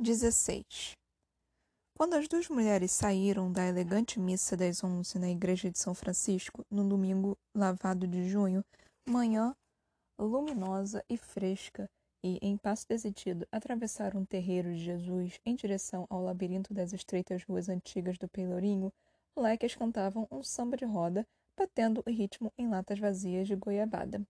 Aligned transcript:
16. 0.00 0.92
Quando 1.96 2.14
as 2.14 2.28
duas 2.28 2.48
mulheres 2.48 2.92
saíram 2.92 3.50
da 3.50 3.66
elegante 3.66 4.20
missa 4.20 4.56
das 4.56 4.84
onze 4.84 5.18
na 5.18 5.28
igreja 5.28 5.72
de 5.72 5.76
São 5.76 5.92
Francisco, 5.92 6.64
no 6.70 6.88
domingo 6.88 7.36
lavado 7.52 8.06
de 8.06 8.28
junho, 8.28 8.64
manhã 9.04 9.56
luminosa 10.16 11.04
e 11.08 11.16
fresca, 11.16 11.90
e, 12.22 12.38
em 12.40 12.56
passo 12.56 12.86
decidido, 12.88 13.44
atravessaram 13.50 14.22
o 14.22 14.26
terreiro 14.26 14.72
de 14.72 14.84
Jesus 14.84 15.40
em 15.44 15.56
direção 15.56 16.06
ao 16.08 16.22
labirinto 16.22 16.72
das 16.72 16.92
estreitas 16.92 17.42
ruas 17.42 17.68
antigas 17.68 18.16
do 18.18 18.28
Pelourinho, 18.28 18.92
moleques 19.34 19.74
cantavam 19.74 20.28
um 20.30 20.44
samba 20.44 20.76
de 20.76 20.84
roda, 20.84 21.26
batendo 21.56 22.04
o 22.06 22.10
ritmo 22.10 22.52
em 22.56 22.68
latas 22.68 23.00
vazias 23.00 23.48
de 23.48 23.56
goiabada. 23.56 24.22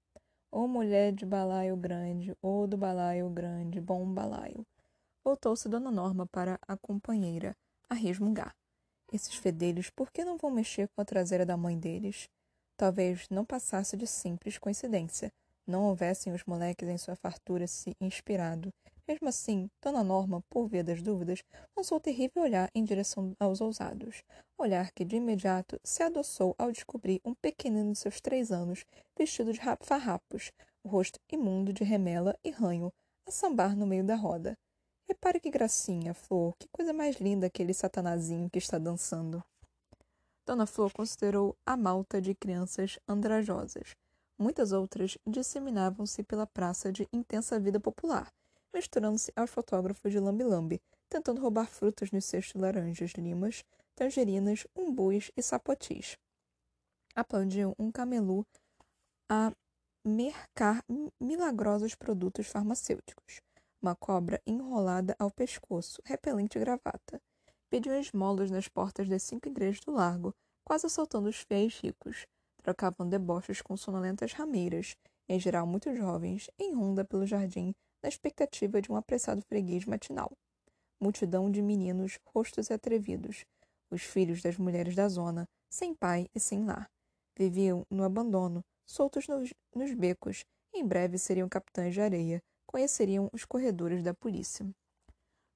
Ô 0.51 0.67
mulher 0.67 1.13
de 1.13 1.27
balaio 1.27 1.77
grande, 1.77 2.35
ô 2.41 2.67
do 2.67 2.79
balaio 2.79 3.29
grande, 3.29 3.83
bom 3.83 4.11
balaio. 4.11 4.65
Voltou-se 5.29 5.69
Dona 5.69 5.91
Norma 5.91 6.27
para 6.27 6.59
a 6.67 6.75
companheira, 6.75 7.55
a 7.87 7.95
resmungar. 7.95 8.57
Esses 9.13 9.35
fedelhos, 9.35 9.91
por 9.91 10.11
que 10.11 10.25
não 10.25 10.39
vão 10.39 10.51
mexer 10.51 10.89
com 10.89 11.03
a 11.03 11.05
traseira 11.05 11.45
da 11.45 11.55
mãe 11.55 11.79
deles? 11.79 12.31
Talvez 12.79 13.29
não 13.29 13.45
passasse 13.45 13.95
de 13.95 14.07
simples 14.07 14.57
coincidência. 14.57 15.31
Não 15.67 15.85
houvessem 15.85 16.33
os 16.33 16.43
moleques 16.45 16.89
em 16.89 16.97
sua 16.97 17.15
fartura 17.15 17.67
se 17.67 17.95
inspirado. 18.01 18.73
Mesmo 19.07 19.29
assim, 19.29 19.69
Dona 19.83 20.03
Norma, 20.03 20.43
por 20.49 20.67
via 20.67 20.83
das 20.83 21.03
dúvidas, 21.03 21.45
lançou 21.77 22.01
terrível 22.01 22.43
olhar 22.43 22.71
em 22.75 22.83
direção 22.83 23.37
aos 23.39 23.61
ousados. 23.61 24.25
Olhar 24.57 24.91
que, 24.93 25.05
de 25.05 25.17
imediato, 25.17 25.79
se 25.85 26.03
adoçou 26.03 26.55
ao 26.57 26.73
descobrir 26.73 27.21
um 27.23 27.35
pequenino 27.35 27.93
de 27.93 27.99
seus 27.99 28.19
três 28.19 28.51
anos, 28.51 28.83
vestido 29.15 29.53
de 29.53 29.61
farrapos, 29.83 30.53
o 30.83 30.89
rosto 30.89 31.21
imundo 31.31 31.71
de 31.71 31.85
remela 31.85 32.35
e 32.43 32.49
ranho, 32.49 32.91
a 33.27 33.31
sambar 33.31 33.77
no 33.77 33.87
meio 33.87 34.03
da 34.03 34.15
roda. 34.15 34.57
Repare 35.09 35.41
que 35.41 35.49
gracinha, 35.51 36.13
Flor, 36.13 36.55
que 36.59 36.69
coisa 36.69 36.93
mais 36.93 37.17
linda 37.17 37.47
aquele 37.47 37.73
satanazinho 37.73 38.51
que 38.51 38.59
está 38.59 38.79
dançando. 38.79 39.43
Dona 40.45 40.67
Flor 40.67 40.93
considerou 40.93 41.57
a 41.65 41.79
malta 41.79 42.21
de 42.21 42.35
crianças 42.35 42.99
andrajosas. 43.09 43.97
Muitas 44.39 44.71
outras 44.71 45.17
disseminavam-se 45.27 46.23
pela 46.23 46.47
praça 46.47 46.93
de 46.93 47.09
intensa 47.11 47.59
vida 47.59 47.81
popular, 47.81 48.31
misturando-se 48.73 49.33
aos 49.35 49.49
fotógrafos 49.49 50.13
de 50.13 50.21
lambi-lambi, 50.21 50.79
tentando 51.09 51.41
roubar 51.41 51.69
frutas 51.69 52.11
nos 52.11 52.27
cestos 52.27 52.53
de 52.53 52.59
laranjas, 52.59 53.13
limas, 53.13 53.65
tangerinas, 53.95 54.67
umbus 54.77 55.33
e 55.35 55.43
sapotis. 55.43 56.19
Aplaudiam 57.15 57.75
um 57.79 57.91
camelu 57.91 58.47
a 59.27 59.51
mercar 60.05 60.85
milagrosos 61.19 61.95
produtos 61.95 62.47
farmacêuticos 62.47 63.41
uma 63.81 63.95
cobra 63.95 64.41
enrolada 64.47 65.15
ao 65.19 65.31
pescoço, 65.31 66.03
repelente 66.05 66.59
gravata. 66.59 67.21
Pediam 67.71 67.99
esmolas 67.99 68.51
nas 68.51 68.69
portas 68.69 69.09
das 69.09 69.23
cinco 69.23 69.49
igrejas 69.49 69.81
do 69.81 69.93
largo, 69.93 70.35
quase 70.65 70.87
assaltando 70.87 71.29
os 71.29 71.37
fiéis 71.37 71.79
ricos. 71.81 72.27
Trocavam 72.63 73.09
deboches 73.09 73.63
com 73.63 73.77
sonolentas 73.77 74.33
rameiras, 74.33 74.97
em 75.29 75.39
geral 75.39 75.67
muito 75.67 75.95
jovens, 75.95 76.51
em 76.59 76.75
ronda 76.75 77.05
pelo 77.05 77.27
jardim, 77.27 77.75
na 78.03 78.09
expectativa 78.09 78.81
de 78.81 78.91
um 78.91 78.97
apressado 78.97 79.43
freguês 79.43 79.85
matinal. 79.85 80.33
Multidão 81.01 81.51
de 81.51 81.63
meninos, 81.63 82.19
rostos 82.27 82.71
atrevidos, 82.71 83.45
os 83.91 84.03
filhos 84.03 84.43
das 84.43 84.57
mulheres 84.57 84.95
da 84.95 85.09
zona, 85.09 85.49
sem 85.71 85.95
pai 85.95 86.27
e 86.35 86.41
sem 86.41 86.65
lar. 86.65 86.91
Viviam 87.37 87.87
no 87.91 88.03
abandono, 88.03 88.65
soltos 88.85 89.29
nos, 89.29 89.53
nos 89.75 89.95
becos, 89.95 90.45
em 90.75 90.87
breve 90.87 91.19
seriam 91.19 91.49
capitães 91.49 91.95
de 91.95 92.01
areia, 92.01 92.43
conheceriam 92.69 93.31
os 93.33 93.45
corredores 93.45 94.03
da 94.03 94.15
polícia. 94.15 94.69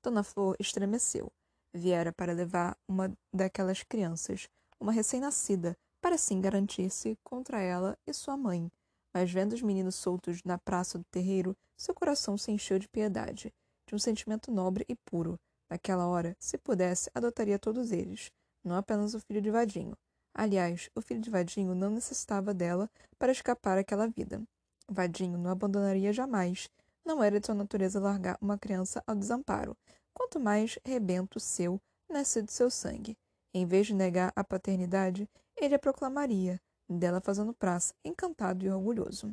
Dona 0.03 0.25
Flor 0.25 0.57
estremeceu. 0.59 1.31
Viera 1.75 2.13
para 2.13 2.33
levar 2.33 2.77
uma 2.89 3.13
daquelas 3.33 3.83
crianças, 3.83 4.49
uma 4.81 4.93
recém-nascida, 4.93 5.77
para 6.01 6.17
assim 6.17 6.41
garantir-se 6.41 7.17
contra 7.23 7.61
ela 7.61 7.97
e 8.07 8.13
sua 8.13 8.37
mãe. 8.37 8.71
Mas 9.15 9.31
vendo 9.31 9.53
os 9.53 9.63
meninos 9.63 9.95
soltos 9.95 10.43
na 10.43 10.59
praça 10.59 10.99
do 10.99 11.05
terreiro, 11.05 11.57
seu 11.77 11.95
coração 11.95 12.37
se 12.37 12.51
encheu 12.51 12.79
de 12.79 12.89
piedade, 12.89 13.53
de 13.87 13.95
um 13.95 13.99
sentimento 13.99 14.51
nobre 14.51 14.85
e 14.89 14.97
puro. 14.97 15.39
Naquela 15.71 16.07
hora, 16.07 16.37
se 16.41 16.59
pudesse, 16.59 17.11
adotaria 17.15 17.59
todos 17.59 17.93
eles, 17.93 18.31
não 18.65 18.75
apenas 18.77 19.15
o 19.15 19.21
filho 19.21 19.41
de 19.41 19.51
Vadinho. 19.51 19.97
Aliás, 20.35 20.89
o 20.95 21.01
filho 21.01 21.21
de 21.21 21.31
Vadinho 21.31 21.75
não 21.75 21.91
necessitava 21.91 22.55
dela 22.55 22.91
para 23.19 23.33
escapar 23.33 23.79
àquela 23.79 24.09
vida. 24.09 24.43
Vadinho 24.89 25.39
não 25.39 25.51
abandonaria 25.51 26.13
jamais, 26.13 26.69
não 27.05 27.23
era 27.23 27.41
de 27.41 27.47
sua 27.47 27.55
natureza 27.55 28.01
largar 28.01 28.39
uma 28.41 28.59
criança 28.59 29.03
ao 29.07 29.15
desamparo, 29.15 29.77
quanto 30.15 30.39
mais 30.39 30.79
rebento 30.85 31.41
seu, 31.41 31.81
nascido 32.09 32.47
de 32.47 32.53
seu 32.53 32.71
sangue. 32.71 33.17
Em 33.55 33.67
vez 33.67 33.87
de 33.87 33.95
negar 33.95 34.33
a 34.35 34.45
paternidade, 34.45 35.29
ele 35.57 35.75
a 35.75 35.79
proclamaria, 35.79 36.61
dela 36.89 37.21
fazendo 37.21 37.53
praça, 37.53 37.95
encantado 38.05 38.65
e 38.65 38.71
orgulhoso. 38.71 39.33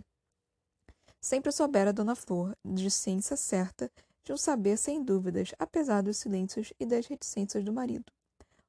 Sempre 1.22 1.52
soubera 1.52 1.94
Dona 1.94 2.16
Flor, 2.16 2.56
de 2.64 2.90
ciência 2.90 3.36
certa, 3.36 3.92
de 4.24 4.34
um 4.34 4.38
saber 4.38 4.78
sem 4.78 5.04
dúvidas, 5.04 5.54
apesar 5.58 6.02
dos 6.02 6.18
silêncios 6.18 6.74
e 6.80 6.86
das 6.86 7.08
reticências 7.08 7.64
do 7.64 7.74
marido. 7.74 8.12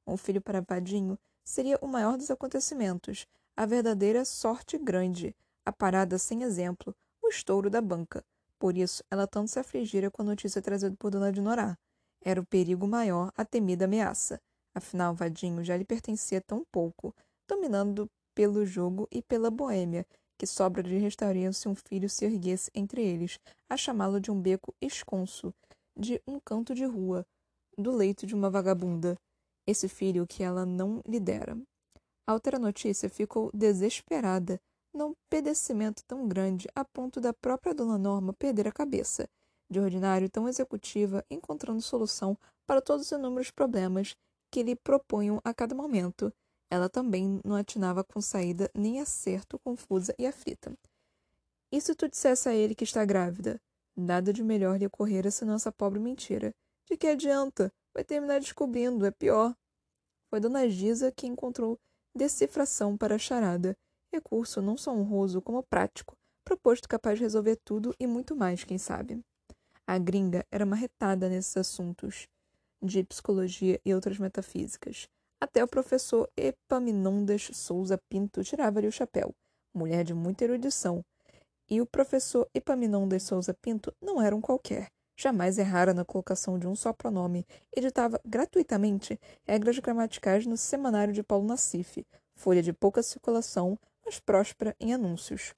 Um 0.05 0.17
filho 0.17 0.41
para 0.41 0.61
Vadinho 0.61 1.17
seria 1.43 1.77
o 1.81 1.87
maior 1.87 2.17
dos 2.17 2.31
acontecimentos, 2.31 3.25
a 3.55 3.65
verdadeira 3.65 4.25
sorte 4.25 4.77
grande, 4.77 5.35
a 5.65 5.71
parada 5.71 6.17
sem 6.17 6.43
exemplo, 6.43 6.95
o 7.21 7.29
estouro 7.29 7.69
da 7.69 7.81
banca, 7.81 8.23
por 8.61 8.77
isso, 8.77 9.03
ela 9.09 9.25
tanto 9.25 9.49
se 9.49 9.57
afligira 9.57 10.11
com 10.11 10.21
a 10.21 10.25
notícia 10.25 10.61
trazida 10.61 10.95
por 10.99 11.09
Dona 11.09 11.31
de 11.31 11.41
Norá. 11.41 11.75
Era 12.23 12.39
o 12.39 12.45
perigo 12.45 12.87
maior, 12.87 13.33
a 13.35 13.43
temida 13.43 13.85
ameaça. 13.85 14.39
Afinal, 14.75 15.15
Vadinho 15.15 15.63
já 15.63 15.75
lhe 15.75 15.83
pertencia 15.83 16.39
tão 16.39 16.63
pouco, 16.71 17.11
dominando 17.49 18.07
pelo 18.35 18.63
jogo 18.63 19.07
e 19.11 19.19
pela 19.19 19.49
boêmia, 19.49 20.05
que 20.37 20.45
sobra 20.45 20.83
lhe 20.83 20.99
restauriam 20.99 21.51
se 21.51 21.67
um 21.67 21.73
filho 21.73 22.07
se 22.07 22.23
erguesse 22.23 22.69
entre 22.75 23.01
eles, 23.01 23.39
a 23.67 23.75
chamá-lo 23.75 24.21
de 24.21 24.29
um 24.29 24.39
beco 24.39 24.75
esconso, 24.79 25.51
de 25.97 26.21
um 26.27 26.39
canto 26.39 26.75
de 26.75 26.85
rua, 26.85 27.25
do 27.75 27.91
leito 27.91 28.27
de 28.27 28.35
uma 28.35 28.51
vagabunda. 28.51 29.17
Esse 29.65 29.89
filho 29.89 30.27
que 30.27 30.43
ela 30.43 30.67
não 30.67 31.01
lhe 31.07 31.19
dera. 31.19 31.57
A 32.27 32.33
outra 32.33 32.59
notícia 32.59 33.09
ficou 33.09 33.49
desesperada 33.55 34.61
num 34.93 35.13
pedecimento 35.29 36.03
tão 36.05 36.27
grande 36.27 36.67
a 36.75 36.83
ponto 36.83 37.19
da 37.21 37.33
própria 37.33 37.73
Dona 37.73 37.97
Norma 37.97 38.33
perder 38.33 38.67
a 38.67 38.71
cabeça, 38.71 39.27
de 39.69 39.79
ordinário 39.79 40.29
tão 40.29 40.47
executiva, 40.49 41.25
encontrando 41.29 41.81
solução 41.81 42.37
para 42.67 42.81
todos 42.81 43.05
os 43.05 43.11
inúmeros 43.11 43.51
problemas 43.51 44.15
que 44.51 44.63
lhe 44.63 44.75
propunham 44.75 45.39
a 45.43 45.53
cada 45.53 45.73
momento. 45.73 46.31
Ela 46.69 46.89
também 46.89 47.39
não 47.43 47.55
atinava 47.55 48.03
com 48.03 48.21
saída 48.21 48.69
nem 48.75 48.99
acerto, 48.99 49.59
confusa 49.59 50.13
e 50.19 50.27
aflita. 50.27 50.73
E 51.71 51.79
se 51.79 51.95
tu 51.95 52.07
dissesse 52.07 52.49
a 52.49 52.53
ele 52.53 52.75
que 52.75 52.83
está 52.83 53.05
grávida? 53.05 53.61
Nada 53.95 54.33
de 54.33 54.43
melhor 54.43 54.77
lhe 54.77 54.85
ocorrera 54.85 55.31
senão 55.31 55.55
essa 55.55 55.71
pobre 55.71 55.99
mentira. 55.99 56.53
De 56.85 56.97
que 56.97 57.07
adianta? 57.07 57.71
Vai 57.93 58.03
terminar 58.03 58.39
descobrindo, 58.39 59.05
é 59.05 59.11
pior. 59.11 59.55
Foi 60.29 60.39
Dona 60.39 60.67
Gisa 60.69 61.11
que 61.11 61.27
encontrou 61.27 61.77
decifração 62.15 62.97
para 62.97 63.15
a 63.15 63.19
charada 63.19 63.77
recurso 64.11 64.61
não 64.61 64.77
só 64.77 64.93
honroso 64.93 65.41
como 65.41 65.63
prático, 65.63 66.15
proposto 66.43 66.87
capaz 66.87 67.17
de 67.17 67.23
resolver 67.23 67.57
tudo 67.63 67.95
e 67.99 68.05
muito 68.05 68.35
mais, 68.35 68.63
quem 68.63 68.77
sabe. 68.77 69.19
A 69.87 69.97
gringa 69.97 70.45
era 70.51 70.65
uma 70.65 70.75
retada 70.75 71.29
nesses 71.29 71.55
assuntos 71.57 72.27
de 72.81 73.03
psicologia 73.03 73.79
e 73.85 73.93
outras 73.93 74.17
metafísicas. 74.17 75.07
Até 75.39 75.63
o 75.63 75.67
professor 75.67 76.29
Epaminondas 76.37 77.49
Souza 77.53 77.99
Pinto 78.09 78.43
tirava-lhe 78.43 78.87
o 78.87 78.91
chapéu, 78.91 79.33
mulher 79.73 80.03
de 80.03 80.13
muita 80.13 80.43
erudição. 80.43 81.03
E 81.69 81.81
o 81.81 81.85
professor 81.85 82.47
Epaminondas 82.53 83.23
Souza 83.23 83.53
Pinto 83.53 83.93
não 84.01 84.21
era 84.21 84.35
um 84.35 84.41
qualquer. 84.41 84.87
Jamais 85.17 85.57
errara 85.57 85.93
na 85.93 86.03
colocação 86.05 86.57
de 86.57 86.67
um 86.67 86.75
só 86.75 86.91
pronome. 86.91 87.45
Editava 87.75 88.19
gratuitamente 88.25 89.19
regras 89.43 89.77
gramaticais 89.79 90.45
no 90.45 90.57
Semanário 90.57 91.13
de 91.13 91.23
Paulo 91.23 91.45
Nassif, 91.45 92.05
folha 92.35 92.61
de 92.61 92.73
pouca 92.73 93.03
circulação, 93.03 93.77
mas 94.11 94.19
próspera 94.19 94.75
em 94.77 94.93
anúncios. 94.93 95.53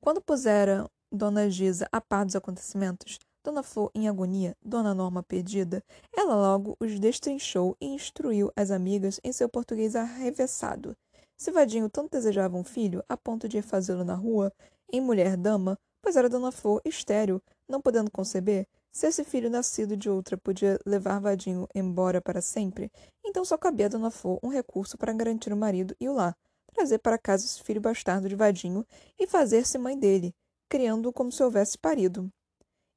Quando 0.00 0.20
puseram 0.20 0.90
Dona 1.12 1.48
Gisa 1.48 1.88
a 1.92 2.00
par 2.00 2.24
dos 2.24 2.34
acontecimentos, 2.34 3.20
Dona 3.44 3.62
Flor 3.62 3.88
em 3.94 4.08
agonia, 4.08 4.56
Dona 4.60 4.92
Norma 4.92 5.22
perdida, 5.22 5.80
ela 6.12 6.34
logo 6.34 6.76
os 6.80 6.98
destrinchou 6.98 7.76
e 7.80 7.86
instruiu 7.86 8.50
as 8.56 8.72
amigas 8.72 9.20
em 9.22 9.32
seu 9.32 9.48
português 9.48 9.94
arrevessado. 9.94 10.96
Se 11.36 11.52
Vadinho 11.52 11.88
tanto 11.88 12.10
desejava 12.10 12.56
um 12.56 12.64
filho, 12.64 13.04
a 13.08 13.16
ponto 13.16 13.48
de 13.48 13.62
fazê-lo 13.62 14.02
na 14.02 14.14
rua, 14.14 14.52
em 14.92 15.00
mulher-dama, 15.00 15.78
pois 16.02 16.16
era 16.16 16.28
Dona 16.28 16.50
Flor 16.50 16.80
estéril, 16.84 17.40
não 17.68 17.80
podendo 17.80 18.10
conceber, 18.10 18.66
se 18.90 19.06
esse 19.06 19.22
filho 19.22 19.48
nascido 19.48 19.96
de 19.96 20.10
outra 20.10 20.36
podia 20.36 20.80
levar 20.84 21.20
Vadinho 21.20 21.68
embora 21.74 22.20
para 22.20 22.40
sempre, 22.40 22.90
então 23.24 23.44
só 23.44 23.56
cabia 23.56 23.86
a 23.86 23.90
Dona 23.90 24.10
Flor 24.10 24.40
um 24.42 24.48
recurso 24.48 24.98
para 24.98 25.12
garantir 25.12 25.52
o 25.52 25.56
marido 25.56 25.94
e 26.00 26.08
o 26.08 26.12
lar, 26.12 26.36
trazer 26.74 26.98
para 26.98 27.16
casa 27.16 27.46
esse 27.46 27.62
filho 27.62 27.80
bastardo 27.80 28.28
de 28.28 28.34
Vadinho 28.34 28.84
e 29.18 29.26
fazer-se 29.26 29.78
mãe 29.78 29.98
dele, 29.98 30.34
criando-o 30.68 31.12
como 31.12 31.32
se 31.32 31.42
houvesse 31.42 31.78
parido. 31.78 32.28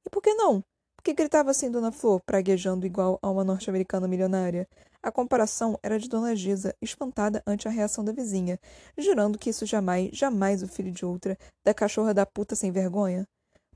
E 0.06 0.10
por 0.10 0.22
que 0.22 0.34
não? 0.34 0.62
Por 0.96 1.04
que 1.04 1.14
gritava 1.14 1.52
assim 1.52 1.70
Dona 1.70 1.92
Flor, 1.92 2.20
praguejando 2.26 2.86
igual 2.86 3.20
a 3.22 3.30
uma 3.30 3.44
norte-americana 3.44 4.08
milionária? 4.08 4.68
A 5.02 5.12
comparação 5.12 5.80
era 5.84 6.00
de 6.00 6.10
Dona 6.10 6.36
Gisa, 6.36 6.76
espantada 6.82 7.42
ante 7.46 7.68
a 7.68 7.72
reação 7.72 8.04
da 8.04 8.12
vizinha, 8.12 8.60
jurando 8.98 9.38
que 9.38 9.52
isso 9.52 9.66
jamais, 9.66 10.10
jamais 10.12 10.64
o 10.64 10.68
filho 10.68 10.92
de 10.92 11.06
outra, 11.06 11.38
da 11.64 11.74
cachorra 11.74 12.14
da 12.14 12.26
puta 12.26 12.56
sem 12.56 12.72
vergonha. 12.72 13.26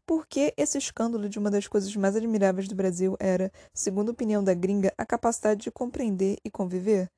Porque 0.05 0.53
esse 0.57 0.77
escândalo 0.77 1.29
de 1.29 1.39
uma 1.39 1.51
das 1.51 1.67
coisas 1.67 1.95
mais 1.95 2.15
admiráveis 2.15 2.67
do 2.67 2.75
Brasil 2.75 3.15
era, 3.19 3.51
segundo 3.73 4.09
a 4.09 4.11
opinião 4.11 4.43
da 4.43 4.53
gringa, 4.53 4.91
a 4.97 5.05
capacidade 5.05 5.61
de 5.61 5.71
compreender 5.71 6.37
e 6.43 6.49
conviver? 6.49 7.09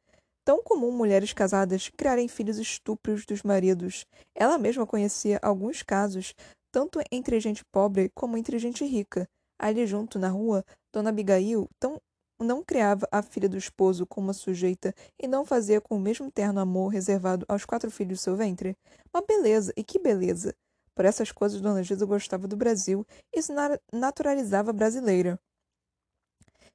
Tão 0.45 0.61
comum 0.61 0.91
mulheres 0.91 1.31
casadas 1.31 1.89
criarem 1.95 2.27
filhos 2.27 2.57
estúpidos 2.57 3.25
dos 3.25 3.43
maridos. 3.43 4.05
Ela 4.35 4.57
mesma 4.57 4.85
conhecia 4.85 5.39
alguns 5.41 5.81
casos, 5.81 6.35
tanto 6.71 6.99
entre 7.11 7.39
gente 7.39 7.63
pobre 7.71 8.09
como 8.13 8.37
entre 8.37 8.59
gente 8.59 8.83
rica. 8.83 9.25
Ali 9.57 9.87
junto, 9.87 10.19
na 10.19 10.27
rua, 10.27 10.65
Dona 10.91 11.11
Abigail 11.11 11.69
tão, 11.79 12.01
não 12.41 12.61
criava 12.61 13.07
a 13.09 13.21
filha 13.21 13.47
do 13.47 13.57
esposo 13.57 14.05
como 14.05 14.27
uma 14.27 14.33
sujeita 14.33 14.93
e 15.21 15.27
não 15.27 15.45
fazia 15.45 15.79
com 15.79 15.95
o 15.95 15.99
mesmo 15.99 16.29
terno 16.29 16.59
amor 16.59 16.89
reservado 16.89 17.45
aos 17.47 17.63
quatro 17.63 17.89
filhos 17.89 18.19
do 18.19 18.23
seu 18.23 18.35
ventre. 18.35 18.75
Uma 19.13 19.23
beleza, 19.25 19.71
e 19.77 19.83
que 19.83 19.97
beleza! 19.97 20.53
Por 20.93 21.05
essas 21.05 21.31
coisas, 21.31 21.61
Dona 21.61 21.81
Gisa 21.83 22.05
gostava 22.05 22.47
do 22.47 22.57
Brasil 22.57 23.05
e 23.33 23.41
se 23.41 23.53
naturalizava 23.91 24.73
brasileira. 24.73 25.39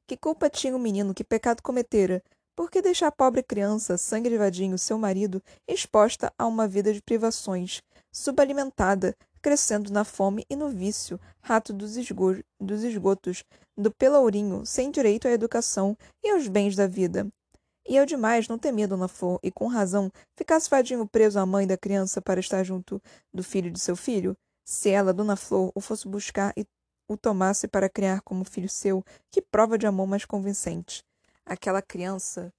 Que 0.07 0.17
culpa 0.17 0.49
tinha 0.49 0.75
o 0.75 0.79
menino, 0.79 1.13
que 1.13 1.23
pecado 1.23 1.63
cometera? 1.63 2.23
Por 2.59 2.73
que 2.73 2.83
deixar 2.83 3.07
a 3.07 3.13
pobre 3.13 3.41
criança, 3.41 3.97
sangue 3.97 4.29
de 4.29 4.37
vadinho, 4.37 4.77
seu 4.77 4.99
marido, 4.99 5.41
exposta 5.65 6.33
a 6.37 6.45
uma 6.45 6.67
vida 6.67 6.93
de 6.93 7.01
privações, 7.01 7.81
subalimentada, 8.11 9.17
crescendo 9.41 9.93
na 9.93 10.03
fome 10.03 10.45
e 10.51 10.57
no 10.57 10.69
vício, 10.69 11.21
rato 11.41 11.73
dos, 11.73 11.97
esgo 11.97 12.43
dos 12.61 12.83
esgotos, 12.83 13.45
do 13.77 13.93
pelourinho, 13.93 14.67
sem 14.67 14.91
direito 14.91 15.29
à 15.29 15.31
educação 15.31 15.97
e 16.21 16.31
aos 16.31 16.49
bens 16.49 16.75
da 16.75 16.89
vida? 16.89 17.29
E 17.89 17.95
eu 17.95 18.05
demais 18.05 18.49
não 18.49 18.59
temia 18.59 18.89
Dona 18.89 19.07
Flor, 19.07 19.39
e 19.41 19.53
com 19.53 19.69
razão, 19.69 20.11
ficasse 20.37 20.69
vadinho 20.69 21.07
preso 21.07 21.39
à 21.39 21.47
mãe 21.47 21.65
da 21.65 21.79
criança 21.79 22.21
para 22.21 22.41
estar 22.41 22.65
junto 22.65 23.01
do 23.33 23.45
filho 23.45 23.71
de 23.71 23.79
seu 23.79 23.95
filho? 23.95 24.37
Se 24.65 24.91
ela, 24.91 25.15
Dona 25.15 25.37
Flor, 25.37 25.71
o 25.77 25.81
fosse 25.81 26.09
buscar 26.09 26.53
e 26.57 26.67
o 27.09 27.17
tomasse 27.17 27.69
para 27.69 27.89
criar 27.89 28.21
como 28.23 28.45
filho 28.45 28.69
seu, 28.69 29.05
que 29.31 29.41
prova 29.41 29.79
de 29.79 29.87
amor 29.87 30.09
mais 30.09 30.25
convincente! 30.25 31.07
Aquela 31.51 31.81
criança, 31.81 32.53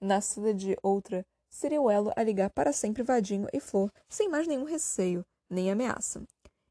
nascida 0.00 0.52
de 0.52 0.76
outra, 0.82 1.24
seria 1.48 1.80
o 1.80 1.88
elo 1.88 2.10
a 2.16 2.24
ligar 2.24 2.50
para 2.50 2.72
sempre 2.72 3.04
Vadinho 3.04 3.46
e 3.52 3.60
Flor, 3.60 3.88
sem 4.08 4.28
mais 4.28 4.48
nenhum 4.48 4.64
receio, 4.64 5.24
nem 5.48 5.70
ameaça. 5.70 6.20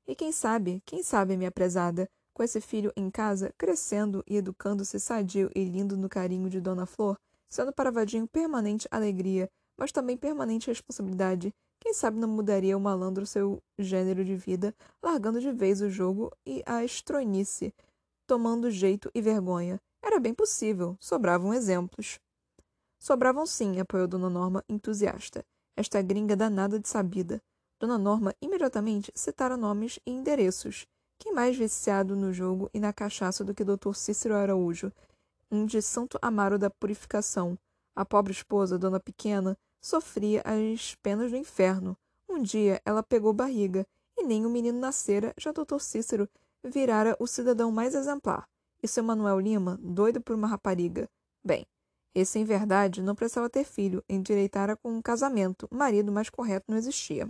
E 0.06 0.14
quem 0.14 0.34
sabe, 0.34 0.84
quem 0.86 1.02
sabe, 1.02 1.38
minha 1.38 1.50
prezada, 1.50 2.10
com 2.34 2.44
esse 2.44 2.60
filho 2.60 2.92
em 2.94 3.10
casa, 3.10 3.54
crescendo 3.58 4.22
e 4.28 4.36
educando-se 4.36 5.00
sadio 5.00 5.50
e 5.56 5.64
lindo 5.64 5.96
no 5.96 6.10
carinho 6.10 6.50
de 6.50 6.60
Dona 6.60 6.86
Flor, 6.86 7.18
sendo 7.48 7.72
para 7.72 7.90
Vadinho 7.90 8.28
permanente 8.28 8.86
alegria, 8.92 9.50
mas 9.78 9.94
também 9.94 10.18
permanente 10.18 10.68
responsabilidade, 10.68 11.54
quem 11.80 11.94
sabe 11.94 12.20
não 12.20 12.28
mudaria 12.28 12.76
o 12.76 12.82
malandro 12.82 13.26
seu 13.26 13.64
gênero 13.80 14.26
de 14.26 14.36
vida, 14.36 14.76
largando 15.02 15.40
de 15.40 15.54
vez 15.54 15.82
o 15.82 15.90
jogo 15.90 16.34
e 16.46 16.62
a 16.66 16.84
estronice, 16.84 17.74
tomando 18.32 18.72
jeito 18.72 19.12
e 19.14 19.22
vergonha, 19.22 19.78
era 20.02 20.18
bem 20.18 20.34
possível, 20.34 20.96
sobravam 21.02 21.54
exemplos. 21.54 22.18
Sobravam 22.98 23.46
sim, 23.46 23.78
apoiou 23.78 24.08
Dona 24.08 24.30
Norma, 24.30 24.64
entusiasta. 24.70 25.44
Esta 25.76 26.02
gringa 26.02 26.34
danada 26.34 26.80
de 26.80 26.88
sabida. 26.88 27.42
Dona 27.78 27.98
Norma 27.98 28.34
imediatamente 28.42 29.12
citara 29.14 29.58
nomes 29.58 30.00
e 30.06 30.12
endereços. 30.12 30.88
Quem 31.20 31.34
mais 31.34 31.58
viciado 31.58 32.16
no 32.16 32.32
jogo 32.32 32.70
e 32.74 32.80
na 32.80 32.94
cachaça 32.94 33.44
do 33.44 33.54
que 33.54 33.66
Dr. 33.66 33.94
Cícero 33.94 34.36
Araújo, 34.36 34.94
um 35.52 35.66
de 35.66 35.82
Santo 35.82 36.18
Amaro 36.22 36.58
da 36.58 36.70
Purificação? 36.70 37.60
A 37.94 38.06
pobre 38.06 38.32
esposa, 38.32 38.80
Dona 38.80 39.02
Pequena, 39.02 39.58
sofria 39.82 40.42
as 40.46 40.96
penas 41.04 41.32
do 41.32 41.36
inferno. 41.36 41.98
Um 42.30 42.42
dia 42.42 42.82
ela 42.86 43.04
pegou 43.04 43.34
barriga, 43.34 43.86
e 44.18 44.24
nem 44.24 44.46
o 44.46 44.50
menino 44.50 44.80
nascera, 44.80 45.34
já 45.38 45.52
Dr. 45.52 45.80
Cícero 45.80 46.30
virara 46.64 47.16
o 47.20 47.28
cidadão 47.28 47.72
mais 47.72 47.96
exemplar. 47.96 48.48
E 48.84 48.88
seu 48.88 49.04
Manuel 49.04 49.40
Lima, 49.40 49.80
doido 49.82 50.22
por 50.22 50.36
uma 50.36 50.48
rapariga. 50.48 51.08
Bem, 51.44 51.66
esse, 52.14 52.40
em 52.40 52.44
verdade, 52.44 53.02
não 53.02 53.16
precisava 53.16 53.50
ter 53.50 53.64
filho, 53.64 54.04
endireitara 54.10 54.76
com 54.76 54.92
um 54.92 55.02
casamento, 55.02 55.68
marido 55.72 56.12
mais 56.12 56.30
correto 56.30 56.66
não 56.70 56.78
existia. 56.78 57.30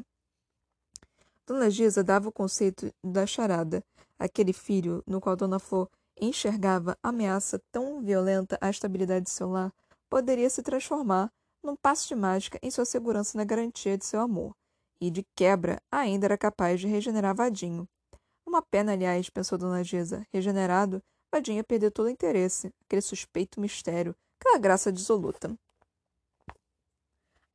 Dona 1.46 1.70
Gisa 1.70 2.04
dava 2.04 2.30
o 2.30 2.32
conceito 2.32 2.92
da 3.04 3.26
charada, 3.26 3.84
aquele 4.18 4.54
filho 4.54 5.04
no 5.06 5.20
qual 5.20 5.36
Dona 5.36 5.60
Flor 5.60 5.90
enxergava 6.20 6.98
ameaça 7.02 7.62
tão 7.72 8.02
violenta 8.02 8.58
à 8.62 8.70
estabilidade 8.70 9.26
de 9.26 9.32
seu 9.32 9.50
lar, 9.50 9.74
poderia 10.10 10.50
se 10.50 10.62
transformar 10.62 11.32
num 11.64 11.76
passo 11.76 12.08
de 12.08 12.16
mágica 12.16 12.60
em 12.62 12.72
sua 12.72 12.86
segurança 12.86 13.38
na 13.38 13.44
garantia 13.44 13.98
de 13.98 14.06
seu 14.06 14.20
amor, 14.20 14.56
e 15.00 15.12
de 15.12 15.24
quebra 15.36 15.82
ainda 15.92 16.28
era 16.28 16.38
capaz 16.38 16.80
de 16.80 16.88
regenerar 16.88 17.36
Vadinho. 17.36 17.88
Uma 18.52 18.62
pena, 18.62 18.92
aliás, 18.92 19.30
pensou 19.30 19.58
Dona 19.58 19.82
Gisa, 19.82 20.28
regenerado, 20.30 21.02
Vadinha 21.34 21.64
perdeu 21.64 21.90
todo 21.90 22.08
o 22.08 22.10
interesse, 22.10 22.70
aquele 22.82 23.02
suspeito 23.02 23.62
mistério, 23.62 24.14
aquela 24.38 24.60
graça 24.60 24.92
dissoluta. 24.92 25.58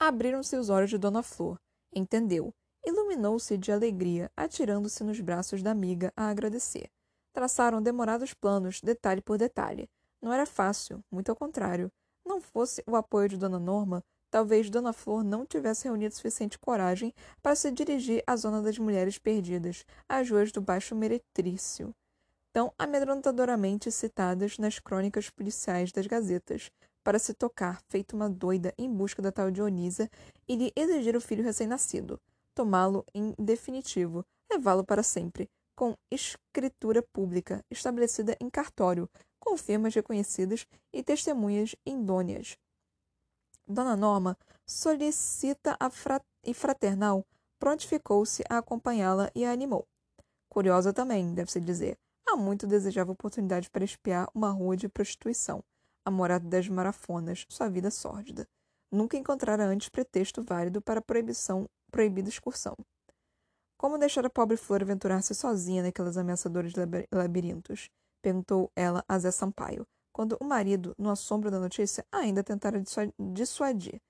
Abriram-se 0.01 0.57
os 0.57 0.71
olhos 0.71 0.89
de 0.89 0.97
Dona 0.97 1.23
Flor. 1.23 1.61
Entendeu. 1.95 2.51
Iluminou-se 2.83 3.59
de 3.59 3.71
alegria, 3.71 4.33
atirando-se 4.35 5.05
nos 5.05 5.21
braços 5.21 5.63
da 5.63 5.71
amiga 5.71 6.11
a 6.17 6.31
agradecer. 6.31 6.89
Traçaram 7.31 7.83
demorados 7.83 8.33
planos, 8.33 8.81
detalhe 8.81 9.21
por 9.21 9.37
detalhe. 9.37 9.91
Não 10.23 10.33
era 10.33 10.47
fácil, 10.47 11.05
muito 11.13 11.29
ao 11.29 11.37
contrário. 11.37 11.93
Não 12.25 12.41
fosse 12.41 12.83
o 12.87 12.97
apoio 12.97 13.29
de 13.29 13.37
Dona 13.37 13.59
Norma, 13.59 14.03
talvez 14.37 14.69
Dona 14.69 14.93
Flor 14.93 15.25
não 15.25 15.47
tivesse 15.47 15.85
reunido 15.85 16.15
suficiente 16.15 16.59
coragem 16.59 17.11
para 17.43 17.57
se 17.57 17.73
dirigir 17.73 18.23
à 18.27 18.37
zona 18.37 18.61
das 18.61 18.79
mulheres 18.79 19.17
perdidas, 19.19 19.83
às 20.07 20.31
ruas 20.31 20.53
do 20.53 20.61
Baixo 20.61 20.95
Meretrício 20.95 21.95
tão 22.53 22.71
amedrontadoramente 22.79 23.91
citadas 23.91 24.59
nas 24.59 24.79
crônicas 24.79 25.31
policiais 25.31 25.91
das 25.91 26.07
gazetas, 26.07 26.71
para 27.03 27.19
se 27.19 27.33
tocar, 27.33 27.81
feito 27.91 28.15
uma 28.15 28.29
doida, 28.29 28.75
em 28.79 28.91
busca 28.91 29.23
da 29.23 29.33
tal 29.33 29.51
Dionisa 29.51 30.11
e 30.47 30.57
lhe 30.57 30.73
exigir 30.77 31.17
o 31.17 31.21
filho 31.21 31.45
recém-nascido, 31.45 32.21
tomá-lo 32.55 33.05
em 33.15 33.35
definitivo, 33.39 34.23
levá-lo 34.51 34.85
para 34.85 35.03
sempre, 35.03 35.49
com 35.75 35.95
escritura 36.11 37.03
pública, 37.03 37.63
estabelecida 37.71 38.37
em 38.41 38.51
cartório, 38.51 39.09
com 39.39 39.57
firmas 39.57 39.95
reconhecidas 39.95 40.67
e 40.95 41.03
testemunhas 41.03 41.75
indôneas. 41.87 42.57
Dona 43.67 43.97
Norma, 43.97 44.37
solicita 44.67 45.77
a 45.81 45.91
fra 45.91 46.21
e 46.45 46.55
fraternal, 46.55 47.27
prontificou-se 47.59 48.45
a 48.49 48.59
acompanhá-la 48.59 49.31
e 49.35 49.45
a 49.45 49.51
animou. 49.51 49.87
Curiosa 50.49 50.93
também, 50.93 51.35
deve-se 51.35 51.61
dizer, 51.61 51.99
Há 52.29 52.35
muito 52.35 52.67
desejava 52.67 53.13
oportunidade 53.13 53.71
para 53.71 53.85
espiar 53.85 54.29
uma 54.35 54.51
rua 54.51 54.77
de 54.77 54.89
prostituição, 54.89 55.63
a 56.05 56.11
morada 56.11 56.49
das 56.49 56.69
marafonas, 56.69 57.47
sua 57.49 57.69
vida 57.69 57.89
sórdida. 57.89 58.49
Nunca 58.91 59.17
encontrara 59.17 59.65
antes 59.65 59.89
pretexto 59.89 60.43
válido 60.43 60.83
para 60.83 60.99
a 60.99 61.03
proibição, 61.03 61.69
proibida 61.89 62.29
excursão. 62.29 62.77
Como 63.79 63.97
deixar 63.97 64.27
a 64.27 64.31
pobre 64.31 64.57
Flor 64.57 64.83
aventurar-se 64.83 65.37
sozinha 65.37 65.85
naqueles 65.85 66.17
ameaçadores 66.17 66.73
labirintos? 67.13 67.89
Perguntou 68.21 68.73
ela 68.75 69.05
a 69.07 69.19
Zé 69.21 69.31
Sampaio, 69.31 69.87
quando 70.17 70.35
o 70.41 70.45
marido, 70.47 70.95
no 70.97 71.11
assombro 71.11 71.51
da 71.51 71.61
notícia, 71.61 72.03
ainda 72.11 72.43
tentara 72.43 72.83
dissuadir. 73.35 74.01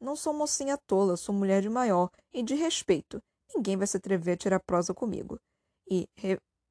Não 0.00 0.16
sou 0.16 0.34
mocinha 0.34 0.76
tola, 0.76 1.16
sou 1.16 1.32
mulher 1.32 1.62
de 1.62 1.68
maior 1.68 2.10
e 2.34 2.42
de 2.42 2.56
respeito. 2.56 3.22
Ninguém 3.54 3.76
vai 3.76 3.86
se 3.86 3.96
atrever 3.96 4.34
a 4.34 4.36
tirar 4.36 4.58
prosa 4.58 4.92
comigo. 4.92 5.38
E, 5.88 6.08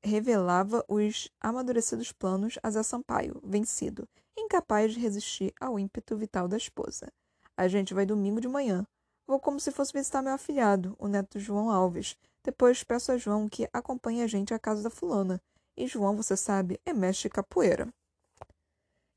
revelava 0.04 0.84
os 0.90 1.30
amadurecidos 1.40 2.12
planos 2.12 2.60
a 2.62 2.70
Zé 2.70 2.84
Sampaio, 2.84 3.40
vencido, 3.46 4.06
incapaz 4.38 4.94
de 4.94 5.00
resistir 5.00 5.54
ao 5.58 5.80
ímpeto 5.80 6.18
vital 6.18 6.50
da 6.50 6.58
esposa. 6.58 7.08
A 7.56 7.70
gente 7.70 7.94
vai 7.94 8.06
domingo 8.06 8.42
de 8.42 8.50
manhã. 8.50 8.86
Vou 9.26 9.40
como 9.40 9.58
se 9.58 9.72
fosse 9.72 9.94
visitar 9.94 10.22
meu 10.22 10.34
afilhado, 10.34 10.98
o 11.00 11.08
neto 11.08 11.40
João 11.40 11.72
Alves. 11.72 12.18
Depois 12.44 12.84
peço 12.84 13.14
a 13.14 13.18
João 13.18 13.48
que 13.48 13.70
acompanhe 13.72 14.22
a 14.22 14.28
gente 14.28 14.54
à 14.54 14.60
casa 14.60 14.84
da 14.84 14.90
fulana. 14.90 15.42
E 15.78 15.88
João, 15.88 16.18
você 16.18 16.36
sabe, 16.36 16.78
é 16.86 16.92
mestre 16.92 17.30
capoeira. 17.30 17.88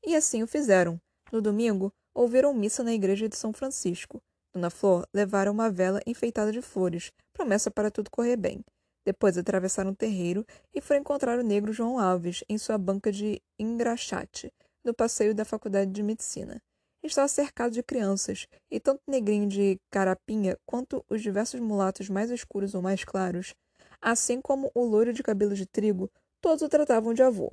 E 0.05 0.15
assim 0.15 0.43
o 0.43 0.47
fizeram. 0.47 1.01
No 1.31 1.41
domingo, 1.41 1.91
ouviram 2.13 2.53
missa 2.53 2.83
na 2.83 2.93
igreja 2.93 3.27
de 3.27 3.35
São 3.35 3.51
Francisco. 3.51 4.21
Dona 4.53 4.69
Flor 4.69 5.07
levara 5.11 5.51
uma 5.51 5.69
vela 5.69 5.99
enfeitada 6.05 6.51
de 6.51 6.61
flores, 6.61 7.11
promessa 7.33 7.71
para 7.71 7.89
tudo 7.89 8.11
correr 8.11 8.37
bem. 8.37 8.63
Depois 9.03 9.37
atravessaram 9.37 9.91
o 9.91 9.95
terreiro 9.95 10.45
e 10.73 10.79
foram 10.79 11.01
encontrar 11.01 11.39
o 11.39 11.43
negro 11.43 11.73
João 11.73 11.99
Alves 11.99 12.43
em 12.47 12.57
sua 12.57 12.77
banca 12.77 13.11
de 13.11 13.41
engraxate, 13.59 14.53
no 14.83 14.93
passeio 14.93 15.33
da 15.33 15.43
Faculdade 15.43 15.91
de 15.91 16.03
Medicina. 16.03 16.61
Estava 17.03 17.27
cercado 17.27 17.71
de 17.71 17.83
crianças, 17.83 18.47
e 18.71 18.79
tanto 18.79 19.01
o 19.07 19.11
negrinho 19.11 19.47
de 19.47 19.79
carapinha 19.91 20.57
quanto 20.65 21.03
os 21.09 21.21
diversos 21.21 21.59
mulatos 21.59 22.09
mais 22.09 22.31
escuros 22.31 22.73
ou 22.73 22.81
mais 22.81 23.03
claros, 23.03 23.53
assim 24.01 24.39
como 24.39 24.71
o 24.73 24.83
loiro 24.83 25.13
de 25.13 25.21
cabelo 25.21 25.55
de 25.55 25.65
trigo, 25.65 26.09
todos 26.41 26.63
o 26.63 26.69
tratavam 26.69 27.13
de 27.13 27.21
avô. 27.21 27.51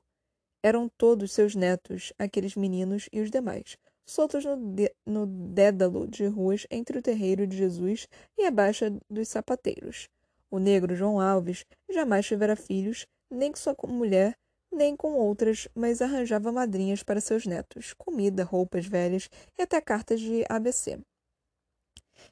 Eram 0.62 0.88
todos 0.96 1.32
seus 1.32 1.54
netos, 1.54 2.12
aqueles 2.18 2.54
meninos 2.54 3.08
e 3.12 3.20
os 3.20 3.30
demais, 3.30 3.76
soltos 4.06 4.44
no, 4.44 4.56
no 5.04 5.26
dédalo 5.26 6.06
de 6.06 6.26
ruas 6.26 6.66
entre 6.70 6.98
o 6.98 7.02
terreiro 7.02 7.46
de 7.46 7.56
Jesus 7.56 8.06
e 8.38 8.44
a 8.44 8.50
Baixa 8.50 8.96
dos 9.10 9.28
Sapateiros. 9.28 10.08
O 10.50 10.58
negro 10.58 10.94
João 10.94 11.18
Alves 11.18 11.64
jamais 11.90 12.26
tivera 12.26 12.54
filhos, 12.54 13.06
nem 13.30 13.50
com 13.50 13.58
sua 13.58 13.74
mulher, 13.88 14.36
nem 14.70 14.96
com 14.96 15.14
outras, 15.14 15.66
mas 15.74 16.00
arranjava 16.00 16.52
madrinhas 16.52 17.02
para 17.02 17.20
seus 17.20 17.44
netos, 17.44 17.92
comida, 17.94 18.44
roupas 18.44 18.86
velhas 18.86 19.28
e 19.58 19.62
até 19.62 19.80
cartas 19.80 20.20
de 20.20 20.44
ABC. 20.48 20.98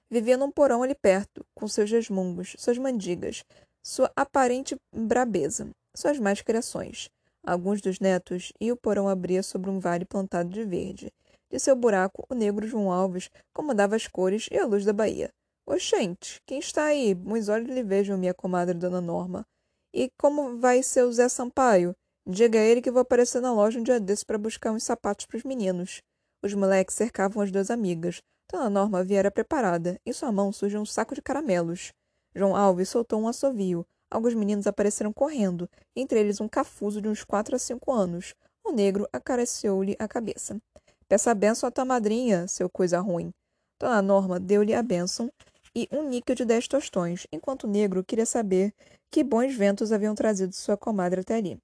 Vivia 0.09 0.37
num 0.37 0.51
porão 0.51 0.83
ali 0.83 0.95
perto, 0.95 1.45
com 1.55 1.67
seus 1.67 1.91
resmungos, 1.91 2.55
suas 2.59 2.79
mandigas, 2.79 3.45
sua 3.83 4.11
aparente 4.15 4.77
brabeza, 4.95 5.69
suas 5.97 6.19
más 6.19 6.41
criações. 6.43 7.11
Alguns 7.43 7.81
dos 7.81 7.99
netos 7.99 8.53
e 8.61 8.71
o 8.71 8.77
porão 8.77 9.09
abria 9.09 9.43
sobre 9.43 9.71
um 9.71 9.79
vale 9.79 10.05
plantado 10.05 10.51
de 10.51 10.65
verde. 10.65 11.13
De 11.51 11.59
seu 11.59 11.75
buraco, 11.75 12.25
o 12.29 12.35
negro 12.35 12.67
João 12.67 12.93
Alves 12.93 13.31
comandava 13.53 13.97
as 13.97 14.07
cores 14.07 14.49
e 14.51 14.59
a 14.59 14.67
luz 14.67 14.85
da 14.85 14.93
Bahia. 14.93 15.33
Oxente, 15.67 16.41
quem 16.47 16.59
está 16.59 16.85
aí? 16.85 17.15
Meus 17.15 17.49
olhos 17.49 17.69
lhe 17.69 17.83
vejam, 17.83 18.19
minha 18.19 18.35
comadre 18.35 18.77
Dona 18.77 19.01
Norma. 19.01 19.47
E 19.93 20.11
como 20.19 20.59
vai 20.59 20.83
seu 20.83 21.11
Zé 21.13 21.29
Sampaio? 21.29 21.95
Diga 22.27 22.59
a 22.59 22.63
ele 22.63 22.81
que 22.81 22.91
vou 22.91 23.01
aparecer 23.01 23.41
na 23.41 23.53
loja 23.53 23.81
um 23.81 23.83
dia 23.83 23.99
desses 23.99 24.23
para 24.23 24.39
buscar 24.39 24.71
uns 24.73 24.85
sapatos 24.85 25.27
para 25.27 25.37
os 25.37 25.43
meninos. 25.43 26.03
Os 26.43 26.55
moleques 26.55 26.95
cercavam 26.95 27.43
as 27.43 27.51
duas 27.51 27.71
amigas. 27.71 28.23
Dona 28.51 28.71
Norma 28.71 29.03
viera 29.03 29.31
preparada. 29.31 30.01
Em 30.05 30.13
sua 30.13 30.31
mão 30.31 30.53
surgiu 30.53 30.81
um 30.81 30.87
saco 30.87 31.15
de 31.15 31.23
caramelos. 31.23 31.93
João 32.35 32.55
Alves 32.55 32.89
soltou 32.89 33.21
um 33.21 33.29
assovio. 33.29 33.85
Alguns 34.11 34.35
meninos 34.35 34.67
apareceram 34.67 35.13
correndo, 35.13 35.69
entre 35.95 36.19
eles 36.19 36.41
um 36.41 36.49
cafuso 36.49 37.01
de 37.01 37.09
uns 37.09 37.23
quatro 37.23 37.55
a 37.55 37.59
cinco 37.59 37.93
anos. 37.93 38.35
O 38.65 38.73
negro 38.73 39.09
acariciou-lhe 39.13 39.97
a 39.99 40.09
cabeça. 40.09 40.61
Peça 41.09 41.31
a 41.31 41.35
benção 41.35 41.69
à 41.69 41.71
tua 41.71 41.85
madrinha, 41.85 42.49
seu 42.49 42.69
coisa 42.69 42.99
ruim. 43.01 43.33
Dona 43.79 44.03
Norma 44.03 44.41
deu-lhe 44.41 44.75
a 44.75 44.83
benção 44.83 45.31
e 45.75 45.89
um 45.93 46.09
níquel 46.09 46.35
de 46.35 46.45
dez 46.45 46.67
tostões, 46.67 47.27
enquanto 47.33 47.65
o 47.65 47.71
negro 47.71 48.05
queria 48.05 48.27
saber 48.27 48.75
que 49.11 49.25
bons 49.25 49.55
ventos 49.55 49.93
haviam 49.93 50.15
trazido 50.15 50.55
sua 50.55 50.77
comadre 50.77 51.21
até 51.21 51.37
ali. 51.37 51.59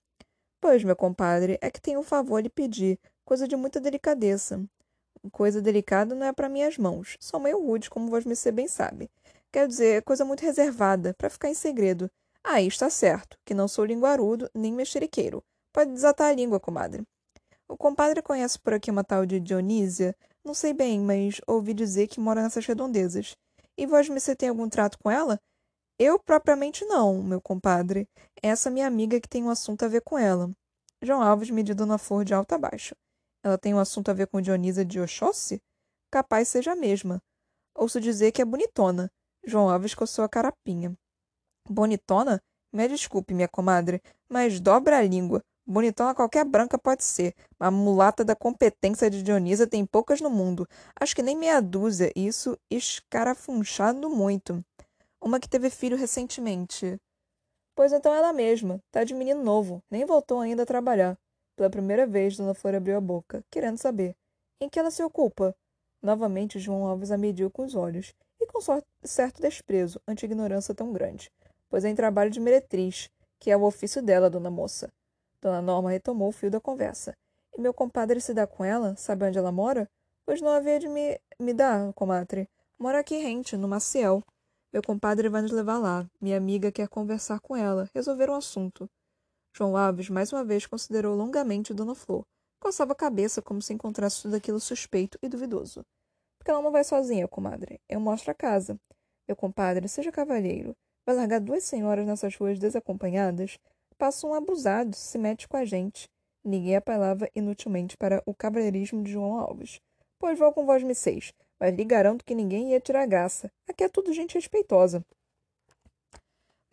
Pois, 0.60 0.82
meu 0.82 0.96
compadre, 0.96 1.58
é 1.60 1.70
que 1.70 1.80
tenho 1.80 2.00
um 2.00 2.04
favor 2.04 2.38
a 2.38 2.40
lhe 2.40 2.48
pedir, 2.48 2.98
coisa 3.24 3.46
de 3.46 3.56
muita 3.56 3.80
delicadeza. 3.80 4.64
Coisa 5.32 5.60
delicada 5.60 6.14
não 6.14 6.26
é 6.26 6.32
para 6.32 6.48
minhas 6.48 6.78
mãos. 6.78 7.16
Sou 7.20 7.40
meio 7.40 7.60
rude, 7.60 7.90
como 7.90 8.08
vos 8.08 8.24
me 8.24 8.34
bem 8.52 8.68
sabe. 8.68 9.10
Quer 9.52 9.66
dizer, 9.66 10.02
coisa 10.02 10.24
muito 10.24 10.40
reservada, 10.40 11.14
para 11.14 11.30
ficar 11.30 11.48
em 11.48 11.54
segredo. 11.54 12.10
Aí 12.48 12.68
está 12.68 12.88
certo, 12.88 13.36
que 13.44 13.52
não 13.52 13.66
sou 13.66 13.84
linguarudo 13.84 14.48
nem 14.54 14.72
mexeriqueiro. 14.72 15.42
Pode 15.72 15.90
desatar 15.90 16.28
a 16.28 16.32
língua, 16.32 16.60
comadre. 16.60 17.02
O 17.68 17.76
compadre 17.76 18.22
conhece 18.22 18.56
por 18.56 18.72
aqui 18.72 18.88
uma 18.88 19.02
tal 19.02 19.26
de 19.26 19.40
Dionísia? 19.40 20.14
Não 20.44 20.54
sei 20.54 20.72
bem, 20.72 21.00
mas 21.00 21.40
ouvi 21.44 21.74
dizer 21.74 22.06
que 22.06 22.20
mora 22.20 22.40
nessas 22.40 22.64
redondezas. 22.64 23.34
E 23.76 23.84
vós 23.84 24.08
me 24.08 24.20
tem 24.20 24.48
algum 24.48 24.68
trato 24.68 24.96
com 25.00 25.10
ela? 25.10 25.40
Eu 25.98 26.20
propriamente 26.20 26.84
não, 26.84 27.20
meu 27.20 27.40
compadre. 27.40 28.08
Essa 28.40 28.70
minha 28.70 28.86
amiga 28.86 29.20
que 29.20 29.28
tem 29.28 29.42
um 29.42 29.50
assunto 29.50 29.84
a 29.84 29.88
ver 29.88 30.02
com 30.02 30.16
ela. 30.16 30.48
João 31.02 31.20
Alves 31.20 31.50
mediu 31.50 31.74
Dona 31.74 31.98
Flor 31.98 32.24
de 32.24 32.32
alto 32.32 32.54
a 32.54 32.58
baixo. 32.58 32.94
Ela 33.42 33.58
tem 33.58 33.74
um 33.74 33.80
assunto 33.80 34.08
a 34.08 34.14
ver 34.14 34.28
com 34.28 34.40
Dionisa 34.40 34.84
de 34.84 35.00
Oxóssi? 35.00 35.60
Capaz 36.12 36.46
seja 36.46 36.74
a 36.74 36.76
mesma. 36.76 37.20
Ouço 37.74 38.00
dizer 38.00 38.30
que 38.30 38.40
é 38.40 38.44
bonitona. 38.44 39.10
João 39.44 39.68
Alves 39.68 39.96
coçou 39.96 40.24
a 40.24 40.28
carapinha. 40.28 40.96
Bonitona? 41.68 42.42
Me 42.72 42.88
desculpe, 42.88 43.34
minha 43.34 43.48
comadre, 43.48 44.02
mas 44.28 44.60
dobra 44.60 44.98
a 44.98 45.02
língua. 45.02 45.42
Bonitona 45.66 46.14
qualquer 46.14 46.44
branca 46.44 46.78
pode 46.78 47.02
ser. 47.02 47.34
A 47.58 47.70
mulata 47.70 48.24
da 48.24 48.36
competência 48.36 49.10
de 49.10 49.22
Dionisa 49.22 49.66
tem 49.66 49.84
poucas 49.84 50.20
no 50.20 50.30
mundo. 50.30 50.68
Acho 51.00 51.14
que 51.16 51.22
nem 51.22 51.36
meia 51.36 51.60
dúzia. 51.60 52.12
Isso 52.14 52.56
escarafunchado 52.70 54.08
muito. 54.08 54.64
Uma 55.20 55.40
que 55.40 55.48
teve 55.48 55.68
filho 55.68 55.96
recentemente. 55.96 57.00
Pois 57.74 57.92
então 57.92 58.14
ela 58.14 58.32
mesma. 58.32 58.80
Tá 58.92 59.02
de 59.02 59.12
menino 59.12 59.42
novo. 59.42 59.82
Nem 59.90 60.04
voltou 60.04 60.40
ainda 60.40 60.62
a 60.62 60.66
trabalhar. 60.66 61.18
Pela 61.56 61.70
primeira 61.70 62.06
vez, 62.06 62.36
Dona 62.36 62.54
Flor 62.54 62.74
abriu 62.74 62.96
a 62.96 63.00
boca, 63.00 63.42
querendo 63.50 63.78
saber. 63.78 64.14
Em 64.60 64.68
que 64.68 64.78
ela 64.78 64.90
se 64.90 65.02
ocupa? 65.02 65.56
Novamente, 66.02 66.60
João 66.60 66.86
Alves 66.86 67.10
a 67.10 67.18
mediu 67.18 67.50
com 67.50 67.64
os 67.64 67.74
olhos, 67.74 68.14
e 68.40 68.46
com 68.46 68.60
certo 69.02 69.40
desprezo 69.40 70.00
ante 70.06 70.24
a 70.24 70.28
ignorância 70.28 70.74
tão 70.74 70.92
grande. 70.92 71.32
Pois 71.68 71.84
é 71.84 71.88
em 71.88 71.94
trabalho 71.94 72.30
de 72.30 72.40
meretriz, 72.40 73.08
que 73.38 73.50
é 73.50 73.56
o 73.56 73.64
ofício 73.64 74.02
dela, 74.02 74.30
dona 74.30 74.50
moça. 74.50 74.90
Dona 75.40 75.60
Norma 75.60 75.90
retomou 75.90 76.28
o 76.28 76.32
fio 76.32 76.50
da 76.50 76.60
conversa. 76.60 77.14
E 77.56 77.60
meu 77.60 77.72
compadre 77.72 78.20
se 78.20 78.34
dá 78.34 78.46
com 78.46 78.64
ela? 78.64 78.96
Sabe 78.96 79.24
onde 79.24 79.38
ela 79.38 79.52
mora? 79.52 79.88
Pois 80.24 80.40
não 80.40 80.50
havia 80.50 80.78
de 80.78 80.88
me, 80.88 81.20
me 81.38 81.54
dar, 81.54 81.92
comadre. 81.94 82.48
Mora 82.78 82.98
aqui 83.00 83.16
rente, 83.16 83.56
no 83.56 83.68
Maciel. 83.68 84.22
Meu 84.72 84.82
compadre 84.82 85.28
vai 85.28 85.40
nos 85.40 85.52
levar 85.52 85.78
lá. 85.78 86.06
Minha 86.20 86.36
amiga 86.36 86.72
quer 86.72 86.88
conversar 86.88 87.40
com 87.40 87.56
ela, 87.56 87.88
resolver 87.94 88.28
um 88.28 88.34
assunto. 88.34 88.88
João 89.56 89.76
Alves 89.76 90.10
mais 90.10 90.32
uma 90.32 90.44
vez 90.44 90.66
considerou 90.66 91.16
longamente 91.16 91.72
Dona 91.72 91.94
Flor. 91.94 92.26
Coçava 92.60 92.92
a 92.92 92.96
cabeça 92.96 93.40
como 93.40 93.62
se 93.62 93.72
encontrasse 93.72 94.22
tudo 94.22 94.36
aquilo 94.36 94.60
suspeito 94.60 95.18
e 95.22 95.28
duvidoso. 95.28 95.82
Porque 96.36 96.50
ela 96.50 96.60
não 96.60 96.70
vai 96.70 96.84
sozinha, 96.84 97.26
comadre. 97.26 97.80
Eu 97.88 98.00
mostro 98.00 98.30
a 98.30 98.34
casa. 98.34 98.78
Meu 99.26 99.34
compadre, 99.34 99.88
seja 99.88 100.12
cavalheiro. 100.12 100.76
Vai 101.06 101.14
largar 101.14 101.40
duas 101.40 101.62
senhoras 101.62 102.04
nessas 102.04 102.34
ruas 102.34 102.58
desacompanhadas? 102.58 103.60
Passa 103.96 104.26
um 104.26 104.34
abusado, 104.34 104.96
se 104.96 105.16
mete 105.16 105.46
com 105.46 105.56
a 105.56 105.64
gente. 105.64 106.10
Ninguém 106.44 106.74
apelava 106.74 107.28
inutilmente 107.32 107.96
para 107.96 108.20
o 108.26 108.34
cavalheirismo 108.34 109.04
de 109.04 109.12
João 109.12 109.38
Alves. 109.38 109.80
Pois 110.18 110.36
vou 110.36 110.52
com 110.52 110.66
vós 110.66 110.82
me 110.82 110.96
seis, 110.96 111.32
mas 111.60 111.72
lhe 111.72 111.84
garanto 111.84 112.24
que 112.24 112.34
ninguém 112.34 112.72
ia 112.72 112.80
tirar 112.80 113.06
graça. 113.06 113.52
Aqui 113.68 113.84
é 113.84 113.88
tudo 113.88 114.12
gente 114.12 114.34
respeitosa. 114.34 115.04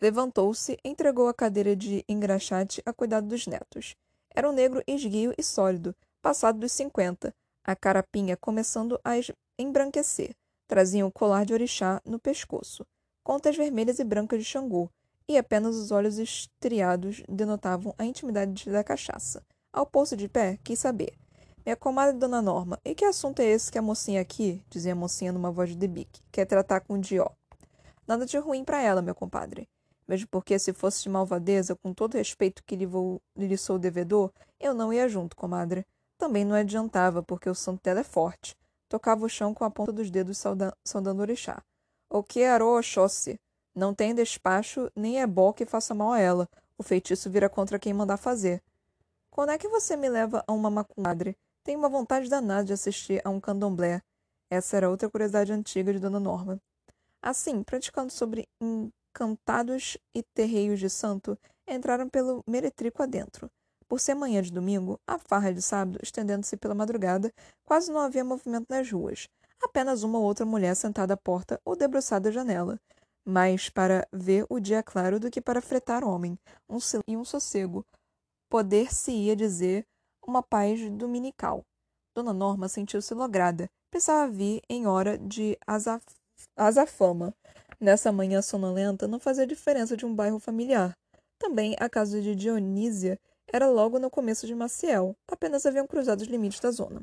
Levantou-se, 0.00 0.76
entregou 0.84 1.28
a 1.28 1.34
cadeira 1.34 1.76
de 1.76 2.04
engraxate 2.08 2.82
a 2.84 2.92
cuidado 2.92 3.28
dos 3.28 3.46
netos. 3.46 3.94
Era 4.34 4.50
um 4.50 4.52
negro 4.52 4.82
esguio 4.84 5.32
e 5.38 5.44
sólido, 5.44 5.94
passado 6.20 6.58
dos 6.58 6.72
cinquenta, 6.72 7.32
a 7.62 7.76
carapinha 7.76 8.36
começando 8.36 9.00
a 9.04 9.12
embranquecer. 9.56 10.34
Trazia 10.66 11.06
um 11.06 11.10
colar 11.10 11.44
de 11.44 11.52
orixá 11.52 12.02
no 12.04 12.18
pescoço, 12.18 12.84
contas 13.24 13.56
vermelhas 13.56 13.98
e 13.98 14.04
brancas 14.04 14.38
de 14.38 14.44
Xangô, 14.44 14.88
e 15.26 15.36
apenas 15.36 15.74
os 15.74 15.90
olhos 15.90 16.18
estriados 16.18 17.24
denotavam 17.28 17.92
a 17.98 18.04
intimidade 18.04 18.70
da 18.70 18.84
cachaça. 18.84 19.42
Ao 19.72 19.84
posto 19.84 20.16
de 20.16 20.28
pé, 20.28 20.58
quis 20.62 20.78
saber. 20.78 21.14
Minha 21.66 21.74
comadre 21.74 22.16
Dona 22.16 22.40
Norma, 22.40 22.78
e 22.84 22.94
que 22.94 23.04
assunto 23.04 23.40
é 23.40 23.46
esse 23.46 23.72
que 23.72 23.78
a 23.78 23.82
mocinha 23.82 24.20
aqui, 24.20 24.62
dizia 24.70 24.92
a 24.92 24.96
mocinha 24.96 25.32
numa 25.32 25.50
voz 25.50 25.70
de 25.70 25.76
debique, 25.76 26.22
quer 26.30 26.44
tratar 26.44 26.80
com 26.80 26.94
o 26.94 26.98
Dió? 27.00 27.26
Nada 28.06 28.24
de 28.24 28.36
ruim 28.38 28.62
para 28.62 28.80
ela, 28.80 29.02
meu 29.02 29.14
compadre 29.14 29.66
mesmo 30.06 30.28
porque 30.28 30.58
se 30.58 30.72
fosse 30.72 31.02
de 31.02 31.08
malvadeza, 31.08 31.74
com 31.74 31.92
todo 31.92 32.14
respeito 32.14 32.62
que 32.64 32.76
lhe, 32.76 32.86
vou, 32.86 33.20
lhe 33.36 33.56
sou 33.56 33.78
devedor, 33.78 34.30
eu 34.60 34.74
não 34.74 34.92
ia 34.92 35.08
junto, 35.08 35.36
comadre. 35.36 35.86
Também 36.18 36.44
não 36.44 36.54
adiantava, 36.54 37.22
porque 37.22 37.48
o 37.48 37.54
santo 37.54 37.82
dela 37.82 38.00
é 38.00 38.04
forte. 38.04 38.56
Tocava 38.88 39.24
o 39.24 39.28
chão 39.28 39.52
com 39.52 39.64
a 39.64 39.70
ponta 39.70 39.92
dos 39.92 40.10
dedos 40.10 40.38
sauda, 40.38 40.76
saudando 40.84 41.20
orixá. 41.20 41.62
O 42.14 42.22
que 42.22 42.48
Oxóssi? 42.48 43.40
Não 43.74 43.92
tem 43.92 44.14
despacho, 44.14 44.88
nem 44.94 45.20
é 45.20 45.26
bom 45.26 45.52
que 45.52 45.66
faça 45.66 45.92
mal 45.92 46.12
a 46.12 46.20
ela. 46.20 46.48
O 46.78 46.82
feitiço 46.84 47.28
vira 47.28 47.48
contra 47.48 47.76
quem 47.76 47.92
mandar 47.92 48.18
fazer. 48.18 48.62
Quando 49.32 49.50
é 49.50 49.58
que 49.58 49.66
você 49.66 49.96
me 49.96 50.08
leva 50.08 50.44
a 50.46 50.52
uma 50.52 50.70
macumadre? 50.70 51.36
Tenho 51.64 51.80
uma 51.80 51.88
vontade 51.88 52.30
danada 52.30 52.66
de 52.66 52.72
assistir 52.72 53.20
a 53.24 53.30
um 53.30 53.40
candomblé. 53.40 54.00
Essa 54.48 54.76
era 54.76 54.88
outra 54.88 55.10
curiosidade 55.10 55.52
antiga 55.52 55.92
de 55.92 55.98
Dona 55.98 56.20
Norma. 56.20 56.62
Assim, 57.20 57.64
praticando 57.64 58.12
sobre 58.12 58.48
cantados 59.12 59.98
e 60.14 60.22
terreios 60.22 60.78
de 60.78 60.88
santo 60.88 61.36
entraram 61.66 62.08
pelo 62.08 62.44
meretrico 62.46 63.02
adentro. 63.02 63.50
Por 63.88 63.98
ser 63.98 64.14
manhã 64.14 64.40
de 64.40 64.52
domingo, 64.52 65.00
a 65.04 65.18
farra 65.18 65.52
de 65.52 65.60
sábado, 65.60 65.98
estendendo-se 66.00 66.56
pela 66.56 66.76
madrugada, 66.76 67.32
quase 67.64 67.90
não 67.90 67.98
havia 67.98 68.22
movimento 68.22 68.66
nas 68.70 68.88
ruas. 68.88 69.28
Apenas 69.62 70.02
uma 70.02 70.18
ou 70.18 70.24
outra 70.24 70.44
mulher 70.44 70.74
sentada 70.74 71.14
à 71.14 71.16
porta 71.16 71.60
ou 71.64 71.76
debruçada 71.76 72.28
à 72.28 72.32
janela. 72.32 72.78
Mais 73.26 73.68
para 73.68 74.06
ver 74.12 74.46
o 74.50 74.60
dia 74.60 74.82
claro 74.82 75.18
do 75.18 75.30
que 75.30 75.40
para 75.40 75.62
fretar 75.62 76.04
homem, 76.04 76.38
um 76.68 76.78
e 77.06 77.16
um 77.16 77.24
sossego. 77.24 77.84
Poder-se-ia 78.50 79.34
dizer 79.34 79.86
uma 80.26 80.42
paz 80.42 80.80
dominical. 80.90 81.64
Dona 82.14 82.32
Norma 82.32 82.68
sentiu-se 82.68 83.12
lograda. 83.14 83.68
Pensava 83.90 84.30
vir 84.30 84.60
em 84.68 84.86
hora 84.86 85.18
de 85.18 85.58
azaf 85.66 86.04
azafama. 86.56 87.34
Nessa 87.80 88.12
manhã 88.12 88.42
sonolenta 88.42 89.08
não 89.08 89.18
fazia 89.18 89.46
diferença 89.46 89.96
de 89.96 90.06
um 90.06 90.14
bairro 90.14 90.38
familiar. 90.38 90.96
Também 91.38 91.76
a 91.78 91.88
casa 91.88 92.20
de 92.20 92.34
Dionísia 92.34 93.18
era 93.52 93.68
logo 93.68 93.98
no 93.98 94.10
começo 94.10 94.46
de 94.46 94.54
Maciel, 94.54 95.14
apenas 95.30 95.66
haviam 95.66 95.86
cruzado 95.86 96.20
os 96.20 96.26
limites 96.26 96.60
da 96.60 96.70
zona. 96.70 97.02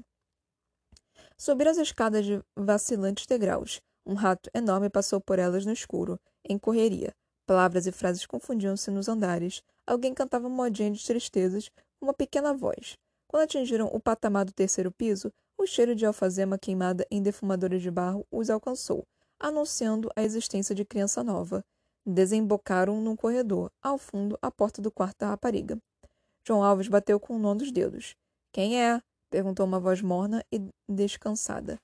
Subiram 1.42 1.72
as 1.72 1.78
escadas 1.80 2.24
de 2.24 2.40
vacilantes 2.56 3.26
degraus. 3.26 3.82
Um 4.06 4.14
rato 4.14 4.48
enorme 4.54 4.92
passou 4.92 5.20
por 5.20 5.40
elas 5.40 5.66
no 5.66 5.72
escuro, 5.72 6.20
em 6.48 6.56
correria. 6.56 7.16
Palavras 7.48 7.88
e 7.88 7.92
frases 7.92 8.28
confundiam-se 8.28 8.92
nos 8.92 9.10
andares. 9.10 9.64
Alguém 9.88 10.14
cantava 10.14 10.48
modinha 10.48 10.92
de 10.92 11.04
tristezas, 11.04 11.72
uma 12.00 12.14
pequena 12.14 12.54
voz. 12.54 12.96
Quando 13.28 13.42
atingiram 13.42 13.88
o 13.88 14.00
patamar 14.00 14.46
do 14.46 14.54
terceiro 14.54 14.92
piso, 14.92 15.34
o 15.58 15.66
cheiro 15.66 15.96
de 15.96 16.06
alfazema 16.06 16.60
queimada 16.60 17.08
em 17.10 17.24
defumadores 17.24 17.82
de 17.82 17.90
barro 17.90 18.24
os 18.30 18.52
alcançou, 18.52 19.04
anunciando 19.40 20.12
a 20.16 20.22
existência 20.22 20.76
de 20.76 20.86
criança 20.86 21.24
nova. 21.24 21.66
Desembocaram 22.06 23.02
num 23.02 23.16
corredor, 23.16 23.72
ao 23.82 23.98
fundo, 23.98 24.38
a 24.44 24.52
porta 24.52 24.80
do 24.80 24.92
quarto 24.92 25.18
da 25.18 25.30
rapariga. 25.30 25.80
João 26.46 26.64
Alves 26.64 26.88
bateu 26.88 27.20
com 27.20 27.36
o 27.36 27.40
nó 27.40 27.56
dos 27.56 27.72
dedos. 27.72 28.16
Quem 28.54 28.80
é? 28.80 29.02
Perguntou 29.32 29.66
uma 29.66 29.80
voz 29.80 30.02
morna 30.02 30.46
e 30.52 30.62
descansada. 30.88 31.80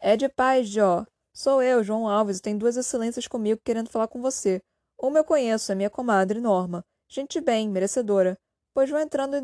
É 0.00 0.16
de 0.16 0.28
paz, 0.28 0.68
Jó. 0.68 1.04
Sou 1.34 1.60
eu, 1.62 1.84
João 1.84 2.08
Alves, 2.08 2.38
e 2.38 2.42
tem 2.42 2.56
duas 2.56 2.76
excelências 2.76 3.26
comigo 3.26 3.60
querendo 3.64 3.90
falar 3.90 4.08
com 4.08 4.22
você. 4.22 4.60
Uma 5.00 5.18
eu 5.18 5.24
conheço, 5.24 5.70
é 5.70 5.74
minha 5.74 5.90
comadre, 5.90 6.40
Norma. 6.40 6.82
Gente 7.10 7.40
bem, 7.40 7.68
merecedora. 7.68 8.38
Pois 8.72 8.88
vou 8.88 8.98
entrando 8.98 9.36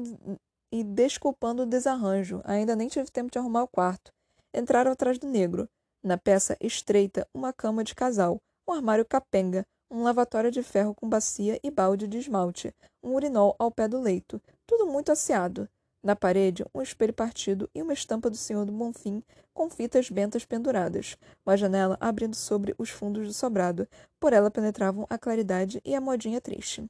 e 0.73 0.83
desculpando 0.83 1.65
o 1.65 1.67
desarranjo. 1.67 2.41
Ainda 2.45 2.75
nem 2.75 2.89
tive 2.89 3.11
tempo 3.11 3.31
de 3.31 3.39
arrumar 3.39 3.65
o 3.65 3.69
quarto. 3.69 4.13
Entraram 4.55 4.93
atrás 4.93 5.19
do 5.19 5.29
negro. 5.29 5.69
Na 6.03 6.17
peça 6.17 6.57
estreita, 6.61 7.27
uma 7.35 7.53
cama 7.53 7.83
de 7.83 7.95
casal, 7.95 8.39
um 8.69 8.73
armário 8.73 9.05
capenga, 9.05 9.65
um 9.91 10.03
lavatório 10.03 10.51
de 10.51 10.63
ferro 10.63 10.95
com 10.95 11.09
bacia 11.09 11.59
e 11.63 11.71
balde 11.71 12.07
de 12.07 12.19
esmalte, 12.19 12.75
um 13.03 13.15
urinol 13.15 13.55
ao 13.59 13.71
pé 13.71 13.89
do 13.89 14.01
leito, 14.01 14.41
tudo 14.67 14.87
muito 14.87 15.13
asseado. 15.13 15.69
Na 16.05 16.15
parede, 16.15 16.63
um 16.75 16.83
espelho 16.83 17.15
partido 17.15 17.71
e 17.75 17.81
uma 17.81 17.95
estampa 17.95 18.29
do 18.29 18.37
Senhor 18.37 18.67
do 18.67 18.73
Bonfim 18.73 19.23
com 19.55 19.71
fitas 19.71 20.11
bentas 20.11 20.45
penduradas, 20.45 21.17
uma 21.47 21.57
janela 21.57 21.97
abrindo 21.99 22.37
sobre 22.37 22.75
os 22.77 22.91
fundos 22.91 23.27
do 23.27 23.33
sobrado. 23.33 23.89
Por 24.21 24.35
ela 24.35 24.51
penetravam 24.51 25.07
a 25.09 25.17
claridade 25.17 25.81
e 25.83 25.95
a 25.95 26.03
modinha 26.03 26.43
triste. 26.43 26.85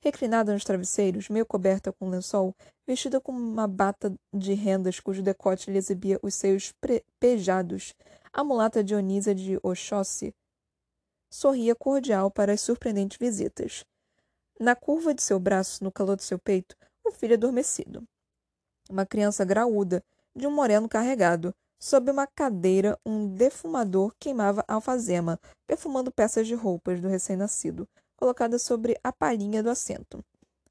Reclinada 0.00 0.52
nos 0.52 0.64
travesseiros, 0.64 1.28
meio 1.28 1.46
coberta 1.46 1.92
com 1.92 2.08
lençol, 2.08 2.52
vestida 2.84 3.20
com 3.20 3.30
uma 3.30 3.68
bata 3.68 4.12
de 4.34 4.52
rendas 4.54 4.98
cujo 4.98 5.22
decote 5.22 5.70
lhe 5.70 5.78
exibia 5.78 6.18
os 6.20 6.34
seios 6.34 6.74
pejados, 7.20 7.94
a 8.32 8.42
mulata 8.42 8.82
Dionísia 8.82 9.32
de 9.32 9.60
Oxóssi 9.62 10.34
sorria 11.30 11.76
cordial 11.76 12.32
para 12.32 12.52
as 12.52 12.60
surpreendentes 12.60 13.16
visitas. 13.16 13.84
Na 14.58 14.74
curva 14.74 15.14
de 15.14 15.22
seu 15.22 15.38
braço, 15.38 15.84
no 15.84 15.92
calor 15.92 16.16
de 16.16 16.24
seu 16.24 16.38
peito, 16.38 16.74
o 17.04 17.12
filho 17.12 17.34
adormecido. 17.34 18.04
Uma 18.90 19.06
criança 19.06 19.44
graúda, 19.44 20.02
de 20.34 20.48
um 20.48 20.50
moreno 20.50 20.88
carregado. 20.88 21.54
Sob 21.78 22.10
uma 22.10 22.26
cadeira, 22.26 22.98
um 23.06 23.26
defumador 23.26 24.12
queimava 24.18 24.64
alfazema, 24.66 25.38
perfumando 25.64 26.10
peças 26.10 26.46
de 26.46 26.54
roupas 26.54 27.00
do 27.00 27.06
recém-nascido, 27.06 27.88
colocada 28.16 28.58
sobre 28.58 28.98
a 29.02 29.12
palhinha 29.12 29.62
do 29.62 29.70
assento. 29.70 30.22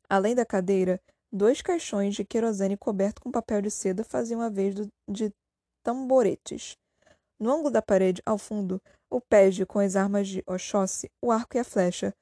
Além 0.10 0.36
da 0.36 0.46
cadeira, 0.46 1.02
dois 1.32 1.62
caixões 1.62 2.14
de 2.14 2.26
querosene 2.26 2.76
cobertos 2.76 3.24
com 3.24 3.32
papel 3.32 3.62
de 3.62 3.72
seda 3.72 4.04
faziam 4.04 4.42
a 4.42 4.50
vez 4.50 4.76
do, 4.76 4.88
de 5.08 5.34
tamboretes. 5.82 6.78
No 7.40 7.52
ângulo 7.52 7.72
da 7.72 7.82
parede, 7.82 8.22
ao 8.26 8.38
fundo, 8.38 8.82
o 9.10 9.22
pege 9.22 9.66
com 9.66 9.80
as 9.80 9.96
armas 9.96 10.28
de 10.28 10.44
Oxóssi, 10.46 11.10
o 11.24 11.32
arco 11.32 11.56
e 11.56 11.60
a 11.60 11.64
flecha, 11.64 12.14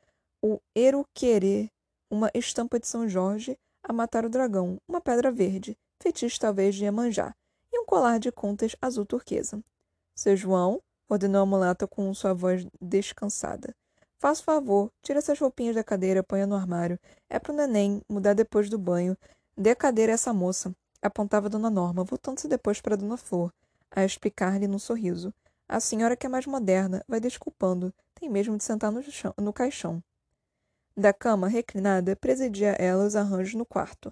o 0.42 0.60
eruquerê, 0.76 1.70
uma 2.10 2.30
estampa 2.34 2.80
de 2.80 2.88
São 2.88 3.10
Jorge, 3.10 3.58
a 3.84 3.92
matar 3.92 4.26
o 4.26 4.30
dragão, 4.30 4.78
uma 4.88 5.02
pedra 5.02 5.32
verde, 5.32 5.78
fetiche 6.02 6.40
talvez 6.40 6.76
de 6.76 6.86
Iemanjá, 6.86 7.36
e 7.72 7.80
um 7.80 7.86
colar 7.86 8.20
de 8.20 8.32
contas 8.32 8.76
azul 8.82 9.06
turquesa. 9.06 9.62
Seu 10.16 10.36
João, 10.36 10.82
ordenou 11.10 11.42
a 11.42 11.46
mulata 11.46 11.88
com 11.88 12.14
sua 12.14 12.34
voz 12.34 12.66
descansada. 12.82 13.76
Faça 14.20 14.42
favor, 14.42 14.92
tira 15.04 15.20
essas 15.20 15.40
roupinhas 15.40 15.76
da 15.76 15.84
cadeira, 15.84 16.24
ponha 16.24 16.48
no 16.48 16.56
armário. 16.56 17.00
É 17.30 17.38
pro 17.38 17.54
neném, 17.54 18.02
mudar 18.10 18.34
depois 18.34 18.70
do 18.70 18.78
banho. 18.78 19.16
Dê 19.56 19.70
a 19.72 19.76
cadeira 19.76 20.14
a 20.14 20.16
essa 20.16 20.34
moça. 20.34 20.76
Apontava 21.02 21.50
Dona 21.50 21.70
Norma, 21.70 22.04
voltando-se 22.04 22.48
depois 22.48 22.82
para 22.82 22.98
Dona 22.98 23.16
Flor, 23.16 23.54
a 23.92 24.04
explicar-lhe 24.04 24.68
num 24.68 24.80
sorriso. 24.80 25.32
A 25.70 25.80
senhora 25.80 26.16
que 26.16 26.26
é 26.26 26.30
mais 26.30 26.48
moderna, 26.48 27.04
vai 27.08 27.20
desculpando. 27.20 27.94
Tem 28.16 28.28
mesmo 28.28 28.58
de 28.58 28.64
sentar 28.64 28.92
no, 28.92 29.04
chão, 29.04 29.34
no 29.38 29.54
caixão. 29.54 30.02
Da 30.96 31.14
cama, 31.14 31.48
reclinada, 31.48 32.16
presidia 32.16 32.72
ela 32.80 33.06
os 33.06 33.16
arranjos 33.16 33.54
no 33.54 33.66
quarto. 33.66 34.12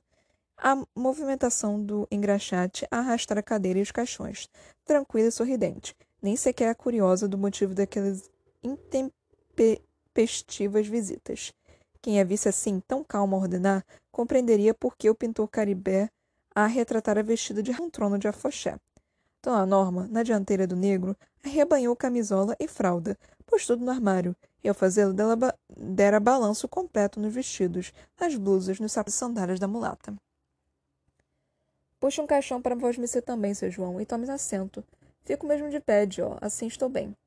A 0.57 0.75
movimentação 0.95 1.81
do 1.83 2.07
engraxate 2.09 2.87
a 2.89 2.99
arrastar 2.99 3.37
a 3.37 3.43
cadeira 3.43 3.79
e 3.79 3.81
os 3.81 3.91
caixões, 3.91 4.49
tranquila 4.83 5.27
e 5.27 5.31
sorridente, 5.31 5.95
nem 6.21 6.35
sequer 6.35 6.73
curiosa 6.75 7.27
do 7.27 7.37
motivo 7.37 7.75
daquelas 7.75 8.29
intempestivas 8.63 9.15
intempestivas 10.15 10.87
visitas. 10.87 11.53
Quem 12.01 12.21
a 12.21 12.23
visse 12.23 12.47
assim, 12.47 12.79
tão 12.87 13.03
calma 13.03 13.35
a 13.35 13.39
ordenar, 13.41 13.85
compreenderia 14.11 14.73
por 14.73 14.95
que 14.95 15.09
o 15.09 15.15
pintor 15.15 15.49
caribé 15.49 16.09
a 16.53 16.65
retratara 16.67 17.21
vestida 17.21 17.61
de 17.61 17.71
um 17.71 17.89
trono 17.89 18.17
de 18.17 18.27
afoxé. 18.27 18.77
Dona 19.43 19.65
Norma, 19.65 20.07
na 20.09 20.23
dianteira 20.23 20.65
do 20.65 20.75
negro, 20.75 21.15
arrebanhou 21.43 21.95
camisola 21.95 22.55
e 22.59 22.67
fralda, 22.67 23.17
pôs 23.45 23.65
tudo 23.65 23.83
no 23.83 23.91
armário, 23.91 24.35
e 24.63 24.69
ao 24.69 24.73
fazê-lo 24.73 25.13
dera 25.77 26.19
balanço 26.19 26.67
completo 26.67 27.19
nos 27.19 27.33
vestidos, 27.33 27.91
nas 28.19 28.35
blusas, 28.35 28.79
nos 28.79 28.93
sapatos 28.93 29.15
e 29.15 29.17
sandálias 29.17 29.59
da 29.59 29.67
mulata. 29.67 30.15
Puxe 32.05 32.21
um 32.21 32.27
caixão 32.27 32.61
para 32.61 32.75
vós 32.75 32.99
me 32.99 33.07
também, 33.19 33.55
seu 33.55 33.71
João, 33.71 33.99
e 33.99 34.05
tome 34.05 34.29
assento. 34.29 34.83
Fico 35.23 35.43
mesmo 35.47 35.71
de 35.71 35.79
pé, 35.79 36.07
ó, 36.21 36.37
assim 36.39 36.67
estou 36.67 36.87
bem. 36.87 37.17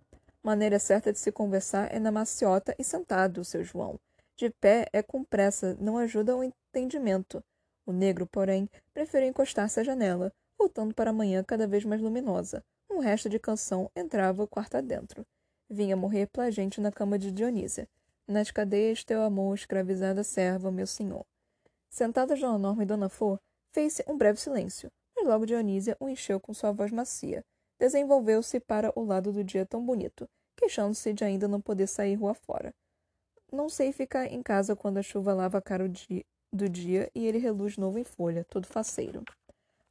Maneira 0.41 0.79
certa 0.79 1.13
de 1.13 1.19
se 1.19 1.33
conversar 1.33 1.93
é 1.93 1.99
na 1.99 2.13
maciota 2.13 2.77
e 2.79 2.85
sentado, 2.85 3.45
seu 3.45 3.65
João. 3.65 3.99
De 4.37 4.51
pé 4.51 4.87
é 4.93 5.03
com 5.03 5.25
pressa, 5.25 5.77
não 5.81 5.99
ajuda 5.99 6.37
o 6.37 6.45
entendimento. 6.45 7.43
O 7.85 7.91
negro, 7.91 8.25
porém, 8.25 8.71
preferiu 8.95 9.29
encostar-se 9.29 9.81
à 9.81 9.83
janela, 9.83 10.33
voltando 10.57 10.95
para 10.95 11.11
a 11.11 11.13
manhã 11.13 11.43
cada 11.43 11.67
vez 11.67 11.85
mais 11.85 12.01
luminosa. 12.01 12.63
Um 12.89 13.01
resto 13.01 13.29
de 13.29 13.41
canção 13.41 13.91
entrava 13.97 14.45
o 14.45 14.47
quarto 14.47 14.77
adentro. 14.77 15.27
Vinha 15.69 15.97
morrer 15.97 16.29
plagente 16.29 16.81
na 16.81 16.93
cama 16.93 17.19
de 17.19 17.33
Dionísia. 17.33 17.89
Nas 18.29 18.53
cadeias 18.53 19.03
teu 19.03 19.23
amor, 19.23 19.57
escravizada 19.57 20.23
serva, 20.23 20.71
meu 20.71 20.87
senhor. 20.87 21.27
Sentadas 21.91 22.39
Dona 22.39 22.59
Norma 22.59 22.85
e 22.85 22.87
Dona 22.87 23.09
Flor, 23.09 23.41
fez-se 23.79 24.05
um 24.09 24.19
breve 24.19 24.41
silêncio, 24.41 24.91
mas 25.15 25.25
logo 25.25 25.47
Dionísia 25.47 25.97
o 26.01 26.09
encheu 26.09 26.41
com 26.41 26.53
sua 26.53 26.73
voz 26.73 26.91
macia 26.91 27.45
desenvolveu-se 27.79 28.59
para 28.59 28.93
o 28.99 29.05
lado 29.05 29.31
do 29.31 29.45
dia 29.45 29.65
tão 29.65 29.87
bonito, 29.87 30.29
queixando-se 30.57 31.13
de 31.13 31.23
ainda 31.23 31.47
não 31.47 31.61
poder 31.61 31.87
sair 31.87 32.17
rua 32.17 32.35
fora. 32.35 32.75
Não 33.53 33.69
sei 33.69 33.93
ficar 33.93 34.27
em 34.27 34.43
casa 34.43 34.75
quando 34.75 34.99
a 34.99 35.03
chuva 35.03 35.33
lava 35.33 35.59
a 35.59 35.63
cara 35.63 35.89
do 36.53 36.69
dia 36.69 37.09
e 37.15 37.25
ele 37.25 37.39
reluz 37.39 37.77
novo 37.77 38.01
em 38.01 38.05
folha, 38.05 38.45
todo 38.51 38.67
faceiro. 38.67 39.23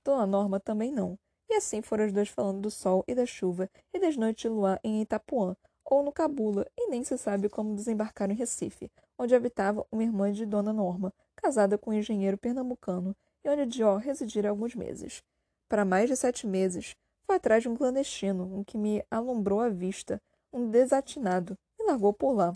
Dona 0.03 0.27
Norma 0.27 0.59
também 0.59 0.91
não. 0.91 1.17
E 1.49 1.53
assim 1.53 1.81
foram 1.81 2.07
os 2.07 2.11
dois 2.11 2.27
falando 2.27 2.59
do 2.59 2.69
sol 2.69 3.05
e 3.07 3.15
da 3.15 3.25
chuva 3.25 3.69
e 3.93 3.99
das 4.01 4.17
noites 4.17 4.41
de 4.41 4.49
luar 4.49 4.81
em 4.83 5.01
Itapuã, 5.01 5.55
ou 5.85 6.03
no 6.03 6.11
Cabula, 6.11 6.67
e 6.77 6.89
nem 6.89 7.05
se 7.05 7.17
sabe 7.17 7.47
como 7.47 7.73
desembarcaram 7.73 8.33
em 8.33 8.37
Recife, 8.37 8.91
onde 9.17 9.33
habitava 9.33 9.87
uma 9.89 10.03
irmã 10.03 10.29
de 10.29 10.45
Dona 10.45 10.73
Norma, 10.73 11.13
casada 11.37 11.77
com 11.77 11.91
um 11.91 11.93
engenheiro 11.93 12.37
pernambucano, 12.37 13.15
e 13.43 13.49
onde 13.49 13.65
Dió 13.65 13.97
residira 13.97 14.49
alguns 14.49 14.75
meses. 14.75 15.21
Para 15.69 15.85
mais 15.85 16.09
de 16.09 16.15
sete 16.15 16.47
meses, 16.47 16.95
foi 17.25 17.35
atrás 17.35 17.61
de 17.61 17.69
um 17.69 17.75
clandestino, 17.75 18.43
um 18.57 18.63
que 18.63 18.77
me 18.77 19.03
alumbrou 19.11 19.59
a 19.59 19.69
vista, 19.69 20.21
um 20.51 20.69
desatinado, 20.69 21.57
e 21.79 21.83
largou 21.83 22.13
por 22.13 22.31
lá. 22.31 22.53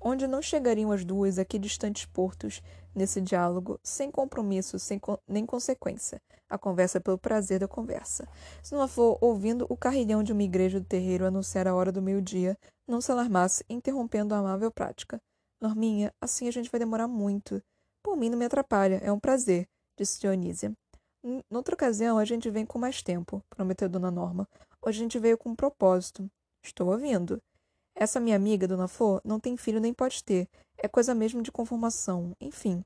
Onde 0.00 0.26
não 0.26 0.42
chegariam 0.42 0.92
as 0.92 1.02
duas 1.02 1.38
a 1.38 1.46
que 1.46 1.58
distantes 1.58 2.04
portos, 2.04 2.60
nesse 2.94 3.22
diálogo, 3.22 3.80
sem 3.82 4.10
compromisso, 4.10 4.78
sem 4.78 4.98
co 4.98 5.18
nem 5.26 5.46
consequência. 5.46 6.20
A 6.46 6.58
conversa 6.58 7.00
pelo 7.00 7.16
prazer 7.16 7.58
da 7.58 7.66
conversa. 7.66 8.28
Se 8.62 8.74
não 8.74 8.86
for 8.86 9.16
ouvindo 9.20 9.66
o 9.70 9.76
carrilhão 9.76 10.22
de 10.22 10.32
uma 10.32 10.42
igreja 10.42 10.78
do 10.78 10.86
terreiro 10.86 11.26
anunciar 11.26 11.66
a 11.66 11.74
hora 11.74 11.90
do 11.90 12.02
meio-dia, 12.02 12.56
não 12.86 13.00
se 13.00 13.10
alarmasse, 13.10 13.64
interrompendo 13.68 14.34
a 14.34 14.38
amável 14.38 14.70
prática. 14.70 15.18
Norminha, 15.58 16.12
assim 16.20 16.46
a 16.46 16.50
gente 16.50 16.70
vai 16.70 16.78
demorar 16.78 17.08
muito. 17.08 17.62
Por 18.04 18.18
mim 18.18 18.28
não 18.28 18.36
me 18.36 18.44
atrapalha, 18.44 19.00
é 19.02 19.10
um 19.10 19.18
prazer, 19.18 19.66
disse 19.96 20.20
Dionísia. 20.20 20.70
Noutra 21.50 21.74
ocasião, 21.74 22.18
a 22.18 22.24
gente 22.26 22.50
vem 22.50 22.66
com 22.66 22.78
mais 22.78 23.02
tempo, 23.02 23.42
prometeu 23.48 23.88
Dona 23.88 24.10
Norma. 24.10 24.46
Hoje 24.82 24.98
a 24.98 25.02
gente 25.02 25.18
veio 25.18 25.38
com 25.38 25.48
um 25.48 25.56
propósito. 25.56 26.30
Estou 26.62 26.90
ouvindo. 26.90 27.40
Essa 27.94 28.20
minha 28.20 28.36
amiga, 28.36 28.68
Dona 28.68 28.88
Flor, 28.88 29.22
não 29.24 29.40
tem 29.40 29.56
filho 29.56 29.80
nem 29.80 29.94
pode 29.94 30.22
ter. 30.22 30.46
É 30.76 30.86
coisa 30.86 31.14
mesmo 31.14 31.40
de 31.40 31.50
conformação. 31.50 32.36
Enfim. 32.38 32.84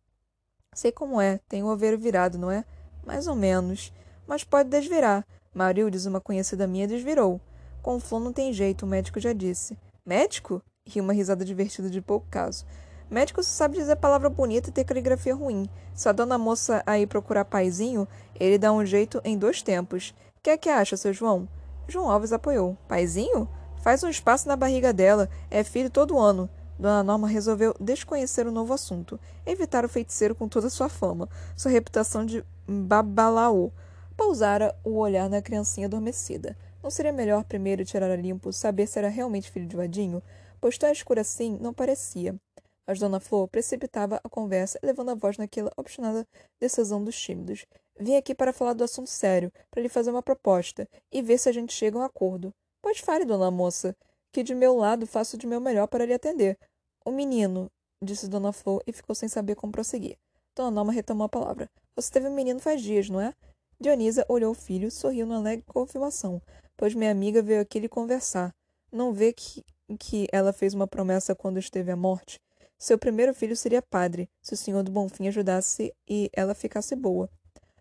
Sei 0.73 0.93
como 0.93 1.21
é. 1.21 1.41
Tem 1.49 1.65
o 1.65 1.67
oveiro 1.67 1.99
virado, 1.99 2.39
não 2.39 2.49
é? 2.49 2.65
Mais 3.05 3.27
ou 3.27 3.35
menos. 3.35 3.93
Mas 4.25 4.45
pode 4.45 4.69
desvirar. 4.69 5.27
Marildes, 5.53 6.07
uma 6.07 6.21
conhecida 6.21 6.69
minha, 6.69 6.87
desvirou. 6.87 7.41
Com 7.83 7.99
Flor 7.99 8.21
não 8.21 8.33
tem 8.33 8.53
jeito, 8.53 8.87
o 8.87 8.89
médico 8.89 9.19
já 9.19 9.33
disse. 9.33 9.77
Médico? 10.07 10.63
Ri 10.87 11.01
uma 11.01 11.13
risada 11.13 11.45
divertida 11.45 11.91
de 11.91 12.01
pouco 12.01 12.29
caso. 12.31 12.65
Médico 13.11 13.43
só 13.43 13.51
sabe 13.51 13.79
dizer 13.79 13.97
palavra 13.97 14.29
bonita 14.29 14.69
e 14.69 14.73
ter 14.73 14.85
caligrafia 14.85 15.35
ruim. 15.35 15.69
Se 15.95 16.09
a 16.09 16.13
dona 16.13 16.37
moça 16.37 16.83
aí 16.87 17.07
procurar 17.07 17.45
paizinho, 17.45 18.07
ele 18.39 18.59
dá 18.59 18.73
um 18.73 18.85
jeito 18.85 19.21
em 19.25 19.39
dois 19.39 19.63
tempos. 19.63 20.15
Que 20.43 20.51
é 20.51 20.57
que 20.57 20.69
acha, 20.69 20.97
seu 20.97 21.13
João? 21.13 21.49
João 21.89 22.11
Alves 22.11 22.33
apoiou. 22.33 22.77
Paizinho? 22.87 23.49
Faz 23.83 24.03
um 24.03 24.09
espaço 24.09 24.47
na 24.47 24.57
barriga 24.57 24.93
dela. 24.93 25.29
É 25.51 25.65
filho 25.65 25.89
todo 25.89 26.19
ano. 26.19 26.51
Dona 26.79 27.03
Norma 27.03 27.27
resolveu 27.27 27.75
desconhecer 27.81 28.47
o 28.47 28.53
novo 28.53 28.73
assunto, 28.73 29.19
evitar 29.45 29.85
o 29.85 29.89
feiticeiro 29.89 30.35
com 30.35 30.47
toda 30.47 30.71
sua 30.71 30.89
fama, 30.89 31.29
sua 31.57 31.73
reputação 31.73 32.25
de 32.25 32.45
babalaô. 32.69 33.73
Pousara 34.17 34.75
o 34.85 34.97
olhar 34.99 35.29
na 35.29 35.43
criancinha 35.43 35.87
adormecida. 35.87 36.57
Não 36.83 36.91
seria 36.91 37.13
melhor 37.13 37.43
primeiro 37.45 37.85
tirar 37.85 38.11
a 38.11 38.17
limpo, 38.17 38.53
saber 38.53 38.87
se 38.87 38.99
era 38.99 39.09
realmente 39.09 39.51
filho 39.51 39.67
de 39.67 39.77
Vadinho? 39.77 40.23
Pois 40.61 40.79
tão 40.79 40.91
escuro 40.91 41.21
assim 41.21 41.59
não 41.61 41.73
parecia. 41.73 42.37
Mas 42.89 42.99
Dona 42.99 43.21
Flor 43.21 43.47
precipitava 43.49 44.19
a 44.25 44.31
conversa, 44.31 44.79
levando 44.83 45.11
a 45.11 45.15
voz 45.15 45.37
naquela 45.37 45.71
obstinada 45.77 46.27
decisão 46.59 47.05
dos 47.05 47.21
tímidos. 47.21 47.67
Vim 48.01 48.17
aqui 48.17 48.35
para 48.35 48.51
falar 48.51 48.73
do 48.73 48.83
assunto 48.83 49.11
sério, 49.11 49.53
para 49.71 49.83
lhe 49.83 49.91
fazer 49.91 50.11
uma 50.11 50.23
proposta, 50.23 50.89
e 51.13 51.21
ver 51.21 51.37
se 51.37 51.51
a 51.51 51.53
gente 51.53 51.75
chega 51.75 51.99
a 51.99 52.01
um 52.01 52.05
acordo. 52.05 52.51
Pois 52.81 53.01
fale, 53.01 53.27
dona 53.27 53.51
moça, 53.51 53.95
que 54.33 54.43
de 54.43 54.55
meu 54.55 54.75
lado 54.75 55.07
faço 55.07 55.37
de 55.37 55.47
meu 55.47 55.61
melhor 55.61 55.87
para 55.87 56.07
lhe 56.07 56.15
atender. 56.15 56.59
O 57.05 57.11
menino, 57.11 57.71
disse 58.03 58.27
Dona 58.27 58.53
Flor 58.53 58.83
e 58.87 58.93
ficou 58.93 59.15
sem 59.15 59.29
saber 59.29 59.55
como 59.55 59.71
prosseguir. 59.71 60.17
Dona 60.57 60.71
Norma 60.71 60.93
retomou 60.93 61.27
a 61.27 61.29
palavra. 61.29 61.69
Você 61.95 62.11
teve 62.11 62.29
um 62.29 62.35
menino 62.35 62.59
faz 62.59 62.81
dias, 62.81 63.11
não 63.11 63.21
é? 63.21 63.35
Dionisa 63.79 64.25
olhou 64.31 64.53
o 64.53 64.55
filho, 64.55 64.91
sorriu 64.91 65.27
na 65.27 65.37
alegre 65.37 65.63
confirmação, 65.67 66.41
pois 66.75 66.95
minha 66.95 67.11
amiga 67.11 67.43
veio 67.43 67.61
aqui 67.61 67.81
lhe 67.81 67.89
conversar. 67.89 68.55
Não 68.91 69.13
vê 69.13 69.35
que, 69.35 69.63
que 69.99 70.27
ela 70.33 70.55
fez 70.55 70.73
uma 70.73 70.87
promessa 70.87 71.35
quando 71.35 71.59
esteve 71.59 71.91
à 71.91 71.97
morte? 71.97 72.41
Seu 72.79 72.97
primeiro 72.97 73.35
filho 73.35 73.57
seria 73.57 73.83
padre, 73.83 74.31
se 74.41 74.55
o 74.55 74.57
senhor 74.57 74.85
do 74.85 74.93
Bonfim 74.93 75.27
ajudasse 75.27 75.93
e 76.09 76.31
ela 76.33 76.55
ficasse 76.55 76.95
boa. 76.95 77.29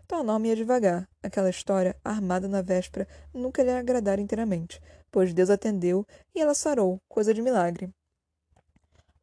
Tua 0.07 0.23
Norma 0.23 0.47
ia 0.47 0.55
devagar. 0.55 1.07
Aquela 1.21 1.49
história, 1.49 1.95
armada 2.03 2.47
na 2.47 2.63
véspera, 2.63 3.07
nunca 3.31 3.61
lhe 3.61 3.69
agradara 3.69 4.19
inteiramente, 4.19 4.81
pois 5.11 5.33
Deus 5.33 5.51
atendeu 5.51 6.03
e 6.33 6.41
ela 6.41 6.55
sarou, 6.55 6.99
coisa 7.07 7.33
de 7.33 7.41
milagre. 7.41 7.93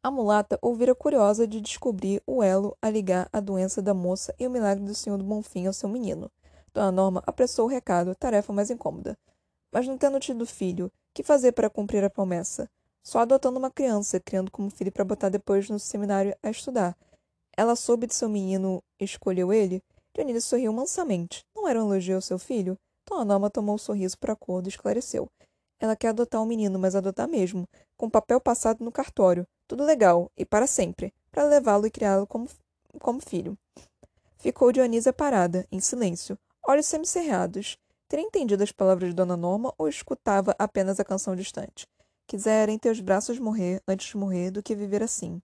A 0.01 0.09
mulata 0.09 0.57
ouvira 0.61 0.95
curiosa 0.95 1.45
de 1.45 1.59
descobrir 1.59 2.21
o 2.25 2.41
elo 2.41 2.77
a 2.81 2.89
ligar 2.89 3.27
a 3.33 3.39
doença 3.39 3.81
da 3.81 3.93
moça 3.93 4.33
e 4.39 4.47
o 4.47 4.51
milagre 4.51 4.85
do 4.85 4.95
senhor 4.95 5.17
do 5.17 5.25
Bonfim 5.25 5.65
ao 5.65 5.73
seu 5.73 5.89
menino. 5.89 6.31
Dona 6.73 6.91
Norma 6.91 7.23
apressou 7.25 7.65
o 7.65 7.69
recado, 7.69 8.15
tarefa 8.15 8.53
mais 8.53 8.69
incômoda. 8.69 9.17
Mas 9.71 9.87
não 9.87 9.97
tendo 9.97 10.19
tido 10.19 10.45
filho, 10.45 10.91
que 11.13 11.23
fazer 11.23 11.51
para 11.51 11.69
cumprir 11.69 12.03
a 12.03 12.09
promessa? 12.09 12.69
Só 13.05 13.19
adotando 13.19 13.59
uma 13.59 13.69
criança, 13.69 14.19
criando 14.19 14.49
como 14.49 14.71
filho 14.71 14.91
para 14.91 15.05
botar 15.05 15.29
depois 15.29 15.69
no 15.69 15.77
seminário 15.77 16.35
a 16.41 16.49
estudar. 16.49 16.97
Ela 17.55 17.75
soube 17.75 18.07
de 18.07 18.15
seu 18.15 18.27
menino 18.27 18.83
escolheu 18.99 19.53
ele? 19.53 19.83
Dionísio 20.15 20.41
sorriu 20.41 20.73
mansamente. 20.73 21.45
Não 21.55 21.67
era 21.67 21.79
um 21.83 21.93
elogio 21.93 22.15
ao 22.15 22.21
seu 22.21 22.39
filho? 22.39 22.75
Dona 23.07 23.23
Norma 23.23 23.49
tomou 23.49 23.75
o 23.75 23.79
sorriso 23.79 24.17
por 24.17 24.31
acordo 24.31 24.67
e 24.67 24.69
esclareceu. 24.69 25.29
Ela 25.79 25.95
quer 25.95 26.07
adotar 26.07 26.41
um 26.41 26.47
menino, 26.47 26.79
mas 26.79 26.95
adotar 26.95 27.27
mesmo, 27.27 27.69
com 27.95 28.09
papel 28.09 28.41
passado 28.41 28.83
no 28.83 28.91
cartório. 28.91 29.45
Tudo 29.67 29.83
legal, 29.83 30.31
e 30.35 30.43
para 30.43 30.65
sempre, 30.65 31.13
para 31.31 31.43
levá-lo 31.43 31.85
e 31.85 31.91
criá-lo 31.91 32.25
como, 32.25 32.49
como 32.99 33.21
filho. 33.21 33.55
Ficou 34.37 34.71
Dionísia 34.71 35.13
parada, 35.13 35.67
em 35.71 35.79
silêncio, 35.79 36.39
olhos 36.67 36.87
semicerrados. 36.87 37.77
Teria 38.07 38.25
entendido 38.25 38.63
as 38.63 38.71
palavras 38.71 39.09
de 39.09 39.15
Dona 39.15 39.37
Norma 39.37 39.71
ou 39.77 39.87
escutava 39.87 40.55
apenas 40.57 40.99
a 40.99 41.05
canção 41.05 41.35
distante? 41.35 41.85
Quisera 42.27 42.71
em 42.71 42.79
teus 42.79 42.99
braços 42.99 43.39
morrer 43.39 43.81
antes 43.87 44.07
de 44.07 44.17
morrer 44.17 44.51
do 44.51 44.63
que 44.63 44.75
viver 44.75 45.03
assim. 45.03 45.41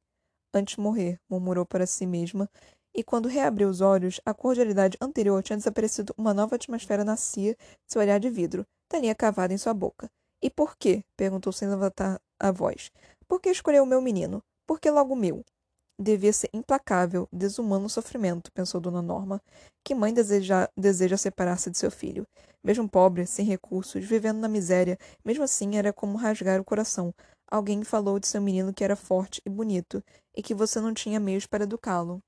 Antes 0.54 0.76
de 0.76 0.82
morrer, 0.82 1.20
murmurou 1.30 1.66
para 1.66 1.86
si 1.86 2.06
mesma, 2.06 2.50
e 2.94 3.04
quando 3.04 3.30
reabriu 3.30 3.70
os 3.70 3.80
olhos, 3.80 4.20
a 4.26 4.34
cordialidade 4.34 4.98
anterior 5.00 5.42
tinha 5.42 5.58
desaparecido 5.58 6.14
uma 6.18 6.34
nova 6.34 6.56
atmosfera 6.56 7.06
nascia 7.06 7.56
seu 7.88 8.02
olhar 8.02 8.20
de 8.20 8.30
vidro, 8.30 8.66
talinha 8.90 9.16
cavada 9.16 9.54
em 9.54 9.58
sua 9.58 9.74
boca. 9.74 10.10
E 10.42 10.50
por 10.50 10.76
quê? 10.76 11.04
perguntou 11.16 11.54
sem 11.54 11.70
levantar 11.70 12.20
a 12.40 12.52
voz. 12.52 12.92
Por 13.28 13.40
que 13.40 13.50
escolheu 13.50 13.84
o 13.84 13.88
meu 13.88 14.02
menino? 14.02 14.44
Por 14.68 14.80
que 14.80 14.90
logo 14.90 15.16
meu? 15.16 15.46
Devia 16.02 16.34
ser 16.34 16.50
implacável, 16.52 17.30
desumano 17.32 17.86
o 17.86 17.90
sofrimento, 17.90 18.52
pensou 18.52 18.82
Dona 18.82 19.04
Norma. 19.04 19.40
Que 19.84 19.94
mãe 19.94 20.12
deseja, 20.12 20.68
deseja 20.76 21.16
separar-se 21.16 21.70
de 21.70 21.78
seu 21.78 21.92
filho? 21.92 22.26
Mesmo 22.64 22.90
pobre, 22.90 23.28
sem 23.28 23.46
recursos, 23.46 24.04
vivendo 24.04 24.40
na 24.40 24.48
miséria, 24.48 24.98
mesmo 25.24 25.44
assim 25.44 25.78
era 25.78 25.94
como 25.94 26.18
rasgar 26.18 26.60
o 26.60 26.66
coração. 26.66 27.14
Alguém 27.48 27.84
falou 27.84 28.20
de 28.20 28.26
seu 28.26 28.42
menino 28.42 28.74
que 28.74 28.84
era 28.84 28.96
forte 28.96 29.44
e 29.46 29.50
bonito, 29.50 30.04
e 30.36 30.42
que 30.42 30.56
você 30.56 30.82
não 30.82 30.92
tinha 30.92 31.20
meios 31.20 31.46
para 31.46 31.66
educá-lo. 31.66 32.20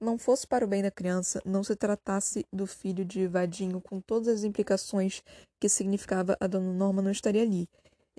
Não 0.00 0.16
fosse 0.16 0.46
para 0.46 0.64
o 0.64 0.68
bem 0.68 0.84
da 0.84 0.90
criança, 0.90 1.42
não 1.44 1.64
se 1.64 1.74
tratasse 1.74 2.46
do 2.52 2.64
filho 2.64 3.04
de 3.04 3.26
Vadinho 3.26 3.80
com 3.80 4.00
todas 4.00 4.28
as 4.28 4.44
implicações 4.44 5.20
que 5.60 5.68
significava 5.68 6.36
a 6.38 6.46
Dona 6.46 6.72
Norma 6.72 7.02
não 7.02 7.10
estaria 7.10 7.42
ali 7.42 7.68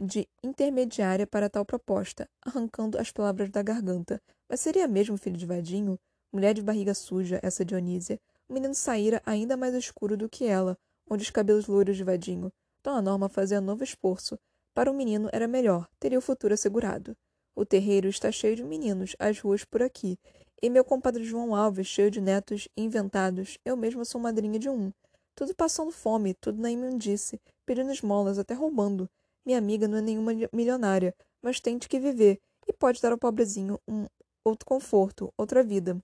de 0.02 0.28
intermediária 0.44 1.28
para 1.28 1.48
tal 1.48 1.64
proposta, 1.64 2.28
arrancando 2.42 2.98
as 2.98 3.12
palavras 3.12 3.52
da 3.52 3.62
garganta. 3.62 4.20
Mas 4.50 4.60
seria 4.60 4.88
mesmo 4.88 5.16
filho 5.16 5.38
de 5.38 5.46
Vadinho? 5.46 6.00
Mulher 6.34 6.56
de 6.56 6.62
barriga 6.64 6.96
suja, 6.96 7.40
essa 7.44 7.64
Dionísia. 7.64 8.20
O 8.50 8.54
menino 8.54 8.74
saíra 8.74 9.22
ainda 9.24 9.56
mais 9.56 9.76
escuro 9.76 10.18
do 10.18 10.28
que 10.28 10.46
ela, 10.46 10.76
onde 11.08 11.22
os 11.22 11.30
cabelos 11.30 11.68
loiros 11.68 11.96
de 11.96 12.04
Vadinho. 12.04 12.52
Dona 12.84 13.02
Norma 13.02 13.30
fazia 13.30 13.62
novo 13.62 13.84
esforço. 13.84 14.40
Para 14.74 14.90
o 14.90 14.94
menino 14.94 15.30
era 15.32 15.48
melhor, 15.48 15.88
teria 16.00 16.18
o 16.18 16.22
futuro 16.22 16.54
assegurado. 16.54 17.16
O 17.56 17.64
terreiro 17.64 18.08
está 18.08 18.32
cheio 18.32 18.56
de 18.56 18.64
meninos, 18.64 19.16
as 19.20 19.40
ruas 19.40 19.64
por 19.64 19.84
aqui. 19.84 20.18
E 20.64 20.70
meu 20.70 20.84
compadre 20.84 21.24
João 21.24 21.54
Alves, 21.54 21.86
cheio 21.86 22.10
de 22.10 22.20
netos 22.20 22.68
inventados, 22.76 23.60
eu 23.64 23.78
mesma 23.78 24.04
sou 24.04 24.20
madrinha 24.20 24.58
de 24.58 24.70
um. 24.70 24.92
Tudo 25.36 25.54
passando 25.54 25.92
fome, 25.92 26.34
tudo 26.34 26.60
na 26.60 26.72
imundice, 26.72 27.40
pedindo 27.66 27.92
esmolas, 27.92 28.40
até 28.40 28.54
roubando. 28.54 29.08
Minha 29.46 29.58
amiga 29.58 29.88
não 29.88 29.98
é 29.98 30.02
nenhuma 30.02 30.32
milionária, 30.54 31.16
mas 31.42 31.60
tem 31.60 31.78
de 31.78 31.90
que 31.90 32.00
viver 32.00 32.40
e 32.68 32.74
pode 32.74 33.02
dar 33.02 33.12
ao 33.12 33.18
pobrezinho 33.18 33.80
um 33.88 34.06
outro 34.44 34.66
conforto, 34.66 35.34
outra 35.38 35.64
vida. 35.64 36.02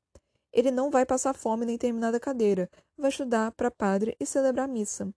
Ele 0.51 0.71
não 0.71 0.89
vai 0.89 1.05
passar 1.05 1.33
fome 1.33 1.65
nem 1.65 1.77
terminar 1.77 2.13
a 2.15 2.19
cadeira, 2.19 2.69
vai 2.97 3.09
estudar 3.09 3.51
para 3.51 3.69
padre 3.69 4.15
e 4.19 4.25
celebrar 4.25 4.67
missa. 4.67 5.13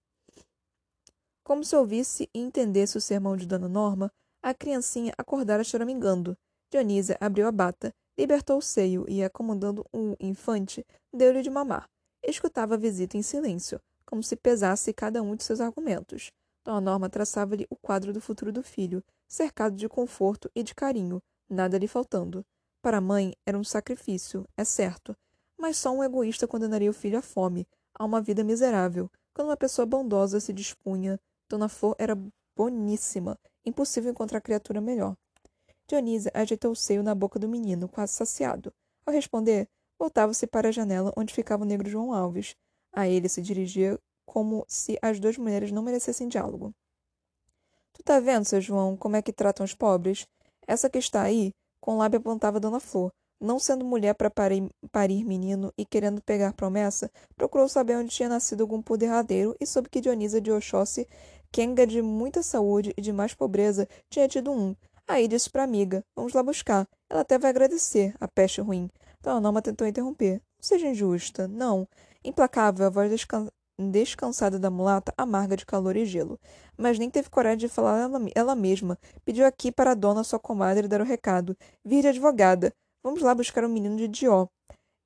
Como 1.42 1.64
se 1.64 1.74
ouvisse 1.74 2.28
e 2.34 2.40
entendesse 2.40 2.98
o 2.98 3.00
sermão 3.00 3.36
de 3.36 3.46
Dona 3.46 3.68
Norma, 3.68 4.12
a 4.42 4.54
criancinha 4.54 5.12
acordara 5.16 5.64
choramingando. 5.64 6.36
Dionísia 6.70 7.16
abriu 7.20 7.46
a 7.46 7.52
bata, 7.52 7.92
libertou 8.18 8.58
o 8.58 8.62
seio 8.62 9.04
e, 9.08 9.24
acomodando 9.24 9.84
o 9.92 10.14
infante, 10.20 10.86
deu-lhe 11.12 11.42
de 11.42 11.50
mamar. 11.50 11.88
Escutava 12.22 12.74
a 12.74 12.78
visita 12.78 13.16
em 13.16 13.22
silêncio, 13.22 13.80
como 14.06 14.22
se 14.22 14.36
pesasse 14.36 14.92
cada 14.92 15.22
um 15.22 15.34
de 15.34 15.42
seus 15.42 15.60
argumentos. 15.60 16.30
Dona 16.64 16.80
Norma 16.80 17.08
traçava-lhe 17.08 17.66
o 17.70 17.76
quadro 17.76 18.12
do 18.12 18.20
futuro 18.20 18.52
do 18.52 18.62
filho, 18.62 19.02
cercado 19.26 19.76
de 19.76 19.88
conforto 19.88 20.50
e 20.54 20.62
de 20.62 20.74
carinho, 20.74 21.22
nada 21.48 21.78
lhe 21.78 21.88
faltando. 21.88 22.44
Para 22.82 22.98
a 22.98 23.00
mãe 23.00 23.34
era 23.46 23.58
um 23.58 23.64
sacrifício, 23.64 24.46
é 24.56 24.64
certo, 24.64 25.16
mas 25.58 25.76
só 25.76 25.90
um 25.90 26.02
egoísta 26.02 26.46
condenaria 26.46 26.90
o 26.90 26.94
filho 26.94 27.18
à 27.18 27.22
fome, 27.22 27.66
a 27.94 28.04
uma 28.04 28.20
vida 28.20 28.42
miserável, 28.42 29.10
quando 29.34 29.48
uma 29.48 29.56
pessoa 29.56 29.86
bondosa 29.86 30.40
se 30.40 30.52
dispunha. 30.52 31.18
Dona 31.48 31.68
Flor 31.68 31.96
era 31.98 32.16
boníssima, 32.56 33.38
impossível 33.64 34.10
encontrar 34.10 34.40
criatura 34.40 34.80
melhor. 34.80 35.16
Dionísia 35.86 36.30
ajeitou 36.34 36.72
o 36.72 36.76
seio 36.76 37.02
na 37.02 37.14
boca 37.14 37.38
do 37.38 37.48
menino, 37.48 37.88
quase 37.88 38.12
saciado. 38.12 38.72
Ao 39.04 39.12
responder, 39.12 39.68
voltava-se 39.98 40.46
para 40.46 40.68
a 40.68 40.72
janela 40.72 41.12
onde 41.16 41.34
ficava 41.34 41.64
o 41.64 41.66
negro 41.66 41.90
João 41.90 42.12
Alves. 42.12 42.54
A 42.92 43.08
ele 43.08 43.28
se 43.28 43.42
dirigia 43.42 43.98
como 44.30 44.64
se 44.68 44.96
as 45.02 45.18
duas 45.18 45.36
mulheres 45.36 45.72
não 45.72 45.82
merecessem 45.82 46.28
diálogo. 46.28 46.72
Tu 47.92 48.00
tá 48.04 48.20
vendo, 48.20 48.44
seu 48.44 48.60
João, 48.60 48.96
como 48.96 49.16
é 49.16 49.22
que 49.22 49.32
tratam 49.32 49.64
os 49.64 49.74
pobres? 49.74 50.24
Essa 50.68 50.88
que 50.88 50.98
está 50.98 51.22
aí, 51.22 51.50
com 51.80 51.96
o 51.96 51.98
lábio 51.98 52.20
apontava 52.20 52.60
Dona 52.60 52.78
Flor, 52.78 53.10
não 53.40 53.58
sendo 53.58 53.84
mulher 53.84 54.14
para 54.14 54.30
parir, 54.30 55.24
menino 55.24 55.72
e 55.76 55.84
querendo 55.84 56.22
pegar 56.22 56.52
promessa, 56.52 57.10
procurou 57.36 57.68
saber 57.68 57.96
onde 57.96 58.14
tinha 58.14 58.28
nascido 58.28 58.60
algum 58.60 58.80
derradeiro 58.96 59.56
e 59.60 59.66
soube 59.66 59.88
que 59.88 60.00
Dionisa 60.00 60.40
de 60.40 60.52
Oxóssi, 60.52 61.08
quenga 61.50 61.84
de 61.84 62.00
muita 62.00 62.40
saúde 62.40 62.94
e 62.96 63.00
de 63.00 63.12
mais 63.12 63.34
pobreza, 63.34 63.88
tinha 64.08 64.28
tido 64.28 64.52
um. 64.52 64.76
Aí 65.08 65.26
disse 65.26 65.50
para 65.50 65.64
amiga, 65.64 66.04
vamos 66.14 66.34
lá 66.34 66.42
buscar. 66.44 66.86
Ela 67.10 67.22
até 67.22 67.36
vai 67.36 67.50
agradecer, 67.50 68.14
a 68.20 68.28
peste 68.28 68.60
ruim. 68.60 68.88
Dona 69.20 69.40
Norma 69.40 69.60
tentou 69.60 69.88
interromper. 69.88 70.34
Não 70.34 70.62
seja 70.62 70.86
injusta. 70.86 71.48
Não. 71.48 71.88
Implacável, 72.22 72.86
a 72.86 72.90
voz 72.90 73.10
descansada 73.88 74.58
da 74.58 74.68
mulata, 74.68 75.14
amarga 75.16 75.56
de 75.56 75.64
calor 75.64 75.96
e 75.96 76.04
gelo. 76.04 76.38
Mas 76.76 76.98
nem 76.98 77.08
teve 77.08 77.30
coragem 77.30 77.58
de 77.58 77.68
falar 77.68 78.00
ela, 78.00 78.20
ela 78.34 78.56
mesma. 78.56 78.98
Pediu 79.24 79.46
aqui 79.46 79.70
para 79.70 79.92
a 79.92 79.94
dona, 79.94 80.24
sua 80.24 80.40
comadre, 80.40 80.88
dar 80.88 81.00
o 81.00 81.04
recado. 81.04 81.56
Vir 81.84 82.02
de 82.02 82.08
advogada. 82.08 82.72
Vamos 83.02 83.22
lá 83.22 83.34
buscar 83.34 83.62
o 83.62 83.68
um 83.68 83.70
menino 83.70 83.96
de 83.96 84.08
Dió. 84.08 84.48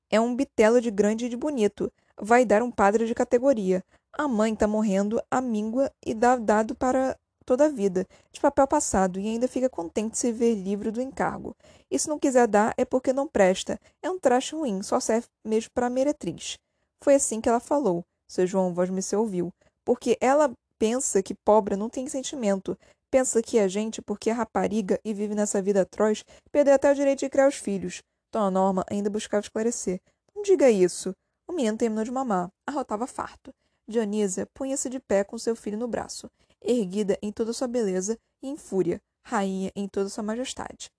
É 0.09 0.19
um 0.19 0.35
bitelo 0.35 0.81
de 0.81 0.89
grande 0.89 1.25
e 1.25 1.29
de 1.29 1.37
bonito. 1.37 1.91
Vai 2.19 2.43
dar 2.43 2.63
um 2.63 2.71
padre 2.71 3.05
de 3.05 3.13
categoria. 3.13 3.83
A 4.11 4.27
mãe 4.27 4.53
está 4.53 4.67
morrendo, 4.67 5.21
a 5.29 5.39
míngua 5.41 5.91
e 6.05 6.13
dá 6.13 6.35
dado 6.35 6.73
para 6.73 7.17
toda 7.45 7.65
a 7.65 7.69
vida, 7.69 8.07
de 8.31 8.41
papel 8.41 8.67
passado, 8.67 9.19
e 9.19 9.27
ainda 9.27 9.47
fica 9.47 9.69
contente 9.69 10.17
se 10.17 10.31
ver 10.31 10.55
livre 10.55 10.89
do 10.89 11.01
encargo. 11.01 11.55
E 11.89 11.99
se 11.99 12.09
não 12.09 12.17
quiser 12.17 12.47
dar, 12.47 12.73
é 12.75 12.83
porque 12.83 13.13
não 13.13 13.27
presta. 13.27 13.79
É 14.01 14.09
um 14.09 14.19
traste 14.19 14.55
ruim, 14.55 14.81
só 14.81 14.99
serve 14.99 15.27
mesmo 15.45 15.69
para 15.73 15.89
meretriz. 15.89 16.57
Foi 17.01 17.13
assim 17.15 17.39
que 17.39 17.47
ela 17.47 17.59
falou. 17.59 18.03
Seu 18.27 18.45
João 18.45 18.73
Vosmeceu 18.73 19.21
ouviu. 19.21 19.51
Porque 19.83 20.17
ela 20.19 20.51
pensa 20.79 21.21
que 21.21 21.33
pobre 21.33 21.75
não 21.75 21.89
tem 21.89 22.07
sentimento. 22.07 22.77
Pensa 23.11 23.41
que 23.41 23.59
a 23.59 23.67
gente, 23.67 24.01
porque 24.01 24.29
é 24.29 24.33
rapariga 24.33 24.99
e 25.05 25.13
vive 25.13 25.35
nessa 25.35 25.61
vida 25.61 25.81
atroz, 25.81 26.23
perdeu 26.51 26.73
até 26.73 26.91
o 26.91 26.95
direito 26.95 27.19
de 27.19 27.29
criar 27.29 27.47
os 27.47 27.55
filhos. 27.55 28.01
Dona 28.31 28.51
Norma 28.51 28.85
ainda 28.89 29.09
buscava 29.09 29.41
esclarecer. 29.41 30.01
Não 30.35 30.41
diga 30.43 30.69
isso. 30.69 31.13
O 31.47 31.53
menino 31.53 31.77
terminou 31.77 32.03
de 32.03 32.11
mamar. 32.11 32.49
Arrotava 32.67 33.07
farto. 33.07 33.53
Dionísia 33.87 34.47
punha-se 34.47 34.89
de 34.89 34.99
pé 34.99 35.23
com 35.23 35.37
seu 35.37 35.55
filho 35.55 35.77
no 35.77 35.87
braço, 35.87 36.29
erguida 36.59 37.19
em 37.21 37.31
toda 37.31 37.53
sua 37.53 37.67
beleza 37.67 38.17
e 38.41 38.49
em 38.49 38.57
fúria, 38.57 38.99
rainha 39.23 39.71
em 39.75 39.87
toda 39.87 40.09
sua 40.09 40.23
majestade. 40.23 40.89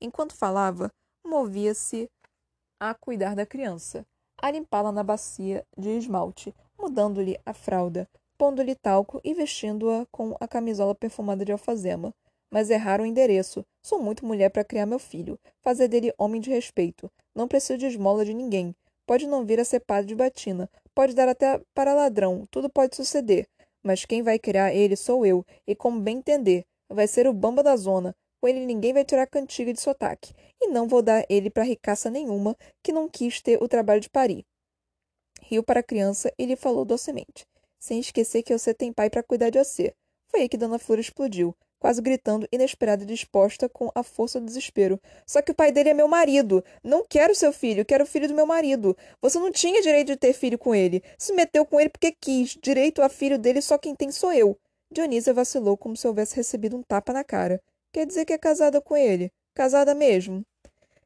Enquanto 0.00 0.34
falava, 0.34 0.90
movia-se 1.24 2.08
a 2.80 2.94
cuidar 2.94 3.36
da 3.36 3.44
criança, 3.44 4.06
a 4.40 4.50
limpá-la 4.50 4.90
na 4.90 5.02
bacia 5.02 5.66
de 5.76 5.90
esmalte, 5.90 6.54
mudando-lhe 6.80 7.38
a 7.44 7.52
fralda, 7.52 8.08
pondo-lhe 8.38 8.74
talco 8.74 9.20
e 9.22 9.34
vestindo-a 9.34 10.06
com 10.10 10.34
a 10.40 10.48
camisola 10.48 10.94
perfumada 10.94 11.44
de 11.44 11.52
alfazema. 11.52 12.14
Mas 12.50 12.70
errar 12.70 13.00
o 13.00 13.06
endereço. 13.06 13.64
Sou 13.84 14.02
muito 14.02 14.26
mulher 14.26 14.50
para 14.50 14.64
criar 14.64 14.86
meu 14.86 14.98
filho, 14.98 15.38
fazer 15.62 15.88
dele 15.88 16.12
homem 16.18 16.40
de 16.40 16.50
respeito. 16.50 17.10
Não 17.34 17.46
preciso 17.46 17.78
de 17.78 17.86
esmola 17.86 18.24
de 18.24 18.34
ninguém. 18.34 18.74
Pode 19.06 19.26
não 19.26 19.44
vir 19.44 19.60
a 19.60 19.64
ser 19.64 19.80
padre 19.80 20.06
de 20.06 20.14
batina, 20.14 20.70
pode 20.94 21.14
dar 21.14 21.28
até 21.28 21.60
para 21.74 21.94
ladrão, 21.94 22.46
tudo 22.50 22.68
pode 22.68 22.96
suceder. 22.96 23.46
Mas 23.82 24.04
quem 24.04 24.22
vai 24.22 24.38
criar 24.38 24.72
ele 24.74 24.96
sou 24.96 25.24
eu, 25.26 25.44
e 25.66 25.74
como 25.74 26.00
bem 26.00 26.18
entender, 26.18 26.64
vai 26.88 27.06
ser 27.06 27.26
o 27.26 27.32
bamba 27.32 27.62
da 27.62 27.76
zona. 27.76 28.14
Com 28.40 28.48
ele 28.48 28.64
ninguém 28.64 28.92
vai 28.92 29.04
tirar 29.04 29.26
cantiga 29.26 29.72
de 29.72 29.80
sotaque, 29.80 30.32
e 30.60 30.68
não 30.68 30.88
vou 30.88 31.02
dar 31.02 31.24
ele 31.28 31.50
para 31.50 31.62
ricaça 31.62 32.10
nenhuma 32.10 32.56
que 32.82 32.92
não 32.92 33.08
quis 33.08 33.40
ter 33.42 33.62
o 33.62 33.68
trabalho 33.68 34.00
de 34.00 34.08
parir. 34.08 34.44
Riu 35.50 35.64
para 35.64 35.80
a 35.80 35.82
criança 35.82 36.32
e 36.38 36.46
lhe 36.46 36.54
falou 36.54 36.84
docemente, 36.84 37.44
sem 37.76 37.98
esquecer 37.98 38.44
que 38.44 38.56
você 38.56 38.72
tem 38.72 38.92
pai 38.92 39.10
para 39.10 39.22
cuidar 39.22 39.50
de 39.50 39.58
você. 39.58 39.92
Foi 40.28 40.42
aí 40.42 40.48
que 40.48 40.56
Dona 40.56 40.78
Flor 40.78 41.00
explodiu 41.00 41.56
quase 41.80 42.00
gritando, 42.02 42.46
inesperada 42.52 43.02
e 43.02 43.06
disposta 43.06 43.68
com 43.68 43.90
a 43.94 44.02
força 44.02 44.38
do 44.38 44.46
desespero. 44.46 45.00
Só 45.26 45.40
que 45.40 45.50
o 45.50 45.54
pai 45.54 45.72
dele 45.72 45.88
é 45.88 45.94
meu 45.94 46.06
marido. 46.06 46.62
Não 46.84 47.04
quero 47.08 47.34
seu 47.34 47.52
filho, 47.52 47.86
quero 47.86 48.04
o 48.04 48.06
filho 48.06 48.28
do 48.28 48.34
meu 48.34 48.46
marido. 48.46 48.94
Você 49.22 49.38
não 49.38 49.50
tinha 49.50 49.80
direito 49.80 50.08
de 50.08 50.16
ter 50.16 50.34
filho 50.34 50.58
com 50.58 50.74
ele. 50.74 51.02
Se 51.18 51.32
meteu 51.32 51.64
com 51.64 51.80
ele 51.80 51.88
porque 51.88 52.12
quis. 52.12 52.56
Direito 52.62 53.02
a 53.02 53.08
filho 53.08 53.38
dele 53.38 53.62
só 53.62 53.78
quem 53.78 53.94
tem 53.94 54.12
sou 54.12 54.32
eu. 54.32 54.56
Dionísia 54.92 55.32
vacilou 55.32 55.76
como 55.76 55.96
se 55.96 56.06
houvesse 56.06 56.36
recebido 56.36 56.76
um 56.76 56.82
tapa 56.82 57.14
na 57.14 57.24
cara. 57.24 57.60
Quer 57.92 58.06
dizer 58.06 58.26
que 58.26 58.34
é 58.34 58.38
casada 58.38 58.80
com 58.80 58.94
ele? 58.94 59.32
Casada 59.54 59.94
mesmo? 59.94 60.44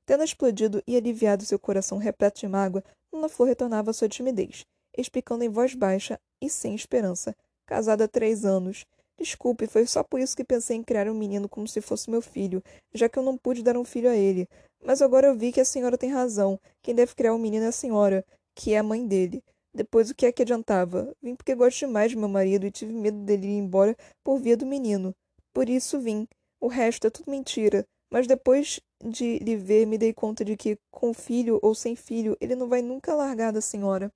Tendo 0.04 0.24
explodido 0.24 0.82
e 0.86 0.96
aliviado 0.96 1.44
seu 1.46 1.58
coração 1.58 1.96
repleto 1.96 2.40
de 2.40 2.48
mágoa, 2.48 2.82
Dona 3.14 3.28
Flor 3.28 3.46
retornava 3.46 3.92
à 3.92 3.94
sua 3.94 4.08
timidez, 4.08 4.66
explicando 4.98 5.44
em 5.44 5.48
voz 5.48 5.72
baixa 5.72 6.18
e 6.42 6.50
sem 6.50 6.74
esperança. 6.74 7.34
Casada 7.64 8.04
há 8.04 8.08
três 8.08 8.44
anos. 8.44 8.84
Desculpe, 9.16 9.68
foi 9.68 9.86
só 9.86 10.02
por 10.02 10.18
isso 10.18 10.36
que 10.36 10.42
pensei 10.42 10.76
em 10.76 10.82
criar 10.82 11.08
um 11.08 11.14
menino 11.14 11.48
como 11.48 11.68
se 11.68 11.80
fosse 11.80 12.10
meu 12.10 12.20
filho, 12.20 12.60
já 12.92 13.08
que 13.08 13.16
eu 13.16 13.22
não 13.22 13.38
pude 13.38 13.62
dar 13.62 13.76
um 13.76 13.84
filho 13.84 14.10
a 14.10 14.16
ele. 14.16 14.48
Mas 14.84 15.00
agora 15.00 15.28
eu 15.28 15.36
vi 15.36 15.52
que 15.52 15.60
a 15.60 15.64
senhora 15.64 15.96
tem 15.96 16.10
razão. 16.10 16.58
Quem 16.82 16.92
deve 16.92 17.14
criar 17.14 17.32
um 17.32 17.38
menino 17.38 17.64
é 17.64 17.68
a 17.68 17.72
senhora, 17.72 18.24
que 18.52 18.74
é 18.74 18.78
a 18.78 18.82
mãe 18.82 19.06
dele. 19.06 19.44
Depois 19.72 20.10
o 20.10 20.14
que 20.14 20.26
é 20.26 20.32
que 20.32 20.42
adiantava? 20.42 21.14
Vim 21.22 21.36
porque 21.36 21.54
gosto 21.54 21.78
demais 21.86 22.10
de 22.10 22.16
meu 22.16 22.28
marido 22.28 22.66
e 22.66 22.70
tive 22.72 22.92
medo 22.92 23.18
dele 23.18 23.46
ir 23.46 23.58
embora 23.58 23.96
por 24.24 24.40
via 24.40 24.56
do 24.56 24.66
menino. 24.66 25.14
Por 25.52 25.68
isso 25.68 26.00
vim. 26.00 26.26
O 26.60 26.66
resto 26.66 27.06
é 27.06 27.10
tudo 27.10 27.30
mentira. 27.30 27.86
Mas 28.14 28.28
depois 28.28 28.80
de 29.04 29.40
lhe 29.40 29.56
ver, 29.56 29.86
me 29.86 29.98
dei 29.98 30.14
conta 30.14 30.44
de 30.44 30.56
que, 30.56 30.78
com 30.88 31.12
filho 31.12 31.58
ou 31.60 31.74
sem 31.74 31.96
filho, 31.96 32.36
ele 32.40 32.54
não 32.54 32.68
vai 32.68 32.80
nunca 32.80 33.14
largar 33.14 33.52
da 33.52 33.60
senhora. 33.60 34.12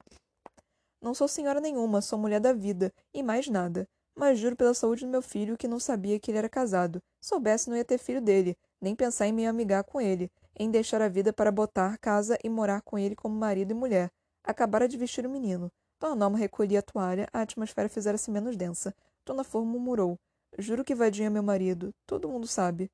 Não 1.02 1.12
sou 1.12 1.26
senhora 1.26 1.60
nenhuma, 1.60 2.00
sou 2.00 2.18
mulher 2.18 2.40
da 2.40 2.52
vida, 2.52 2.92
e 3.12 3.22
mais 3.24 3.48
nada 3.48 3.88
mas 4.18 4.36
juro 4.36 4.56
pela 4.56 4.74
saúde 4.74 5.06
do 5.06 5.10
meu 5.10 5.22
filho 5.22 5.56
que 5.56 5.68
não 5.68 5.78
sabia 5.78 6.18
que 6.18 6.30
ele 6.30 6.38
era 6.38 6.48
casado. 6.48 7.00
Soubesse, 7.20 7.70
não 7.70 7.76
ia 7.76 7.84
ter 7.84 7.98
filho 7.98 8.20
dele, 8.20 8.56
nem 8.80 8.94
pensar 8.94 9.28
em 9.28 9.32
me 9.32 9.46
amigar 9.46 9.84
com 9.84 10.00
ele, 10.00 10.28
em 10.58 10.68
deixar 10.70 11.00
a 11.00 11.08
vida 11.08 11.32
para 11.32 11.52
botar 11.52 11.96
casa 11.98 12.36
e 12.42 12.48
morar 12.48 12.82
com 12.82 12.98
ele 12.98 13.14
como 13.14 13.36
marido 13.36 13.70
e 13.70 13.74
mulher. 13.74 14.10
Acabara 14.42 14.88
de 14.88 14.96
vestir 14.96 15.24
o 15.24 15.30
menino. 15.30 15.70
Dona 16.00 16.16
Norma 16.16 16.36
recolhia 16.36 16.80
a 16.80 16.82
toalha, 16.82 17.28
a 17.32 17.42
atmosfera 17.42 17.88
fizera-se 17.88 18.30
menos 18.30 18.56
densa. 18.56 18.92
Dona 19.24 19.44
Flor 19.44 19.64
murmurou. 19.64 20.18
Juro 20.58 20.84
que 20.84 20.94
Vadinho 20.94 21.26
é 21.26 21.30
meu 21.30 21.42
marido. 21.42 21.94
Todo 22.04 22.28
mundo 22.28 22.46
sabe. 22.46 22.90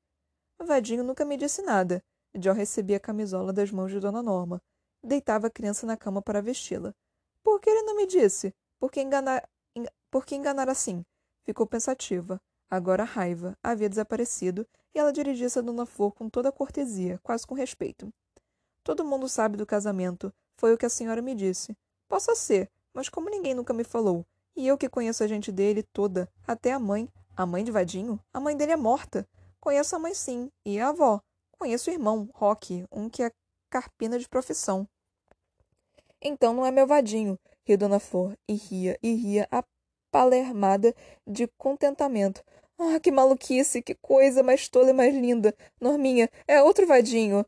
Vadinho 0.63 1.03
nunca 1.03 1.25
me 1.25 1.37
disse 1.37 1.61
nada. 1.61 2.03
Jó 2.33 2.51
recebia 2.53 2.97
a 2.97 2.99
camisola 2.99 3.51
das 3.51 3.71
mãos 3.71 3.91
de 3.91 3.99
Dona 3.99 4.21
Norma. 4.21 4.61
Deitava 5.03 5.47
a 5.47 5.49
criança 5.49 5.85
na 5.85 5.97
cama 5.97 6.21
para 6.21 6.41
vesti-la. 6.41 6.93
Por 7.43 7.59
que 7.59 7.69
ele 7.69 7.83
não 7.83 7.95
me 7.95 8.07
disse? 8.07 8.53
Por 8.79 8.91
que 8.91 9.01
enganar, 9.01 9.47
Por 10.09 10.25
que 10.25 10.35
enganar 10.35 10.69
assim? 10.69 11.05
Ficou 11.43 11.67
pensativa. 11.67 12.41
Agora 12.69 13.03
a 13.03 13.05
raiva 13.05 13.57
havia 13.61 13.89
desaparecido 13.89 14.65
e 14.93 14.99
ela 14.99 15.11
dirigia-se 15.11 15.59
a 15.59 15.61
Dona 15.61 15.85
Flor 15.85 16.13
com 16.13 16.29
toda 16.29 16.49
a 16.49 16.51
cortesia, 16.51 17.19
quase 17.21 17.45
com 17.45 17.53
respeito. 17.53 18.11
Todo 18.83 19.05
mundo 19.05 19.27
sabe 19.27 19.57
do 19.57 19.65
casamento. 19.65 20.33
Foi 20.57 20.73
o 20.73 20.77
que 20.77 20.85
a 20.85 20.89
senhora 20.89 21.21
me 21.21 21.35
disse. 21.35 21.75
Possa 22.07 22.35
ser, 22.35 22.69
mas 22.93 23.09
como 23.09 23.29
ninguém 23.29 23.53
nunca 23.53 23.73
me 23.73 23.83
falou, 23.83 24.25
e 24.55 24.65
eu 24.67 24.77
que 24.77 24.87
conheço 24.87 25.23
a 25.23 25.27
gente 25.27 25.51
dele 25.51 25.83
toda, 25.83 26.29
até 26.47 26.71
a 26.71 26.79
mãe. 26.79 27.09
A 27.35 27.45
mãe 27.45 27.63
de 27.63 27.71
Vadinho? 27.71 28.17
A 28.33 28.39
mãe 28.39 28.55
dele 28.55 28.71
é 28.71 28.77
morta. 28.77 29.27
Conheço 29.65 29.95
a 29.95 29.99
mãe 29.99 30.13
sim, 30.13 30.51
e 30.63 30.79
a 30.79 30.89
avó. 30.89 31.19
Conheço 31.57 31.89
o 31.89 31.93
irmão, 31.93 32.29
Roque, 32.35 32.85
um 32.91 33.09
que 33.09 33.23
é 33.23 33.31
carpina 33.67 34.19
de 34.19 34.29
profissão. 34.29 34.87
Então 36.21 36.53
não 36.53 36.63
é 36.63 36.69
meu 36.69 36.85
vadinho, 36.85 37.35
riu 37.63 37.75
Dona 37.75 37.99
Flor, 37.99 38.37
e 38.47 38.53
ria, 38.53 38.95
e 39.01 39.15
ria, 39.15 39.47
a 39.49 39.63
palermada 40.11 40.93
de 41.25 41.47
contentamento. 41.57 42.43
Ah, 42.77 42.99
que 42.99 43.09
maluquice, 43.09 43.81
que 43.81 43.95
coisa 43.95 44.43
mais 44.43 44.69
tola 44.69 44.91
e 44.91 44.93
mais 44.93 45.15
linda. 45.15 45.51
Norminha, 45.81 46.29
é 46.47 46.61
outro 46.61 46.85
vadinho. 46.85 47.43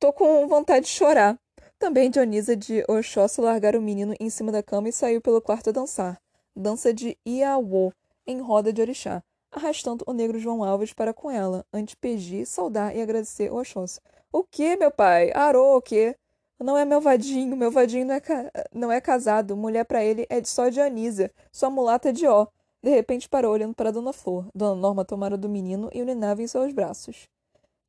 Tô 0.00 0.12
com 0.12 0.48
vontade 0.48 0.86
de 0.86 0.90
chorar. 0.90 1.38
Também 1.78 2.10
Dionisa 2.10 2.56
de 2.56 2.82
Oxóssi 2.88 3.40
largara 3.40 3.78
o 3.78 3.82
menino 3.82 4.12
em 4.18 4.28
cima 4.28 4.50
da 4.50 4.60
cama 4.60 4.88
e 4.88 4.92
saiu 4.92 5.20
pelo 5.20 5.40
quarto 5.40 5.70
a 5.70 5.72
dançar. 5.72 6.20
Dança 6.56 6.92
de 6.92 7.16
Iaô, 7.24 7.92
em 8.26 8.40
roda 8.40 8.72
de 8.72 8.82
orixá, 8.82 9.22
arrastando 9.50 10.04
o 10.06 10.12
negro 10.12 10.38
João 10.38 10.62
Alves 10.62 10.92
para 10.92 11.12
com 11.12 11.30
ela, 11.30 11.64
antes 11.72 11.94
pedir, 11.94 12.46
saudar 12.46 12.94
e 12.94 13.00
agradecer 13.00 13.52
Oxóssi. 13.52 14.00
O 14.32 14.44
que, 14.44 14.76
meu 14.76 14.90
pai? 14.90 15.32
Arô, 15.34 15.76
o 15.76 15.82
quê? 15.82 16.16
Não 16.58 16.76
é 16.76 16.84
meu 16.84 17.00
vadinho, 17.00 17.56
meu 17.56 17.70
vadinho 17.70 18.06
não 18.06 18.14
é, 18.14 18.20
ca... 18.20 18.52
não 18.72 18.92
é 18.92 19.00
casado. 19.00 19.56
Mulher 19.56 19.84
para 19.84 20.04
ele 20.04 20.26
é 20.28 20.40
de 20.40 20.48
só 20.48 20.68
Dionísia, 20.68 21.32
sua 21.50 21.70
mulata 21.70 22.12
de 22.12 22.26
ó. 22.26 22.46
De 22.82 22.90
repente 22.90 23.28
parou 23.28 23.52
olhando 23.52 23.74
para 23.74 23.90
Dona 23.90 24.12
Flor. 24.12 24.46
Dona 24.54 24.74
Norma 24.74 25.04
tomara 25.04 25.36
do 25.36 25.48
menino 25.48 25.90
e 25.92 26.02
urinava 26.02 26.42
em 26.42 26.46
seus 26.46 26.72
braços. 26.72 27.28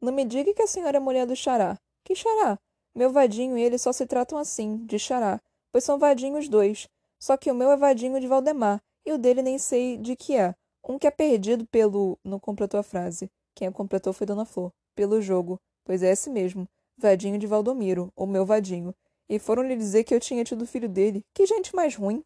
Não 0.01 0.11
me 0.11 0.25
diga 0.25 0.53
que 0.53 0.61
a 0.61 0.67
senhora 0.67 0.97
é 0.97 0.99
mulher 0.99 1.25
do 1.25 1.35
xará. 1.35 1.77
Que 2.03 2.15
xará? 2.15 2.57
Meu 2.95 3.09
vadinho 3.11 3.57
e 3.57 3.61
ele 3.61 3.77
só 3.77 3.93
se 3.93 4.05
tratam 4.05 4.37
assim, 4.37 4.77
de 4.85 4.97
xará, 4.97 5.39
pois 5.71 5.83
são 5.83 5.99
vadinhos 5.99 6.49
dois. 6.49 6.87
Só 7.19 7.37
que 7.37 7.51
o 7.51 7.55
meu 7.55 7.71
é 7.71 7.77
vadinho 7.77 8.19
de 8.19 8.27
Valdemar, 8.27 8.81
e 9.05 9.11
o 9.13 9.17
dele 9.17 9.41
nem 9.41 9.57
sei 9.57 9.95
de 9.97 10.15
que 10.15 10.35
é. 10.35 10.53
Um 10.87 10.97
que 10.97 11.07
é 11.07 11.11
perdido 11.11 11.65
pelo. 11.67 12.17
Não 12.23 12.39
completou 12.39 12.79
a 12.79 12.83
frase. 12.83 13.29
Quem 13.55 13.67
a 13.67 13.71
completou 13.71 14.13
foi 14.13 14.25
Dona 14.25 14.45
Flor. 14.45 14.71
Pelo 14.95 15.21
jogo. 15.21 15.59
Pois 15.83 16.03
é 16.03 16.11
esse 16.11 16.29
mesmo. 16.29 16.67
Vadinho 16.97 17.39
de 17.39 17.47
Valdomiro, 17.47 18.11
o 18.15 18.27
meu 18.27 18.45
vadinho, 18.45 18.93
e 19.27 19.39
foram 19.39 19.63
lhe 19.63 19.75
dizer 19.75 20.03
que 20.03 20.13
eu 20.13 20.19
tinha 20.19 20.43
tido 20.43 20.67
filho 20.67 20.87
dele. 20.87 21.25
Que 21.33 21.47
gente 21.47 21.75
mais 21.75 21.95
ruim! 21.95 22.23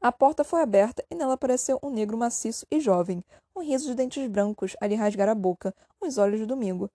A 0.00 0.10
porta 0.10 0.42
foi 0.42 0.60
aberta 0.60 1.04
e 1.10 1.14
nela 1.14 1.34
apareceu 1.34 1.78
um 1.82 1.90
negro 1.90 2.16
maciço 2.16 2.66
e 2.70 2.80
jovem, 2.80 3.22
um 3.54 3.62
riso 3.62 3.86
de 3.86 3.94
dentes 3.94 4.28
brancos 4.28 4.76
a 4.80 4.86
lhe 4.86 4.94
rasgar 4.94 5.28
a 5.28 5.34
boca, 5.34 5.74
uns 6.00 6.18
olhos 6.18 6.40
de 6.40 6.46
domingo. 6.46 6.90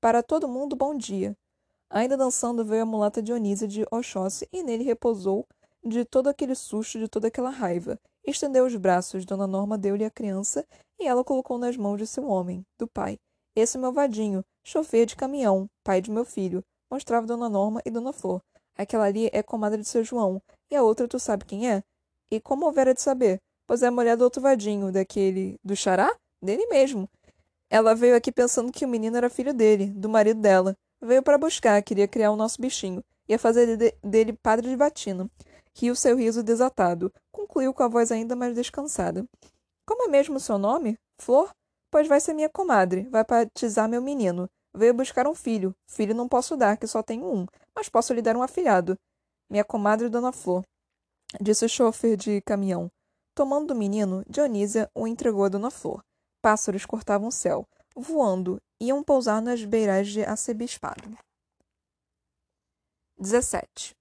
Para 0.00 0.22
todo 0.22 0.48
mundo, 0.48 0.76
bom 0.76 0.96
dia. 0.96 1.36
Ainda 1.88 2.16
dançando 2.16 2.64
veio 2.64 2.82
a 2.82 2.86
mulata 2.86 3.22
Dionísia 3.22 3.68
de 3.68 3.84
Oxóssi 3.90 4.48
e 4.52 4.62
nele 4.62 4.82
repousou 4.82 5.46
de 5.84 6.04
todo 6.04 6.28
aquele 6.28 6.54
susto, 6.54 6.98
de 6.98 7.08
toda 7.08 7.28
aquela 7.28 7.50
raiva. 7.50 7.98
Estendeu 8.24 8.64
os 8.64 8.76
braços, 8.76 9.24
Dona 9.24 9.46
Norma 9.46 9.76
deu-lhe 9.76 10.04
a 10.04 10.10
criança 10.10 10.66
e 10.98 11.06
ela 11.06 11.24
colocou 11.24 11.58
nas 11.58 11.76
mãos 11.76 11.98
de 11.98 12.06
seu 12.06 12.26
homem, 12.26 12.64
do 12.78 12.86
pai. 12.86 13.18
Esse 13.54 13.76
é 13.76 13.80
meu 13.80 13.92
vadinho, 13.92 14.44
chofer 14.64 15.06
de 15.06 15.16
caminhão, 15.16 15.68
pai 15.84 16.00
de 16.00 16.10
meu 16.10 16.24
filho, 16.24 16.64
mostrava 16.90 17.26
Dona 17.26 17.48
Norma 17.48 17.82
e 17.84 17.90
Dona 17.90 18.12
Flor. 18.12 18.40
Aquela 18.76 19.04
ali 19.04 19.28
é 19.32 19.42
comadre 19.42 19.82
de 19.82 19.88
seu 19.88 20.02
João, 20.04 20.40
e 20.70 20.76
a 20.76 20.82
outra 20.82 21.08
tu 21.08 21.18
sabe 21.18 21.44
quem 21.44 21.70
é? 21.70 21.82
E 22.30 22.40
como 22.40 22.64
houvera 22.64 22.94
de 22.94 23.02
saber? 23.02 23.38
Pois 23.66 23.82
é 23.82 23.88
a 23.88 23.90
mulher 23.90 24.16
do 24.16 24.24
outro 24.24 24.40
vadinho, 24.40 24.90
daquele. 24.90 25.58
do 25.62 25.76
xará? 25.76 26.14
Dele 26.40 26.66
mesmo. 26.66 27.08
Ela 27.70 27.94
veio 27.94 28.16
aqui 28.16 28.32
pensando 28.32 28.72
que 28.72 28.84
o 28.84 28.88
menino 28.88 29.16
era 29.16 29.30
filho 29.30 29.52
dele, 29.52 29.86
do 29.86 30.08
marido 30.08 30.40
dela. 30.40 30.76
Veio 31.00 31.22
para 31.22 31.38
buscar, 31.38 31.82
queria 31.82 32.08
criar 32.08 32.30
o 32.30 32.36
nosso 32.36 32.60
bichinho. 32.60 33.02
Ia 33.28 33.38
fazer 33.38 33.76
de 33.76 33.94
dele 34.02 34.32
padre 34.32 34.68
de 34.68 34.76
batina. 34.76 35.30
Riu 35.74 35.94
seu 35.94 36.16
riso 36.16 36.42
desatado. 36.42 37.12
Concluiu 37.52 37.74
com 37.74 37.82
a 37.82 37.88
voz 37.88 38.10
ainda 38.10 38.34
mais 38.34 38.54
descansada. 38.54 39.26
Como 39.86 40.04
é 40.04 40.08
mesmo 40.08 40.36
o 40.36 40.40
seu 40.40 40.56
nome? 40.56 40.96
Flor? 41.20 41.50
Pois 41.90 42.08
vai 42.08 42.18
ser 42.18 42.32
minha 42.32 42.48
comadre, 42.48 43.06
vai 43.10 43.22
batizar 43.24 43.86
meu 43.86 44.00
menino. 44.00 44.48
Veio 44.74 44.94
buscar 44.94 45.26
um 45.26 45.34
filho. 45.34 45.74
Filho 45.86 46.14
não 46.14 46.26
posso 46.26 46.56
dar, 46.56 46.78
que 46.78 46.86
só 46.86 47.02
tenho 47.02 47.26
um, 47.26 47.46
mas 47.76 47.90
posso 47.90 48.14
lhe 48.14 48.22
dar 48.22 48.38
um 48.38 48.42
afilhado. 48.42 48.96
Minha 49.50 49.64
comadre 49.64 50.08
Dona 50.08 50.32
Flor, 50.32 50.64
disse 51.42 51.66
o 51.66 51.68
chofer 51.68 52.16
de 52.16 52.40
caminhão. 52.40 52.90
Tomando 53.34 53.66
do 53.66 53.74
menino, 53.74 54.24
Dionísia 54.26 54.90
o 54.94 55.06
entregou 55.06 55.44
a 55.44 55.50
Dona 55.50 55.70
Flor. 55.70 56.02
Pássaros 56.40 56.86
cortavam 56.86 57.28
o 57.28 57.32
céu, 57.32 57.68
voando, 57.94 58.58
iam 58.80 59.04
pousar 59.04 59.42
nas 59.42 59.62
beirais 59.62 60.08
de 60.08 60.24
arcebispado. 60.24 61.14
17. 63.18 63.94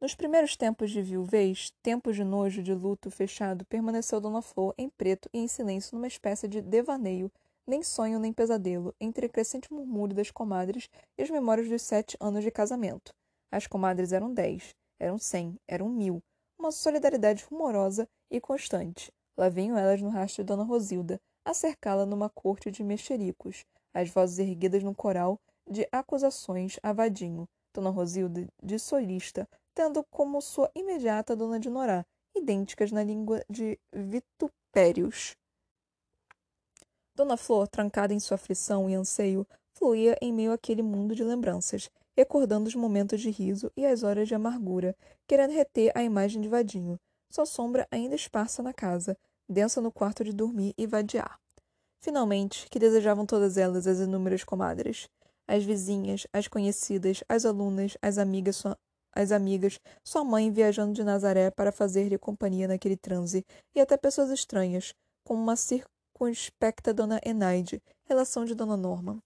Nos 0.00 0.14
primeiros 0.14 0.56
tempos 0.56 0.92
de 0.92 1.02
viuvez, 1.02 1.72
tempos 1.82 2.14
de 2.14 2.22
nojo, 2.22 2.62
de 2.62 2.72
luto 2.72 3.10
fechado, 3.10 3.64
permaneceu 3.64 4.20
Dona 4.20 4.40
Flor 4.40 4.72
em 4.78 4.88
preto 4.88 5.28
e 5.32 5.38
em 5.38 5.48
silêncio 5.48 5.96
numa 5.96 6.06
espécie 6.06 6.46
de 6.46 6.62
devaneio, 6.62 7.32
nem 7.66 7.82
sonho 7.82 8.20
nem 8.20 8.32
pesadelo, 8.32 8.94
entre 9.00 9.26
o 9.26 9.28
crescente 9.28 9.72
murmúrio 9.72 10.14
das 10.14 10.30
comadres 10.30 10.88
e 11.18 11.22
as 11.22 11.30
memórias 11.30 11.68
dos 11.68 11.82
sete 11.82 12.16
anos 12.20 12.44
de 12.44 12.50
casamento. 12.52 13.12
As 13.50 13.66
comadres 13.66 14.12
eram 14.12 14.32
dez, 14.32 14.72
eram 15.00 15.18
cem, 15.18 15.58
eram 15.66 15.88
mil, 15.88 16.22
uma 16.56 16.70
solidariedade 16.70 17.44
rumorosa 17.50 18.08
e 18.30 18.40
constante. 18.40 19.12
Lá 19.36 19.48
vinham 19.48 19.76
elas 19.76 20.00
no 20.00 20.10
rastro 20.10 20.44
de 20.44 20.46
Dona 20.46 20.62
Rosilda, 20.62 21.20
a 21.44 21.52
cercá-la 21.52 22.06
numa 22.06 22.30
corte 22.30 22.70
de 22.70 22.84
mexericos, 22.84 23.64
as 23.92 24.08
vozes 24.08 24.38
erguidas 24.38 24.84
num 24.84 24.94
coral 24.94 25.40
de 25.68 25.88
acusações 25.90 26.78
a 26.84 26.92
Vadinho, 26.92 27.48
Dona 27.74 27.90
Rosilda 27.90 28.46
de 28.62 28.78
solista, 28.78 29.48
tendo 29.78 30.02
como 30.10 30.42
sua 30.42 30.68
imediata 30.74 31.36
Dona 31.36 31.60
de 31.60 31.70
Norá, 31.70 32.04
idênticas 32.34 32.90
na 32.90 33.04
língua 33.04 33.44
de 33.48 33.78
vitupérios. 33.94 35.36
Dona 37.14 37.36
Flor, 37.36 37.68
trancada 37.68 38.12
em 38.12 38.18
sua 38.18 38.34
aflição 38.34 38.90
e 38.90 38.96
anseio, 38.96 39.46
fluía 39.74 40.18
em 40.20 40.32
meio 40.32 40.50
àquele 40.50 40.82
mundo 40.82 41.14
de 41.14 41.22
lembranças, 41.22 41.88
recordando 42.16 42.66
os 42.66 42.74
momentos 42.74 43.20
de 43.20 43.30
riso 43.30 43.70
e 43.76 43.86
as 43.86 44.02
horas 44.02 44.26
de 44.26 44.34
amargura, 44.34 44.96
querendo 45.28 45.52
reter 45.52 45.92
a 45.94 46.02
imagem 46.02 46.42
de 46.42 46.48
Vadinho, 46.48 46.98
sua 47.30 47.46
sombra 47.46 47.86
ainda 47.88 48.16
esparsa 48.16 48.60
na 48.64 48.72
casa, 48.72 49.16
densa 49.48 49.80
no 49.80 49.92
quarto 49.92 50.24
de 50.24 50.32
dormir 50.32 50.74
e 50.76 50.88
vadiar. 50.88 51.38
Finalmente, 52.00 52.66
que 52.68 52.80
desejavam 52.80 53.24
todas 53.24 53.56
elas 53.56 53.86
as 53.86 54.00
inúmeras 54.00 54.42
comadres, 54.42 55.08
as 55.46 55.62
vizinhas, 55.62 56.26
as 56.32 56.48
conhecidas, 56.48 57.22
as 57.28 57.46
alunas, 57.46 57.96
as 58.02 58.18
amigas, 58.18 58.56
as 59.18 59.32
amigas, 59.32 59.80
sua 60.04 60.22
mãe 60.22 60.48
viajando 60.48 60.92
de 60.92 61.02
Nazaré 61.02 61.50
para 61.50 61.72
fazer-lhe 61.72 62.16
companhia 62.16 62.68
naquele 62.68 62.96
transe, 62.96 63.44
e 63.74 63.80
até 63.80 63.96
pessoas 63.96 64.30
estranhas, 64.30 64.94
como 65.24 65.42
uma 65.42 65.56
circunspecta 65.56 66.94
dona 66.94 67.20
Enaide, 67.26 67.82
relação 68.04 68.44
de 68.44 68.54
dona 68.54 68.76
Norma. 68.76 69.20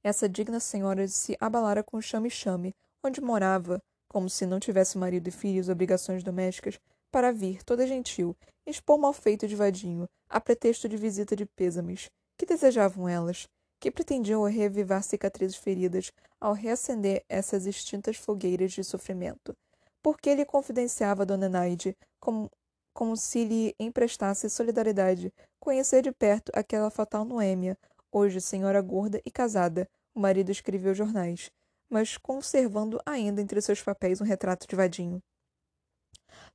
Essa 0.00 0.28
digna 0.28 0.60
senhora 0.60 1.08
se 1.08 1.36
abalara 1.40 1.82
com 1.82 1.96
o 1.96 2.02
chame-chame, 2.02 2.72
onde 3.02 3.20
morava, 3.20 3.82
como 4.08 4.30
se 4.30 4.46
não 4.46 4.60
tivesse 4.60 4.96
marido 4.96 5.26
e 5.26 5.32
filhos 5.32 5.68
obrigações 5.68 6.22
domésticas, 6.22 6.78
para 7.10 7.32
vir, 7.32 7.64
toda 7.64 7.84
gentil, 7.84 8.36
expor 8.64 8.96
mal 8.96 9.12
feito 9.12 9.48
de 9.48 9.56
vadinho, 9.56 10.08
a 10.28 10.40
pretexto 10.40 10.88
de 10.88 10.96
visita 10.96 11.34
de 11.34 11.46
pêsames. 11.46 12.08
Que 12.38 12.46
desejavam 12.46 13.08
elas? 13.08 13.48
Que 13.82 13.90
pretendiam 13.90 14.44
reavivar 14.44 15.02
cicatrizes 15.02 15.56
feridas 15.56 16.12
ao 16.40 16.52
reacender 16.52 17.24
essas 17.28 17.66
extintas 17.66 18.16
fogueiras 18.16 18.70
de 18.70 18.84
sofrimento? 18.84 19.56
Porque 20.00 20.36
lhe 20.36 20.44
confidenciava 20.44 21.26
Dona 21.26 21.48
Naide, 21.48 21.96
como, 22.20 22.48
como 22.94 23.16
se 23.16 23.44
lhe 23.44 23.74
emprestasse 23.80 24.48
solidariedade, 24.48 25.34
conhecer 25.58 26.00
de 26.00 26.12
perto 26.12 26.52
aquela 26.54 26.90
fatal 26.90 27.24
Noêmia, 27.24 27.76
hoje 28.12 28.40
senhora 28.40 28.80
gorda 28.80 29.20
e 29.26 29.32
casada, 29.32 29.88
o 30.14 30.20
marido 30.20 30.52
escreveu 30.52 30.94
jornais, 30.94 31.50
mas 31.90 32.16
conservando 32.16 33.00
ainda 33.04 33.42
entre 33.42 33.60
seus 33.60 33.82
papéis 33.82 34.20
um 34.20 34.24
retrato 34.24 34.64
de 34.68 34.76
vadinho. 34.76 35.20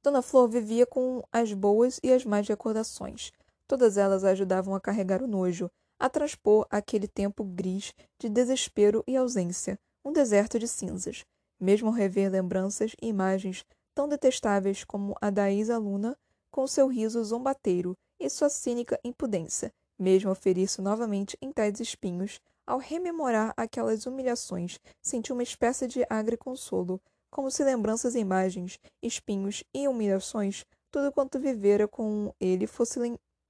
Dona 0.01 0.21
Flor 0.21 0.47
vivia 0.47 0.85
com 0.85 1.21
as 1.29 1.51
boas 1.51 1.99
e 2.01 2.13
as 2.13 2.23
más 2.23 2.47
recordações. 2.47 3.33
Todas 3.67 3.97
elas 3.97 4.23
a 4.23 4.29
ajudavam 4.29 4.73
a 4.73 4.79
carregar 4.79 5.21
o 5.21 5.27
nojo, 5.27 5.69
a 5.99 6.09
transpor 6.09 6.65
aquele 6.69 7.07
tempo 7.07 7.43
gris 7.43 7.93
de 8.19 8.29
desespero 8.29 9.03
e 9.07 9.15
ausência, 9.15 9.79
um 10.03 10.11
deserto 10.11 10.59
de 10.59 10.67
cinzas. 10.67 11.25
Mesmo 11.59 11.89
rever 11.89 12.31
lembranças 12.31 12.95
e 13.01 13.07
imagens 13.07 13.65
tão 13.95 14.07
detestáveis 14.07 14.83
como 14.83 15.15
a 15.19 15.29
da 15.29 15.51
Isa-Luna, 15.51 16.15
com 16.51 16.67
seu 16.67 16.87
riso 16.87 17.23
zombateiro 17.23 17.97
e 18.19 18.29
sua 18.29 18.49
cínica 18.49 18.99
impudência, 19.03 19.73
mesmo 19.97 20.29
oferir-se 20.29 20.81
novamente 20.81 21.37
em 21.41 21.51
tais 21.51 21.79
espinhos, 21.79 22.39
ao 22.65 22.79
rememorar 22.79 23.53
aquelas 23.55 24.05
humilhações, 24.05 24.79
sentiu 25.01 25.35
uma 25.35 25.43
espécie 25.43 25.87
de 25.87 26.05
agre 26.09 26.37
consolo, 26.37 27.01
como 27.29 27.49
se 27.49 27.63
lembranças 27.63 28.13
e 28.13 28.19
imagens, 28.19 28.79
espinhos 29.01 29.63
e 29.73 29.87
humilhações, 29.87 30.65
tudo 30.91 31.11
quanto 31.11 31.39
vivera 31.39 31.87
com 31.87 32.33
ele 32.39 32.67
fosse 32.67 32.99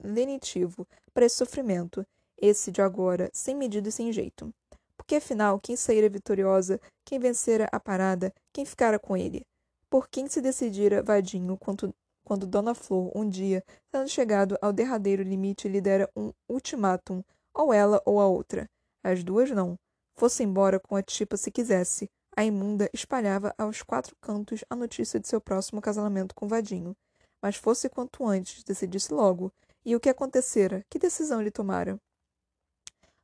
lenitivo 0.02 0.88
para 1.14 1.26
esse 1.26 1.36
sofrimento, 1.36 2.06
esse 2.38 2.72
de 2.72 2.82
agora, 2.82 3.30
sem 3.34 3.56
medida 3.56 3.90
e 3.90 3.92
sem 3.92 4.12
jeito. 4.12 4.54
Porque 4.96 5.16
afinal, 5.16 5.60
quem 5.60 5.76
saíra 5.76 6.10
vitoriosa, 6.10 6.80
quem 7.06 7.20
vencera 7.20 7.68
a 7.72 7.80
parada, 7.80 8.34
quem 8.54 8.66
ficara 8.66 9.00
com 9.00 9.16
ele? 9.16 9.46
Por 9.90 10.10
quem 10.10 10.28
se 10.28 10.42
decidira 10.42 11.02
vadinho 11.02 11.58
quando, 11.58 11.94
quando 12.26 12.46
Dona 12.46 12.76
Flor, 12.76 13.12
um 13.16 13.28
dia, 13.28 13.64
tendo 13.92 14.10
chegado 14.10 14.58
ao 14.62 14.74
derradeiro 14.74 15.24
limite, 15.24 15.70
lhe 15.70 15.80
dera 15.80 16.10
um 16.16 16.34
ultimátum, 16.50 17.24
ou 17.54 17.74
ela 17.74 18.02
ou 18.06 18.20
a 18.20 18.28
outra. 18.28 18.70
As 19.04 19.24
duas 19.24 19.50
não. 19.52 19.76
Fosse 20.16 20.44
embora 20.44 20.80
com 20.80 20.96
a 20.96 21.02
tipa 21.02 21.38
se 21.38 21.52
quisesse, 21.52 22.10
a 22.36 22.46
imunda 22.46 22.88
espalhava 22.94 23.52
aos 23.58 23.82
quatro 23.82 24.16
cantos 24.22 24.64
a 24.70 24.76
notícia 24.76 25.20
de 25.20 25.28
seu 25.28 25.42
próximo 25.42 25.82
casamento 25.82 26.36
com 26.36 26.48
Vadinho. 26.48 26.96
Mas 27.42 27.56
fosse 27.56 27.90
quanto 27.90 28.28
antes, 28.28 28.64
decidisse 28.64 29.12
logo. 29.12 29.52
E 29.84 29.96
o 29.96 30.00
que 30.00 30.08
acontecera? 30.10 30.84
Que 30.88 31.00
decisão 31.00 31.42
ele 31.42 31.50
tomara? 31.50 32.00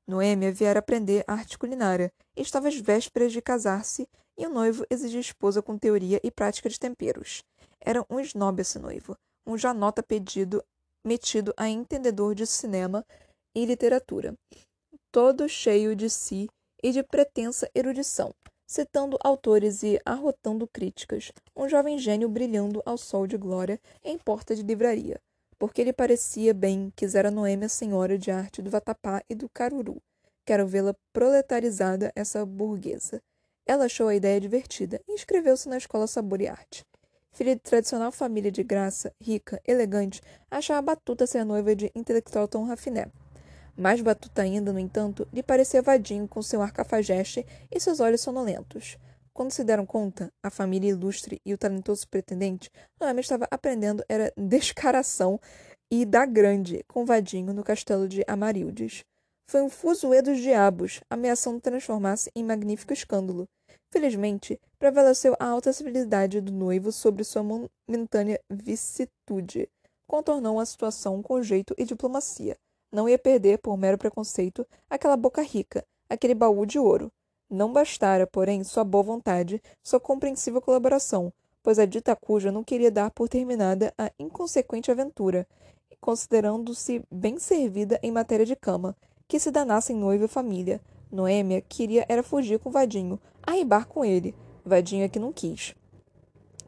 Noêmia 0.07 0.51
viera 0.51 0.79
aprender 0.79 1.23
arte 1.25 1.57
culinária. 1.57 2.11
Estava 2.35 2.67
às 2.67 2.75
vésperas 2.75 3.31
de 3.31 3.41
casar-se 3.41 4.07
e 4.37 4.45
o 4.45 4.49
noivo 4.49 4.85
exigia 4.89 5.19
esposa 5.19 5.61
com 5.61 5.77
teoria 5.77 6.19
e 6.23 6.29
prática 6.29 6.69
de 6.69 6.79
temperos. 6.79 7.43
Era 7.79 8.05
um 8.09 8.19
snob 8.19 8.61
esse 8.61 8.77
noivo, 8.79 9.15
um 9.45 9.57
janota 9.57 10.03
pedido, 10.03 10.63
metido 11.05 11.53
a 11.55 11.69
entendedor 11.69 12.35
de 12.35 12.45
cinema 12.45 13.05
e 13.55 13.65
literatura, 13.65 14.33
todo 15.11 15.47
cheio 15.47 15.95
de 15.95 16.09
si 16.09 16.49
e 16.81 16.91
de 16.91 17.03
pretensa 17.03 17.69
erudição, 17.75 18.33
citando 18.67 19.17
autores 19.23 19.83
e 19.83 19.99
arrotando 20.05 20.67
críticas, 20.67 21.31
um 21.55 21.69
jovem 21.69 21.97
gênio 21.97 22.27
brilhando 22.27 22.81
ao 22.85 22.97
sol 22.97 23.27
de 23.27 23.37
glória 23.37 23.79
em 24.03 24.17
porta 24.17 24.55
de 24.55 24.63
livraria, 24.63 25.19
porque 25.63 25.81
lhe 25.81 25.93
parecia 25.93 26.53
bem 26.53 26.91
quisera 26.93 27.31
Noêmia 27.31 27.69
senhora 27.69 28.17
de 28.17 28.29
arte 28.29 28.61
do 28.61 28.69
vatapá 28.69 29.23
e 29.29 29.33
do 29.33 29.47
caruru. 29.47 30.03
Quero 30.45 30.67
vê-la 30.67 30.93
proletarizada, 31.13 32.11
essa 32.17 32.45
burguesa. 32.45 33.21
Ela 33.65 33.85
achou 33.85 34.09
a 34.09 34.15
ideia 34.15 34.41
divertida 34.41 34.99
e 35.07 35.13
inscreveu-se 35.13 35.69
na 35.69 35.77
escola 35.77 36.05
Sabor 36.05 36.41
e 36.41 36.49
Arte. 36.49 36.83
Filha 37.31 37.55
de 37.55 37.61
tradicional 37.61 38.11
família 38.11 38.51
de 38.51 38.61
graça, 38.61 39.13
rica, 39.21 39.61
elegante, 39.65 40.21
achava 40.51 40.81
batuta 40.81 41.25
ser 41.25 41.45
noiva 41.45 41.73
de 41.73 41.89
intelectual 41.95 42.45
tão 42.45 42.65
rafiné. 42.65 43.07
Mais 43.73 44.01
batuta 44.01 44.41
ainda, 44.41 44.73
no 44.73 44.79
entanto, 44.79 45.25
lhe 45.31 45.41
parecia 45.41 45.81
vadinho 45.81 46.27
com 46.27 46.41
seu 46.41 46.61
ar 46.61 46.73
cafajeste 46.73 47.45
e 47.71 47.79
seus 47.79 48.01
olhos 48.01 48.19
sonolentos. 48.19 48.97
Quando 49.33 49.51
se 49.51 49.63
deram 49.63 49.85
conta, 49.85 50.31
a 50.43 50.49
família 50.51 50.89
ilustre 50.89 51.41
e 51.43 51.53
o 51.53 51.57
talentoso 51.57 52.07
pretendente, 52.07 52.69
Noemi 52.99 53.21
estava 53.21 53.47
aprendendo 53.49 54.03
era 54.07 54.31
descaração 54.37 55.39
e 55.91 56.05
da 56.05 56.25
grande, 56.25 56.83
com 56.87 57.03
vadinho 57.03 57.51
no 57.53 57.63
castelo 57.63 58.07
de 58.07 58.23
Amarildes. 58.27 59.03
Foi 59.49 59.61
um 59.61 59.69
fuzuê 59.69 60.21
dos 60.21 60.39
diabos, 60.39 61.01
ameaçando 61.09 61.59
transformar-se 61.59 62.31
em 62.35 62.43
magnífico 62.43 62.93
escândalo. 62.93 63.47
Felizmente, 63.91 64.59
prevaleceu 64.77 65.35
a 65.39 65.47
alta 65.47 65.73
civilidade 65.73 66.39
do 66.39 66.51
noivo 66.51 66.91
sobre 66.91 67.23
sua 67.23 67.43
momentânea 67.43 68.39
vicitude. 68.51 69.67
Contornou 70.07 70.59
a 70.59 70.65
situação 70.65 71.23
com 71.23 71.41
jeito 71.41 71.73
e 71.77 71.85
diplomacia, 71.85 72.55
não 72.93 73.09
ia 73.09 73.17
perder, 73.17 73.57
por 73.57 73.75
mero 73.75 73.97
preconceito, 73.97 74.67
aquela 74.87 75.17
boca 75.17 75.41
rica, 75.41 75.83
aquele 76.07 76.35
baú 76.35 76.63
de 76.63 76.77
ouro. 76.77 77.11
Não 77.49 77.71
bastara, 77.71 78.25
porém, 78.25 78.63
sua 78.63 78.83
boa 78.83 79.03
vontade, 79.03 79.61
sua 79.81 79.99
compreensível 79.99 80.61
colaboração, 80.61 81.31
pois 81.61 81.77
a 81.77 81.85
dita 81.85 82.15
cuja 82.15 82.51
não 82.51 82.63
queria 82.63 82.91
dar 82.91 83.11
por 83.11 83.29
terminada 83.29 83.93
a 83.97 84.11
inconsequente 84.19 84.89
aventura, 84.89 85.47
considerando-se 86.01 87.01
bem 87.09 87.39
servida 87.39 87.99
em 88.03 88.11
matéria 88.11 88.45
de 88.45 88.55
cama, 88.55 88.95
que 89.27 89.39
se 89.39 89.51
danassem 89.51 89.95
noiva 89.95 90.25
e 90.25 90.27
família. 90.27 90.81
Noêmia 91.11 91.61
queria 91.61 92.05
era 92.09 92.23
fugir 92.23 92.59
com 92.59 92.71
Vadinho, 92.71 93.19
arribar 93.41 93.85
com 93.85 94.03
ele. 94.03 94.35
Vadinho 94.65 95.05
é 95.05 95.09
que 95.09 95.19
não 95.19 95.31
quis. 95.31 95.75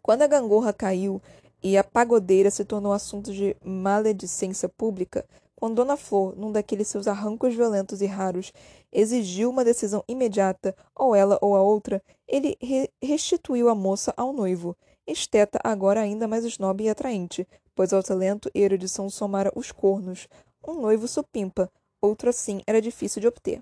Quando 0.01 0.21
a 0.21 0.27
gangorra 0.27 0.71
caiu 0.71 1.21
e 1.63 1.77
a 1.77 1.83
pagodeira 1.83 2.51
se 2.51 2.63
tornou 2.63 2.93
assunto 2.93 3.33
de 3.33 3.55
maledicência 3.63 4.69
pública, 4.69 5.25
quando 5.55 5.75
Dona 5.75 5.97
Flor, 5.97 6.35
num 6.37 6.51
daqueles 6.51 6.87
seus 6.87 7.07
arrancos 7.07 7.55
violentos 7.55 8.01
e 8.01 8.05
raros, 8.05 8.53
exigiu 8.95 9.49
uma 9.49 9.65
decisão 9.65 10.03
imediata, 10.07 10.73
ou 10.95 11.13
ela 11.13 11.37
ou 11.41 11.55
a 11.55 11.61
outra, 11.61 12.01
ele 12.25 12.57
re 12.61 12.89
restituiu 13.03 13.67
a 13.67 13.75
moça 13.75 14.13
ao 14.15 14.31
noivo, 14.31 14.75
esteta 15.05 15.59
agora 15.63 15.99
ainda 15.99 16.27
mais 16.27 16.45
snob 16.45 16.81
e 16.81 16.89
atraente, 16.89 17.45
pois 17.75 17.91
ao 17.91 18.01
talento 18.01 18.49
e 18.55 18.61
erudição 18.61 19.09
somara 19.09 19.51
os 19.53 19.71
cornos. 19.71 20.27
Um 20.65 20.75
noivo 20.75 21.07
supimpa, 21.07 21.69
outro 22.01 22.29
assim 22.29 22.61
era 22.65 22.81
difícil 22.81 23.19
de 23.21 23.27
obter. 23.27 23.61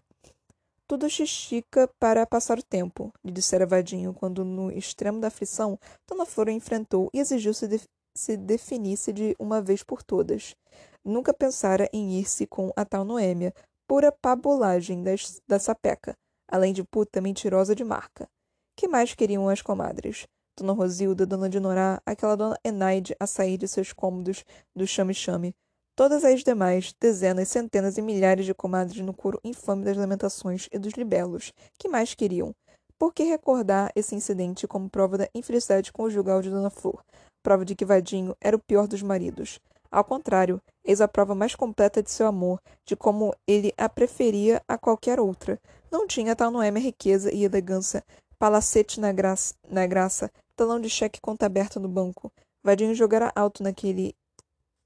Tudo 0.88 1.10
xixica 1.10 1.90
para 2.00 2.26
passar 2.28 2.60
o 2.60 2.64
tempo, 2.64 3.12
lhe 3.24 3.32
dissera 3.32 3.66
Vadinho, 3.66 4.14
quando, 4.14 4.46
no 4.46 4.72
extremo 4.72 5.20
da 5.20 5.30
aflição, 5.30 5.80
Dona 6.08 6.26
Flor 6.26 6.48
o 6.48 6.52
enfrentou 6.52 7.10
e 7.14 7.20
exigiu 7.20 7.54
se, 7.54 7.68
de 7.68 7.82
se 8.16 8.38
definisse 8.38 9.12
de 9.12 9.36
uma 9.40 9.62
vez 9.62 9.82
por 9.82 10.04
todas. 10.04 10.56
Nunca 11.04 11.34
pensara 11.34 11.90
em 11.92 12.20
ir-se 12.20 12.46
com 12.46 12.72
a 12.76 12.86
tal 12.86 13.04
Noêmia, 13.04 13.54
pura 13.88 14.12
pabulagem 14.12 15.04
das, 15.04 15.42
da 15.48 15.60
sapeca, 15.60 16.16
além 16.48 16.74
de 16.74 16.84
puta 16.84 17.22
mentirosa 17.22 17.76
de 17.76 17.84
marca. 17.84 18.28
Que 18.76 18.88
mais 18.88 19.14
queriam 19.14 19.50
as 19.50 19.62
comadres? 19.62 20.26
Dona 20.58 20.74
Rosilda, 20.74 21.26
Dona 21.26 21.50
Dinorá, 21.50 22.02
aquela 22.06 22.36
Dona 22.36 22.58
Enaide 22.64 23.16
a 23.20 23.26
sair 23.26 23.58
de 23.58 23.68
seus 23.68 23.92
cômodos 23.92 24.44
do 24.76 24.86
chame-chame, 24.86 25.54
Todas 25.96 26.26
as 26.26 26.44
demais, 26.44 26.92
dezenas, 27.00 27.50
centenas 27.50 28.00
e 28.00 28.02
milhares 28.02 28.48
de 28.48 28.54
comadres 28.56 29.00
no 29.02 29.14
coro 29.14 29.40
infame 29.44 29.86
das 29.86 29.96
lamentações 29.96 30.68
e 30.72 30.80
dos 30.80 30.94
libelos, 30.94 31.54
que 31.78 31.88
mais 31.88 32.16
queriam? 32.16 32.52
Por 32.98 33.14
que 33.14 33.22
recordar 33.22 33.92
esse 33.96 34.16
incidente 34.16 34.68
como 34.68 34.90
prova 34.90 35.20
da 35.20 35.30
infelicidade 35.36 35.94
conjugal 35.94 36.42
de 36.42 36.50
Dona 36.50 36.72
Flor? 36.72 37.04
Prova 37.44 37.64
de 37.64 37.76
que 37.76 37.86
Vadinho 37.86 38.36
era 38.42 38.58
o 38.58 38.64
pior 38.68 38.88
dos 38.88 39.04
maridos. 39.04 39.60
Ao 39.94 40.04
contrário, 40.04 40.60
eis 40.84 41.02
a 41.02 41.08
prova 41.08 41.36
mais 41.36 41.54
completa 41.54 42.02
de 42.02 42.10
seu 42.10 42.26
amor, 42.26 42.60
de 42.84 42.96
como 42.96 43.32
ele 43.46 43.72
a 43.78 43.88
preferia 43.88 44.60
a 44.68 44.76
qualquer 44.76 45.20
outra. 45.20 45.62
Não 45.92 46.08
tinha 46.08 46.36
tal 46.36 46.50
Noêmia 46.50 46.82
riqueza 46.82 47.32
e 47.32 47.44
elegância, 47.44 48.04
palacete 48.40 49.00
na 49.00 49.12
graça, 49.12 49.54
na 49.70 49.86
graça 49.86 50.32
talão 50.56 50.82
de 50.82 50.90
cheque 50.90 51.22
conta 51.22 51.46
aberta 51.46 51.80
no 51.80 51.88
banco. 51.88 52.32
Vadinho 52.64 52.96
jogara 52.96 53.32
alto 53.36 53.62
naquele 53.62 54.16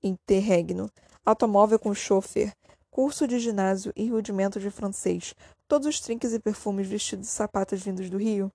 interregno, 0.04 0.92
automóvel 1.26 1.80
com 1.80 1.94
chofer, 1.94 2.52
curso 2.92 3.26
de 3.26 3.40
ginásio 3.40 3.94
e 3.96 4.10
rudimento 4.10 4.60
de 4.60 4.70
francês, 4.70 5.34
todos 5.70 5.88
os 5.88 6.02
trinques 6.02 6.34
e 6.34 6.40
perfumes 6.40 6.86
vestidos 6.86 7.30
e 7.30 7.32
sapatos 7.32 7.82
vindos 7.82 8.10
do 8.10 8.18
Rio? 8.18 8.52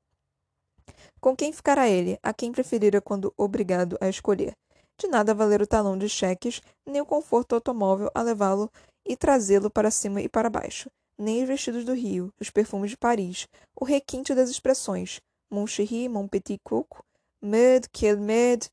Com 1.18 1.34
quem 1.34 1.50
ficará 1.50 1.88
ele, 1.88 2.18
a 2.22 2.34
quem 2.34 2.52
preferira 2.52 3.00
quando 3.00 3.32
obrigado 3.38 3.96
a 4.02 4.08
escolher? 4.10 4.52
De 4.98 5.08
nada 5.08 5.34
valer 5.34 5.60
o 5.62 5.66
talão 5.66 5.98
de 5.98 6.08
cheques, 6.08 6.60
nem 6.86 7.00
o 7.00 7.06
conforto 7.06 7.50
do 7.50 7.54
automóvel 7.56 8.10
a 8.14 8.22
levá-lo 8.22 8.70
e 9.06 9.16
trazê-lo 9.16 9.70
para 9.70 9.90
cima 9.90 10.20
e 10.20 10.28
para 10.28 10.50
baixo, 10.50 10.90
nem 11.18 11.42
os 11.42 11.48
vestidos 11.48 11.84
do 11.84 11.92
Rio, 11.92 12.32
os 12.40 12.50
perfumes 12.50 12.90
de 12.90 12.96
Paris, 12.96 13.48
o 13.74 13.84
requinte 13.84 14.34
das 14.34 14.48
expressões 14.48 15.20
mon 15.52 15.66
chéri, 15.66 16.08
mon 16.08 16.26
petit 16.26 16.58
coco, 16.64 17.04
med, 17.40 17.88
quel 17.92 18.16
med, 18.18 18.70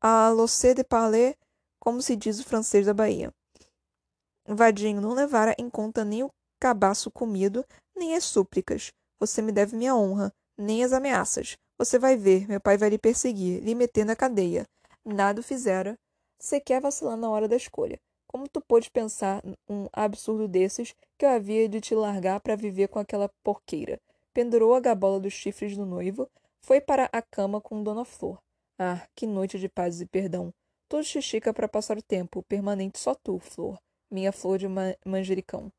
à 0.00 0.30
l'ossé 0.30 0.74
de 0.74 0.82
parler, 0.82 1.36
como 1.78 2.00
se 2.00 2.16
diz 2.16 2.40
o 2.40 2.44
francês 2.44 2.86
da 2.86 2.94
Bahia. 2.94 3.32
Vadinho 4.46 5.02
não 5.02 5.12
levara 5.12 5.54
em 5.58 5.68
conta 5.68 6.04
nem 6.04 6.22
o 6.22 6.30
cabaço 6.58 7.10
comido, 7.10 7.64
nem 7.94 8.16
as 8.16 8.24
súplicas. 8.24 8.90
Você 9.20 9.42
me 9.42 9.52
deve 9.52 9.76
minha 9.76 9.94
honra, 9.94 10.32
nem 10.56 10.82
as 10.82 10.92
ameaças. 10.92 11.58
Você 11.76 11.98
vai 11.98 12.16
ver, 12.16 12.48
meu 12.48 12.60
pai 12.60 12.78
vai 12.78 12.88
lhe 12.88 12.98
perseguir, 12.98 13.62
lhe 13.62 13.74
meter 13.74 14.06
na 14.06 14.16
cadeia. 14.16 14.66
Nada 15.04 15.42
fizera, 15.42 15.98
sequer 16.38 16.80
vacilando 16.80 17.22
na 17.22 17.30
hora 17.30 17.48
da 17.48 17.56
escolha. 17.56 17.98
Como 18.26 18.48
tu 18.48 18.60
pôde 18.60 18.90
pensar 18.90 19.42
um 19.68 19.88
absurdo 19.92 20.46
desses 20.46 20.94
que 21.16 21.24
eu 21.24 21.30
havia 21.30 21.68
de 21.68 21.80
te 21.80 21.94
largar 21.94 22.40
para 22.40 22.56
viver 22.56 22.88
com 22.88 22.98
aquela 22.98 23.30
porqueira? 23.42 23.98
Pendurou 24.34 24.74
a 24.74 24.80
gabola 24.80 25.18
dos 25.18 25.32
chifres 25.32 25.76
do 25.76 25.86
noivo, 25.86 26.30
foi 26.60 26.80
para 26.80 27.08
a 27.10 27.22
cama 27.22 27.60
com 27.60 27.82
Dona 27.82 28.04
Flor. 28.04 28.38
Ah, 28.78 29.08
que 29.14 29.26
noite 29.26 29.58
de 29.58 29.68
paz 29.68 30.00
e 30.00 30.06
perdão! 30.06 30.52
Tudo 30.88 31.04
xixica 31.04 31.52
para 31.52 31.68
passar 31.68 31.98
o 31.98 32.02
tempo, 32.02 32.42
permanente 32.42 32.98
só 32.98 33.14
tu, 33.14 33.38
flor, 33.38 33.78
minha 34.10 34.32
flor 34.32 34.58
de 34.58 34.68
ma 34.68 34.94
manjericão. 35.04 35.72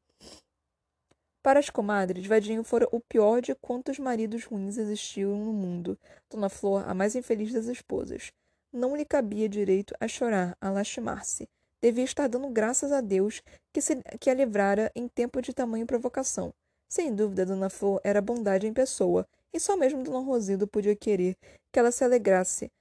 Para 1.42 1.60
as 1.60 1.70
comadres, 1.70 2.28
Vadinho 2.28 2.64
fora 2.64 2.88
o 2.92 3.00
pior 3.00 3.42
de 3.42 3.56
quantos 3.56 3.98
maridos 3.98 4.44
ruins 4.44 4.78
existiam 4.78 5.38
no 5.38 5.54
mundo. 5.54 5.98
Dona 6.30 6.50
Flor, 6.50 6.88
a 6.88 6.94
mais 6.94 7.16
infeliz 7.16 7.54
das 7.54 7.66
esposas. 7.68 8.32
Não 8.72 8.96
lhe 8.96 9.04
cabia 9.04 9.50
direito 9.50 9.96
a 10.00 10.08
chorar, 10.08 10.56
a 10.62 10.70
lastimar-se. 10.70 11.48
Devia 11.82 12.04
estar 12.04 12.28
dando 12.28 12.50
graças 12.50 12.92
a 12.92 13.02
Deus 13.02 13.42
que, 13.74 13.82
se, 13.82 13.96
que 14.20 14.30
a 14.30 14.34
livrara 14.34 14.92
em 14.96 15.08
tempo 15.08 15.42
de 15.42 15.54
tamanha 15.54 15.86
provocação. 15.86 16.54
Sem 16.88 17.16
dúvida, 17.16 17.46
Dona 17.46 17.70
Flor 17.70 18.00
era 18.04 18.22
bondade 18.22 18.68
em 18.68 18.74
pessoa, 18.74 19.28
e 19.54 19.60
só 19.60 19.76
mesmo 19.76 20.04
Dona 20.04 20.20
Rosilda 20.20 20.68
podia 20.68 20.96
querer 20.96 21.36
que 21.72 21.80
ela 21.80 21.92
se 21.92 22.04
alegrasse 22.04 22.72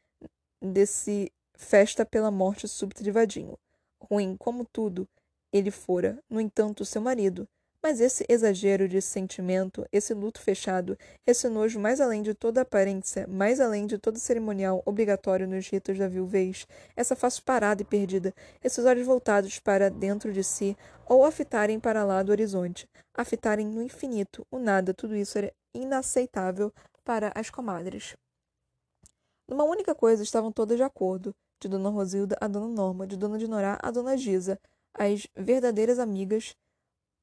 desse 0.61 1.33
festa 1.55 2.05
pela 2.05 2.31
morte 2.31 2.69
súbita 2.69 3.03
de 3.03 3.11
Vadinho. 3.11 3.59
Ruim 4.01 4.37
como 4.37 4.65
tudo, 4.65 5.09
ele 5.53 5.71
fora, 5.71 6.19
no 6.29 6.41
entanto, 6.41 6.85
seu 6.85 7.01
marido. 7.01 7.49
Mas 7.81 8.01
esse 8.01 8.25
exagero 8.29 8.89
de 8.89 9.01
sentimento, 9.01 9.87
esse 9.93 10.13
luto 10.13 10.41
fechado, 10.41 10.99
esse 11.25 11.49
nojo 11.49 11.79
mais 11.79 12.01
além 12.01 12.23
de 12.23 12.35
toda 12.35 12.63
aparência, 12.63 13.25
mais 13.29 13.61
além 13.61 13.87
de 13.87 13.97
todo 13.99 14.19
cerimonial 14.19 14.83
obrigatório 14.85 15.47
nos 15.47 15.69
ritos 15.69 15.97
da 15.97 16.09
viuvez, 16.09 16.67
essa 16.97 17.15
face 17.15 17.41
parada 17.41 17.81
e 17.83 17.85
perdida, 17.85 18.35
esses 18.65 18.85
olhos 18.85 19.07
voltados 19.07 19.61
para 19.61 19.89
dentro 19.91 20.33
de 20.33 20.43
si, 20.43 20.77
ou 21.07 21.25
a 21.25 21.31
fitarem 21.31 21.79
para 21.79 22.05
lá 22.05 22.21
do 22.23 22.33
horizonte, 22.33 22.89
a 23.15 23.25
fitarem 23.25 23.67
no 23.67 23.81
infinito, 23.81 24.45
o 24.51 24.59
nada, 24.59 24.93
tudo 24.93 25.15
isso 25.15 25.39
era 25.39 25.53
inaceitável 25.73 26.73
para 27.05 27.31
as 27.33 27.49
comadres. 27.49 28.17
Numa 29.49 29.65
única 29.65 29.95
coisa 29.95 30.23
estavam 30.23 30.51
todas 30.51 30.77
de 30.77 30.83
acordo 30.83 31.33
de 31.61 31.69
Dona 31.69 31.91
Rosilda 31.91 32.37
a 32.41 32.49
Dona 32.49 32.69
Norma, 32.69 33.07
de 33.07 33.17
Dona 33.17 33.39
Dinorá 33.39 33.79
a 33.81 33.91
Dona 33.93 34.17
Gisa, 34.17 34.59
as 34.95 35.29
verdadeiras 35.37 35.99
amigas 35.99 36.55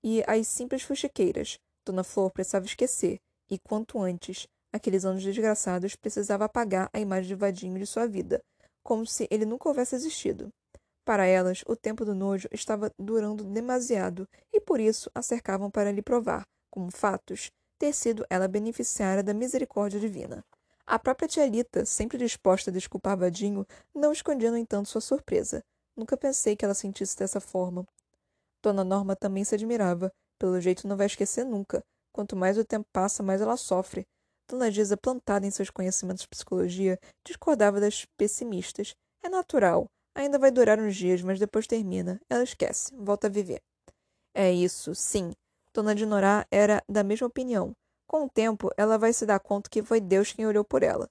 e 0.06 0.24
as 0.28 0.48
simples 0.48 0.84
fuxiqueiras. 0.84 1.58
Dona 1.84 2.04
Flor 2.04 2.30
precisava 2.30 2.68
esquecer, 2.68 3.20
e 3.50 3.58
quanto 3.58 4.00
antes, 4.00 4.48
aqueles 4.72 5.04
anos 5.04 5.24
desgraçados, 5.24 5.96
precisava 5.96 6.46
apagar 6.46 6.92
a 6.94 7.00
imagem 7.00 7.30
de 7.30 7.34
Vadinho 7.34 7.80
de 7.80 7.88
sua 7.88 8.08
vida, 8.08 8.40
como 8.84 9.04
se 9.08 9.28
ele 9.32 9.46
nunca 9.46 9.68
houvesse 9.68 9.96
existido. 9.96 10.54
Para 11.04 11.26
elas, 11.26 11.64
o 11.66 11.76
tempo 11.76 12.06
do 12.06 12.14
nojo 12.14 12.48
estava 12.52 12.92
durando 13.00 13.44
demasiado, 13.44 14.30
e 14.54 14.62
por 14.62 14.80
isso 14.80 15.10
a 15.16 15.24
cercavam 15.24 15.72
para 15.72 15.92
lhe 15.92 16.04
provar, 16.04 16.44
como 16.70 16.92
fatos, 16.92 17.50
ter 17.80 17.92
sido 17.92 18.24
ela 18.30 18.48
beneficiária 18.48 19.24
da 19.24 19.34
misericórdia 19.34 20.00
divina. 20.00 20.46
A 20.86 21.00
própria 21.00 21.28
tia 21.28 21.48
Lita, 21.48 21.84
sempre 21.84 22.20
disposta 22.20 22.70
a 22.70 22.74
desculpar 22.74 23.18
Vadinho, 23.18 23.66
não 23.94 24.12
escondia, 24.12 24.52
no 24.52 24.58
entanto, 24.58 24.88
sua 24.88 25.02
surpresa. 25.02 25.64
Nunca 25.98 26.16
pensei 26.16 26.56
que 26.56 26.64
ela 26.64 26.76
sentisse 26.76 27.18
dessa 27.18 27.40
forma. 27.40 27.88
Dona 28.66 28.84
Norma 28.84 29.16
também 29.16 29.44
se 29.44 29.54
admirava. 29.54 30.12
Pelo 30.40 30.60
jeito 30.60 30.88
não 30.88 30.98
vai 30.98 31.06
esquecer 31.06 31.46
nunca. 31.46 31.84
Quanto 32.12 32.36
mais 32.36 32.58
o 32.58 32.66
tempo 32.66 32.88
passa, 32.92 33.22
mais 33.22 33.40
ela 33.40 33.58
sofre. 33.58 34.08
Dona 34.50 34.72
Gisa, 34.72 34.98
plantada 34.98 35.46
em 35.46 35.52
seus 35.52 35.70
conhecimentos 35.70 36.24
de 36.24 36.28
psicologia, 36.28 37.00
discordava 37.24 37.80
das 37.80 38.06
pessimistas. 38.18 38.96
É 39.24 39.30
natural. 39.30 39.86
Ainda 40.16 40.40
vai 40.40 40.50
durar 40.50 40.80
uns 40.80 40.96
dias, 40.96 41.22
mas 41.22 41.38
depois 41.38 41.68
termina. 41.68 42.20
Ela 42.28 42.42
esquece. 42.42 42.92
Volta 42.96 43.28
a 43.28 43.30
viver. 43.30 43.62
É 44.34 44.52
isso, 44.52 44.96
sim. 44.96 45.32
Dona 45.72 45.94
Dinorá 45.94 46.48
era 46.50 46.84
da 46.90 47.04
mesma 47.04 47.28
opinião. 47.28 47.72
Com 48.08 48.26
o 48.26 48.30
tempo, 48.30 48.72
ela 48.78 48.98
vai 48.98 49.14
se 49.14 49.28
dar 49.28 49.40
conta 49.40 49.70
que 49.70 49.84
foi 49.84 50.02
Deus 50.02 50.32
quem 50.32 50.48
olhou 50.48 50.64
por 50.64 50.82
ela. 50.82 51.08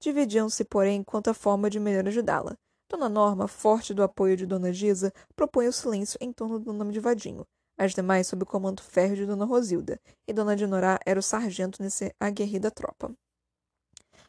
Dividiam-se, 0.00 0.64
porém, 0.64 1.04
quanto 1.04 1.30
à 1.30 1.34
forma 1.34 1.70
de 1.70 1.78
melhor 1.78 2.08
ajudá-la. 2.08 2.56
Dona 2.88 3.08
Norma, 3.08 3.48
forte 3.48 3.92
do 3.92 4.02
apoio 4.02 4.36
de 4.36 4.46
Dona 4.46 4.72
Gisa, 4.72 5.12
propunha 5.34 5.68
o 5.68 5.72
silêncio 5.72 6.16
em 6.20 6.32
torno 6.32 6.58
do 6.60 6.72
nome 6.72 6.92
de 6.92 7.00
Vadinho. 7.00 7.44
As 7.76 7.92
demais 7.92 8.28
sob 8.28 8.44
o 8.44 8.46
comando 8.46 8.80
férreo 8.80 9.16
de 9.16 9.26
Dona 9.26 9.44
Rosilda, 9.44 10.00
e 10.26 10.32
Dona 10.32 10.54
Dinorá 10.54 10.98
era 11.04 11.18
o 11.18 11.22
sargento 11.22 11.82
nessa 11.82 12.12
aguerrida 12.20 12.70
tropa. 12.70 13.12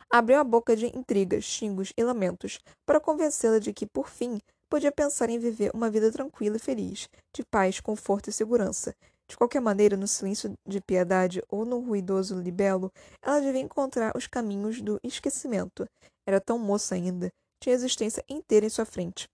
Abriu 0.10 0.40
a 0.40 0.44
boca 0.44 0.76
de 0.76 0.88
intrigas, 0.88 1.44
xingos 1.44 1.94
e 1.96 2.04
lamentos, 2.04 2.60
para 2.86 3.00
convencê-la 3.00 3.60
de 3.60 3.72
que, 3.74 3.86
por 3.86 4.10
fim, 4.10 4.40
podia 4.70 4.92
pensar 4.92 5.30
em 5.30 5.38
viver 5.38 5.72
uma 5.74 5.90
vida 5.90 6.12
tranquila 6.12 6.58
e 6.58 6.60
feliz, 6.60 7.08
de 7.34 7.44
paz, 7.46 7.80
conforto 7.80 8.30
e 8.30 8.34
segurança, 8.34 8.96
de 9.30 9.36
qualquer 9.36 9.60
maneira, 9.60 9.98
no 9.98 10.08
silêncio 10.08 10.54
de 10.66 10.80
piedade 10.80 11.44
ou 11.50 11.66
no 11.66 11.80
ruidoso 11.80 12.40
libelo, 12.40 12.92
ela 13.22 13.42
devia 13.42 13.62
encontrar 13.62 14.16
os 14.16 14.26
caminhos 14.26 14.82
do 14.82 15.00
esquecimento. 15.04 15.86
Era 16.26 16.40
tão 16.40 16.58
moça 16.58 16.96
ainda, 16.96 17.32
tinha 17.60 17.76
a 17.76 17.78
existência 17.78 18.24
inteira 18.30 18.66
em 18.66 18.70
sua 18.70 18.86
frente. 18.86 19.28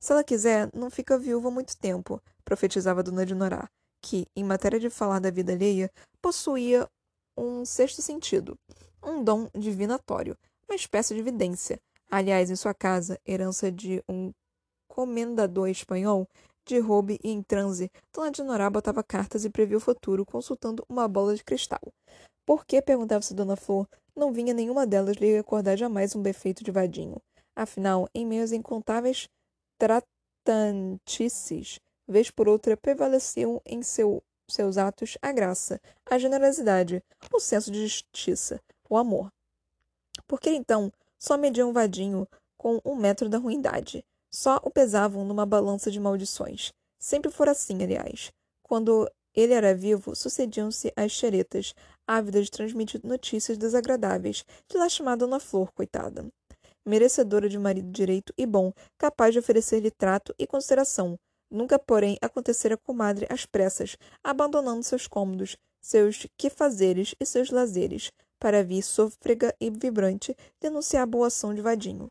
Se 0.00 0.12
ela 0.12 0.24
quiser, 0.24 0.70
não 0.74 0.90
fica 0.90 1.18
viúva 1.18 1.50
muito 1.50 1.76
tempo, 1.76 2.20
profetizava 2.44 3.02
Dona 3.02 3.26
Dinorá, 3.26 3.68
que, 4.02 4.26
em 4.34 4.42
matéria 4.42 4.80
de 4.80 4.88
falar 4.88 5.18
da 5.18 5.30
vida 5.30 5.52
alheia, 5.52 5.90
possuía 6.22 6.88
um 7.36 7.64
sexto 7.64 8.00
sentido, 8.00 8.56
um 9.02 9.22
dom 9.22 9.48
divinatório, 9.54 10.36
uma 10.68 10.74
espécie 10.74 11.14
de 11.14 11.22
vidência. 11.22 11.78
Aliás, 12.10 12.50
em 12.50 12.56
sua 12.56 12.74
casa, 12.74 13.20
herança 13.26 13.70
de 13.70 14.02
um 14.08 14.32
comendador 14.88 15.68
espanhol, 15.68 16.26
de 16.66 16.78
roube 16.78 17.18
e 17.22 17.30
em 17.30 17.42
transe, 17.42 17.90
Dona 18.12 18.30
Dinorá 18.30 18.68
botava 18.70 19.02
cartas 19.02 19.44
e 19.44 19.50
previa 19.50 19.76
o 19.76 19.80
futuro, 19.80 20.24
consultando 20.24 20.84
uma 20.88 21.06
bola 21.08 21.34
de 21.34 21.44
cristal. 21.44 21.80
Por 22.46 22.64
que, 22.64 22.80
perguntava-se 22.82 23.34
Dona 23.34 23.56
Flor, 23.56 23.86
não 24.16 24.32
vinha 24.32 24.52
nenhuma 24.52 24.86
delas 24.86 25.16
lhe 25.16 25.36
recordar 25.36 25.76
jamais 25.76 26.14
um 26.16 26.22
defeito 26.22 26.64
de 26.64 26.70
vadinho? 26.70 27.20
Afinal, 27.60 28.08
em 28.14 28.24
meio 28.24 28.42
às 28.42 28.52
incontáveis 28.52 29.28
tratantices, 29.76 31.78
vez 32.08 32.30
por 32.30 32.48
outra, 32.48 32.74
prevaleciam 32.74 33.60
em 33.66 33.82
seu, 33.82 34.22
seus 34.48 34.78
atos 34.78 35.18
a 35.20 35.30
graça, 35.30 35.78
a 36.06 36.16
generosidade, 36.16 37.04
o 37.30 37.38
senso 37.38 37.70
de 37.70 37.86
justiça, 37.86 38.62
o 38.88 38.96
amor. 38.96 39.30
Porque 40.26 40.48
então 40.48 40.90
só 41.18 41.36
mediam 41.36 41.70
vadinho 41.70 42.26
com 42.56 42.80
um 42.82 42.96
metro 42.96 43.28
da 43.28 43.36
ruindade, 43.36 44.02
só 44.30 44.58
o 44.64 44.70
pesavam 44.70 45.26
numa 45.26 45.44
balança 45.44 45.90
de 45.90 46.00
maldições. 46.00 46.72
Sempre 46.98 47.30
fora 47.30 47.50
assim, 47.50 47.82
aliás. 47.82 48.32
Quando 48.62 49.06
ele 49.34 49.52
era 49.52 49.74
vivo, 49.74 50.16
sucediam-se 50.16 50.94
as 50.96 51.12
xeretas, 51.12 51.74
ávidas 52.06 52.46
de 52.46 52.52
transmitir 52.52 53.02
notícias 53.04 53.58
desagradáveis, 53.58 54.46
de 54.66 54.78
lastimar 54.78 55.18
Dona 55.18 55.38
Flor, 55.38 55.70
coitada. 55.72 56.26
Merecedora 56.86 57.48
de 57.48 57.58
marido 57.58 57.90
direito 57.90 58.32
e 58.36 58.46
bom, 58.46 58.72
capaz 58.98 59.32
de 59.32 59.38
oferecer-lhe 59.38 59.90
trato 59.90 60.34
e 60.38 60.46
consideração. 60.46 61.18
Nunca, 61.50 61.78
porém, 61.78 62.16
acontecera 62.22 62.74
a 62.74 62.78
comadre 62.78 63.26
às 63.28 63.44
pressas, 63.44 63.96
abandonando 64.22 64.82
seus 64.82 65.06
cômodos, 65.06 65.56
seus 65.80 66.26
quefazeres 66.36 67.14
e 67.20 67.26
seus 67.26 67.50
lazeres, 67.50 68.10
para 68.38 68.64
vir 68.64 68.82
sôfrega 68.82 69.54
e 69.60 69.70
vibrante 69.70 70.34
denunciar 70.60 71.02
a 71.02 71.06
boa 71.06 71.26
ação 71.26 71.54
de 71.54 71.60
Vadinho. 71.60 72.08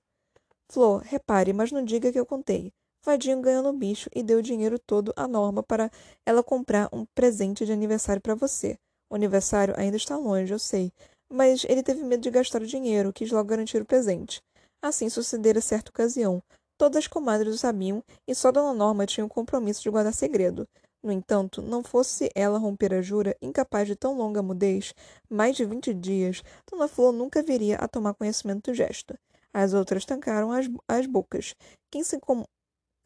Flor, 0.71 1.01
repare, 1.01 1.51
mas 1.53 1.71
não 1.71 1.83
diga 1.83 2.11
que 2.11 2.19
eu 2.19 2.25
contei. 2.25 2.71
Vadinho 3.03 3.41
ganhou 3.41 3.63
no 3.63 3.73
bicho 3.73 4.09
e 4.13 4.21
deu 4.21 4.39
o 4.39 4.43
dinheiro 4.43 4.77
todo 4.77 5.13
à 5.15 5.27
Norma 5.27 5.63
para 5.63 5.89
ela 6.25 6.43
comprar 6.43 6.89
um 6.93 7.05
presente 7.15 7.65
de 7.65 7.71
aniversário 7.71 8.21
para 8.21 8.35
você. 8.35 8.77
O 9.09 9.15
aniversário 9.15 9.73
ainda 9.77 9.97
está 9.97 10.15
longe, 10.15 10.53
eu 10.53 10.59
sei, 10.59 10.91
mas 11.31 11.65
ele 11.67 11.81
teve 11.81 12.03
medo 12.03 12.21
de 12.21 12.29
gastar 12.29 12.61
o 12.61 12.67
dinheiro, 12.67 13.13
quis 13.13 13.31
logo 13.31 13.49
garantir 13.49 13.81
o 13.81 13.85
presente. 13.85 14.41
Assim 14.81 15.09
sucedera 15.09 15.61
certa 15.61 15.89
ocasião. 15.89 16.41
Todas 16.77 16.99
as 16.99 17.07
comadres 17.07 17.55
o 17.55 17.57
sabiam 17.57 18.01
e 18.25 18.33
só 18.33 18.51
Dona 18.51 18.73
Norma 18.73 19.05
tinha 19.05 19.25
o 19.25 19.29
compromisso 19.29 19.81
de 19.81 19.89
guardar 19.89 20.13
segredo. 20.13 20.65
No 21.03 21.11
entanto, 21.11 21.61
não 21.61 21.83
fosse 21.83 22.29
ela 22.35 22.57
romper 22.57 22.93
a 22.93 23.01
jura, 23.01 23.35
incapaz 23.41 23.87
de 23.87 23.95
tão 23.95 24.17
longa 24.17 24.41
mudez, 24.41 24.93
mais 25.29 25.55
de 25.55 25.65
vinte 25.65 25.93
dias, 25.93 26.41
Dona 26.69 26.87
Flor 26.87 27.13
nunca 27.13 27.41
viria 27.41 27.77
a 27.77 27.87
tomar 27.87 28.13
conhecimento 28.13 28.71
do 28.71 28.75
gesto. 28.75 29.17
As 29.53 29.73
outras 29.73 30.05
tancaram 30.05 30.51
as, 30.51 30.67
as 30.87 31.05
bocas. 31.05 31.55
Quem 31.89 32.03
se, 32.03 32.19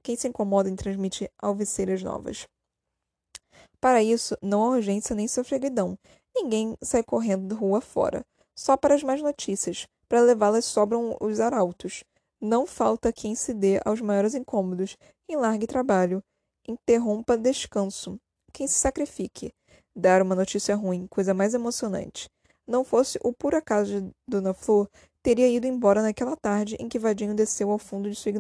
quem 0.02 0.16
se 0.16 0.28
incomoda 0.28 0.70
em 0.70 0.76
transmitir 0.76 1.30
alviceiras 1.42 2.04
novas? 2.04 2.48
Para 3.80 4.04
isso, 4.04 4.38
não 4.42 4.64
há 4.64 4.70
urgência 4.70 5.16
nem 5.16 5.28
sofreguidão. 5.28 5.98
Ninguém 6.36 6.76
sai 6.82 7.04
correndo 7.04 7.56
rua 7.56 7.80
fora. 7.80 8.26
Só 8.56 8.76
para 8.76 8.96
as 8.96 9.04
más 9.04 9.22
notícias. 9.22 9.88
Para 10.08 10.22
levá-las 10.22 10.66
sobram 10.66 11.18
os 11.20 11.40
arautos. 11.40 12.04
Não 12.42 12.66
falta 12.66 13.14
quem 13.14 13.36
se 13.36 13.54
dê 13.54 13.80
aos 13.86 14.02
maiores 14.02 14.36
incômodos, 14.36 14.98
quem 15.28 15.38
largue 15.38 15.66
trabalho, 15.66 16.22
interrompa 16.68 17.38
descanso, 17.38 18.20
quem 18.52 18.68
se 18.68 18.80
sacrifique. 18.80 19.54
Dar 19.96 20.22
uma 20.22 20.36
notícia 20.36 20.76
ruim, 20.76 21.08
coisa 21.08 21.34
mais 21.34 21.54
emocionante. 21.54 22.30
Não 22.68 22.84
fosse 22.84 23.20
o 23.24 23.34
por 23.34 23.56
acaso 23.56 24.02
de 24.02 24.12
Dona 24.28 24.54
Flor, 24.54 24.90
teria 25.22 25.48
ido 25.48 25.68
embora 25.68 26.02
naquela 26.02 26.36
tarde 26.36 26.76
em 26.80 26.90
que 26.90 27.00
Vadinho 27.00 27.36
desceu 27.36 27.72
ao 27.72 27.80
fundo 27.80 28.10
de 28.10 28.16
sua 28.16 28.32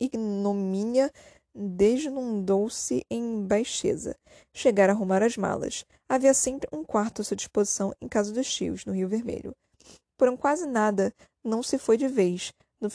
ignomínia 0.00 1.10
desnudou-se 1.54 3.04
em 3.08 3.46
baixeza. 3.46 4.16
Chegara 4.52 4.92
a 4.92 4.94
arrumar 4.94 5.22
as 5.22 5.36
malas. 5.36 5.84
Havia 6.08 6.34
sempre 6.34 6.68
um 6.72 6.84
quarto 6.84 7.22
à 7.22 7.24
sua 7.24 7.36
disposição 7.36 7.94
em 8.00 8.08
casa 8.08 8.32
dos 8.32 8.52
tios, 8.52 8.84
no 8.84 8.92
Rio 8.92 9.08
Vermelho. 9.08 9.54
Por 10.16 10.28
um 10.28 10.36
quase 10.36 10.66
nada, 10.66 11.12
não 11.42 11.62
se 11.62 11.78
foi 11.78 11.96
de 11.96 12.08
vez, 12.08 12.52
no, 12.80 12.88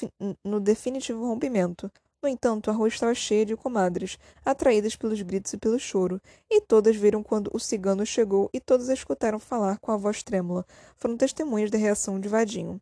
no 0.43 0.59
definitivo 0.59 1.26
rompimento. 1.26 1.91
No 2.22 2.28
entanto, 2.28 2.70
a 2.70 2.74
rua 2.74 2.89
estava 2.89 3.13
cheia 3.13 3.45
de 3.45 3.55
comadres, 3.55 4.17
atraídas 4.43 4.95
pelos 4.95 5.22
gritos 5.22 5.53
e 5.53 5.57
pelo 5.57 5.80
choro, 5.80 6.22
e 6.49 6.59
todas 6.59 6.95
viram 6.95 7.24
quando 7.24 7.49
o 7.53 7.59
cigano 7.59 8.05
chegou 8.05 8.49
e 8.53 8.59
todas 8.59 8.89
a 8.89 8.93
escutaram 8.93 9.39
falar 9.39 9.80
com 9.80 9.91
a 9.91 9.97
voz 9.97 10.22
trêmula. 10.22 10.65
Foram 10.97 11.15
testemunhas 11.15 11.72
da 11.72 11.78
reação 11.78 12.20
de 12.20 12.28
Vadinho. 12.28 12.82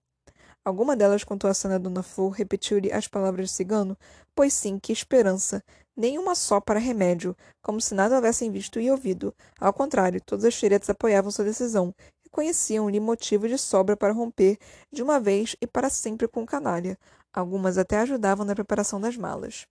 Alguma 0.65 0.97
delas 0.97 1.23
contou 1.23 1.49
a 1.49 1.53
cena 1.53 1.79
Dona 1.79 2.03
Flor, 2.03 2.31
repetiu-lhe 2.31 2.91
as 2.91 3.07
palavras 3.07 3.49
de 3.49 3.55
cigano, 3.55 3.95
pois 4.35 4.53
sim, 4.53 4.77
que 4.79 4.91
esperança. 4.91 5.63
Nenhuma 5.95 6.35
só 6.35 6.59
para 6.59 6.79
remédio, 6.79 7.38
como 7.61 7.79
se 7.79 7.93
nada 7.93 8.15
houvessem 8.15 8.51
visto 8.51 8.79
e 8.79 8.91
ouvido. 8.91 9.33
Ao 9.59 9.71
contrário, 9.71 10.19
todas 10.19 10.43
as 10.43 10.53
xeretas 10.53 10.89
apoiavam 10.89 11.31
sua 11.31 11.45
decisão, 11.45 11.95
e 12.28 12.30
conheciam-lhe 12.30 12.99
motivo 12.99 13.47
de 13.47 13.57
sobra 13.57 13.95
para 13.95 14.11
romper, 14.13 14.57
de 14.91 15.01
uma 15.01 15.19
vez 15.19 15.55
e 15.61 15.65
para 15.65 15.89
sempre 15.89 16.28
com 16.28 16.43
o 16.43 16.45
canalha. 16.45 16.97
Algumas 17.34 17.78
até 17.78 17.97
ajudavam 17.99 18.45
na 18.45 18.53
preparação 18.53 18.99
das 18.99 19.15
malas. 19.15 19.65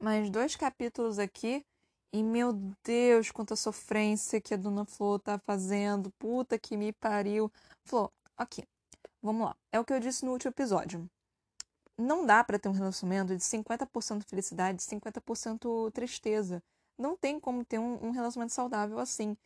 Mais 0.00 0.28
dois 0.30 0.56
capítulos 0.56 1.18
aqui 1.18 1.64
e 2.12 2.22
meu 2.22 2.52
Deus, 2.84 3.30
quanta 3.30 3.56
sofrência 3.56 4.40
que 4.40 4.54
a 4.54 4.56
Dona 4.56 4.84
Flor 4.84 5.20
tá 5.20 5.38
fazendo. 5.38 6.10
Puta 6.18 6.58
que 6.58 6.76
me 6.76 6.92
pariu. 6.92 7.50
Flor, 7.84 8.10
aqui. 8.36 8.64
Vamos 9.22 9.46
lá. 9.46 9.56
É 9.72 9.80
o 9.80 9.84
que 9.84 9.92
eu 9.92 10.00
disse 10.00 10.24
no 10.24 10.32
último 10.32 10.50
episódio. 10.50 11.08
Não 11.98 12.26
dá 12.26 12.44
para 12.44 12.58
ter 12.58 12.68
um 12.68 12.72
relacionamento 12.72 13.34
de 13.36 13.42
50% 13.42 14.24
felicidade 14.28 14.82
e 14.82 14.86
50% 14.86 15.90
tristeza. 15.92 16.62
Não 16.98 17.16
tem 17.16 17.40
como 17.40 17.64
ter 17.64 17.78
um, 17.78 18.06
um 18.06 18.10
relacionamento 18.10 18.52
saudável 18.52 18.98
assim. 18.98 19.36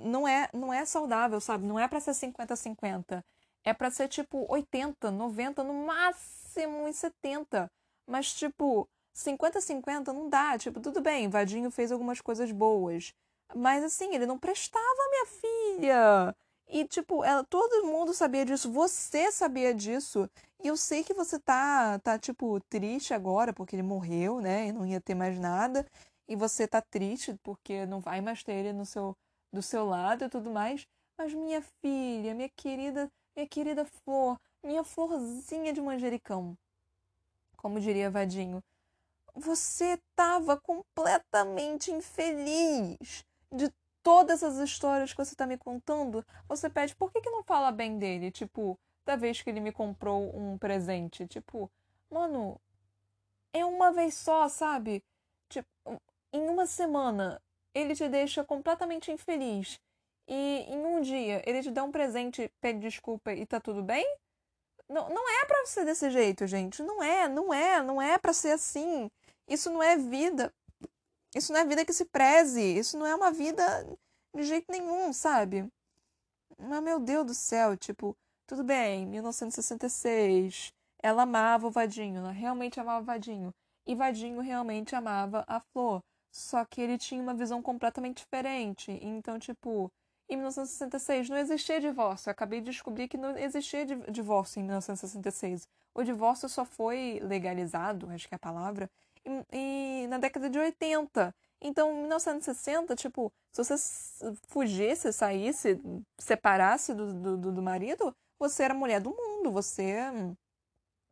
não 0.00 0.26
é, 0.26 0.48
não 0.52 0.72
é 0.72 0.84
saudável, 0.84 1.40
sabe? 1.40 1.66
Não 1.66 1.78
é 1.78 1.88
para 1.88 2.00
ser 2.00 2.12
50-50. 2.12 3.24
É 3.64 3.74
para 3.74 3.90
ser 3.90 4.08
tipo 4.08 4.46
80, 4.48 5.10
90, 5.10 5.64
no 5.64 5.86
máximo 5.86 6.86
em 6.88 6.92
70. 6.92 7.70
Mas 8.06 8.32
tipo, 8.32 8.88
50-50 9.14 10.08
não 10.08 10.28
dá. 10.28 10.58
Tipo, 10.58 10.80
tudo 10.80 11.00
bem, 11.00 11.28
Vadinho 11.28 11.70
fez 11.70 11.90
algumas 11.90 12.20
coisas 12.20 12.52
boas. 12.52 13.12
Mas 13.54 13.82
assim, 13.84 14.14
ele 14.14 14.26
não 14.26 14.38
prestava, 14.38 15.10
minha 15.10 15.26
filha. 15.26 16.36
E, 16.68 16.84
tipo, 16.86 17.24
ela, 17.24 17.44
todo 17.44 17.86
mundo 17.86 18.12
sabia 18.12 18.44
disso. 18.44 18.70
Você 18.72 19.30
sabia 19.30 19.72
disso. 19.74 20.28
E 20.62 20.68
eu 20.68 20.76
sei 20.76 21.04
que 21.04 21.14
você 21.14 21.38
tá, 21.38 21.98
tá, 22.00 22.18
tipo, 22.18 22.60
triste 22.68 23.14
agora 23.14 23.52
porque 23.52 23.76
ele 23.76 23.82
morreu, 23.82 24.40
né? 24.40 24.66
E 24.68 24.72
não 24.72 24.86
ia 24.86 25.00
ter 25.00 25.14
mais 25.14 25.38
nada. 25.38 25.86
E 26.28 26.34
você 26.34 26.66
tá 26.66 26.80
triste 26.82 27.38
porque 27.42 27.86
não 27.86 28.00
vai 28.00 28.20
mais 28.20 28.42
ter 28.42 28.52
ele 28.54 28.72
no 28.72 28.84
seu, 28.84 29.16
do 29.52 29.62
seu 29.62 29.84
lado 29.86 30.24
e 30.24 30.28
tudo 30.28 30.50
mais. 30.50 30.86
Mas, 31.16 31.32
minha 31.34 31.62
filha, 31.80 32.34
minha 32.34 32.48
querida, 32.48 33.10
minha 33.34 33.48
querida 33.48 33.84
flor, 33.84 34.38
minha 34.62 34.82
florzinha 34.82 35.72
de 35.72 35.80
manjericão. 35.80 36.56
Como 37.56 37.80
diria 37.80 38.10
Vadinho, 38.10 38.62
você 39.34 39.94
estava 39.94 40.58
completamente 40.58 41.90
infeliz 41.90 43.24
de 43.52 43.70
todas 44.06 44.40
as 44.44 44.58
histórias 44.58 45.10
que 45.10 45.18
você 45.18 45.34
está 45.34 45.48
me 45.48 45.58
contando. 45.58 46.24
Você 46.46 46.70
pede, 46.70 46.94
por 46.94 47.10
que, 47.10 47.20
que 47.20 47.28
não 47.28 47.42
fala 47.42 47.72
bem 47.72 47.98
dele? 47.98 48.30
Tipo, 48.30 48.78
da 49.04 49.16
vez 49.16 49.42
que 49.42 49.50
ele 49.50 49.58
me 49.58 49.72
comprou 49.72 50.30
um 50.32 50.56
presente. 50.56 51.26
Tipo, 51.26 51.68
mano, 52.08 52.60
é 53.52 53.64
uma 53.64 53.90
vez 53.90 54.14
só, 54.14 54.48
sabe? 54.48 55.02
Tipo, 55.48 55.66
em 56.32 56.48
uma 56.48 56.66
semana 56.66 57.42
ele 57.74 57.96
te 57.96 58.08
deixa 58.08 58.44
completamente 58.44 59.10
infeliz. 59.10 59.80
E 60.28 60.64
em 60.68 60.86
um 60.86 61.00
dia 61.00 61.42
ele 61.44 61.60
te 61.60 61.72
dá 61.72 61.82
um 61.82 61.90
presente, 61.90 62.48
pede 62.60 62.78
desculpa 62.78 63.32
e 63.32 63.44
tá 63.44 63.58
tudo 63.58 63.82
bem? 63.82 64.06
Não, 64.88 65.08
não 65.08 65.28
é 65.28 65.46
pra 65.46 65.66
ser 65.66 65.84
desse 65.84 66.10
jeito, 66.10 66.46
gente. 66.46 66.80
Não 66.80 67.02
é, 67.02 67.28
não 67.28 67.52
é, 67.52 67.82
não 67.82 68.00
é 68.00 68.16
pra 68.18 68.32
ser 68.32 68.52
assim. 68.52 69.10
Isso 69.48 69.68
não 69.68 69.82
é 69.82 69.96
vida. 69.96 70.54
Isso 71.36 71.52
não 71.52 71.60
é 71.60 71.66
vida 71.66 71.84
que 71.84 71.92
se 71.92 72.06
preze. 72.06 72.62
Isso 72.62 72.96
não 72.98 73.06
é 73.06 73.14
uma 73.14 73.30
vida 73.30 73.62
de 74.34 74.42
jeito 74.42 74.72
nenhum, 74.72 75.12
sabe? 75.12 75.70
Mas, 76.58 76.82
meu 76.82 76.98
Deus 76.98 77.26
do 77.26 77.34
céu, 77.34 77.76
tipo, 77.76 78.16
tudo 78.46 78.64
bem, 78.64 79.04
1966. 79.06 80.72
Ela 81.02 81.24
amava 81.24 81.66
o 81.66 81.70
Vadinho, 81.70 82.20
ela 82.20 82.30
realmente 82.30 82.80
amava 82.80 83.02
o 83.02 83.04
Vadinho. 83.04 83.54
E 83.86 83.94
Vadinho 83.94 84.40
realmente 84.40 84.96
amava 84.96 85.44
a 85.46 85.60
Flor. 85.60 86.00
Só 86.32 86.64
que 86.64 86.80
ele 86.80 86.96
tinha 86.96 87.22
uma 87.22 87.34
visão 87.34 87.60
completamente 87.60 88.18
diferente. 88.22 88.98
Então, 89.02 89.38
tipo, 89.38 89.92
em 90.30 90.36
1966 90.36 91.28
não 91.28 91.36
existia 91.36 91.78
divórcio. 91.78 92.30
Eu 92.30 92.32
acabei 92.32 92.60
de 92.62 92.70
descobrir 92.70 93.08
que 93.08 93.18
não 93.18 93.36
existia 93.36 93.84
divórcio 93.84 94.60
em 94.60 94.62
1966. 94.64 95.68
O 95.94 96.02
divórcio 96.02 96.48
só 96.48 96.64
foi 96.64 97.20
legalizado, 97.22 98.08
acho 98.10 98.26
que 98.26 98.34
é 98.34 98.36
a 98.36 98.38
palavra, 98.38 98.90
e, 99.26 100.02
e 100.04 100.06
na 100.08 100.18
década 100.18 100.48
de 100.48 100.58
80. 100.58 101.34
Então, 101.60 101.90
em 101.92 102.00
1960, 102.02 102.94
tipo, 102.94 103.32
se 103.52 103.64
você 103.64 103.74
fugisse, 104.48 105.12
saísse, 105.12 105.80
separasse 106.18 106.94
do, 106.94 107.36
do, 107.36 107.52
do 107.52 107.62
marido, 107.62 108.14
você 108.38 108.64
era 108.64 108.74
mulher 108.74 109.00
do 109.00 109.10
mundo, 109.10 109.50
você 109.50 109.96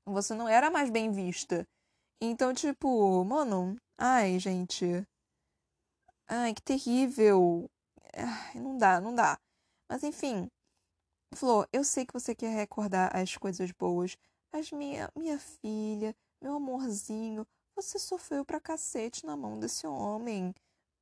você 0.07 0.35
não 0.35 0.49
era 0.49 0.71
mais 0.71 0.91
bem 0.91 1.11
vista. 1.11 1.67
Então, 2.21 2.53
tipo, 2.55 3.25
mano, 3.25 3.77
ai, 3.99 4.39
gente. 4.39 5.07
Ai, 6.29 6.55
que 6.55 6.63
terrível. 6.63 7.71
Ai, 8.15 8.61
não 8.61 8.77
dá, 8.79 9.01
não 9.01 9.15
dá. 9.15 9.39
Mas 9.89 10.03
enfim, 10.05 10.49
Flor, 11.35 11.69
eu 11.73 11.85
sei 11.85 12.07
que 12.07 12.13
você 12.13 12.35
quer 12.35 12.55
recordar 12.55 13.15
as 13.17 13.37
coisas 13.37 13.71
boas, 13.73 14.17
Mas 14.53 14.71
minha, 14.73 15.11
minha 15.17 15.39
filha, 15.39 16.15
meu 16.41 16.55
amorzinho, 16.55 17.47
você 17.75 17.99
sofreu 17.99 18.45
pra 18.45 18.61
cacete 18.61 19.27
na 19.27 19.37
mão 19.37 19.59
desse 19.59 19.87
homem. 19.87 20.55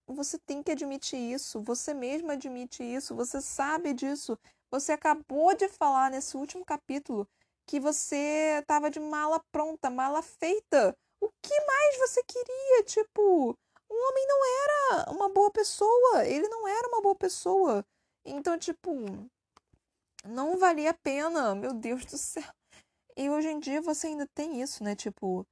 Você 0.07 0.39
tem 0.39 0.63
que 0.63 0.73
admitir 0.73 1.19
isso. 1.19 1.61
Você 1.63 1.95
mesmo 1.95 2.31
admite 2.31 2.83
isso. 2.83 3.15
Você 3.15 3.41
sabe 3.41 3.93
disso. 3.93 4.39
Você 4.71 4.93
acabou 4.93 5.55
de 5.55 5.69
falar 5.69 6.11
nesse 6.11 6.37
último 6.37 6.65
capítulo 6.65 7.29
que 7.67 7.79
você 7.79 8.59
estava 8.61 8.91
de 8.91 8.99
mala 8.99 9.41
pronta, 9.53 9.91
mala 9.91 10.23
feita. 10.23 10.97
O 11.21 11.31
que 11.41 11.61
mais 11.67 11.99
você 11.99 12.23
queria? 12.25 12.83
Tipo, 12.85 13.51
o 13.89 14.09
homem 14.09 14.27
não 14.27 14.63
era 14.65 15.11
uma 15.13 15.29
boa 15.29 15.51
pessoa. 15.51 16.27
Ele 16.27 16.49
não 16.49 16.67
era 16.67 16.89
uma 16.89 17.03
boa 17.03 17.15
pessoa. 17.15 17.85
Então, 18.25 18.59
tipo, 18.59 18.93
não 20.25 20.59
valia 20.59 20.91
a 20.91 20.95
pena. 20.95 21.55
Meu 21.55 21.73
Deus 21.73 22.05
do 22.05 22.19
céu. 22.19 22.43
E 23.17 23.29
hoje 23.29 23.49
em 23.49 23.61
dia 23.61 23.81
você 23.83 24.07
ainda 24.07 24.27
tem 24.35 24.63
isso, 24.63 24.83
né? 24.83 24.97
Tipo, 24.97 25.47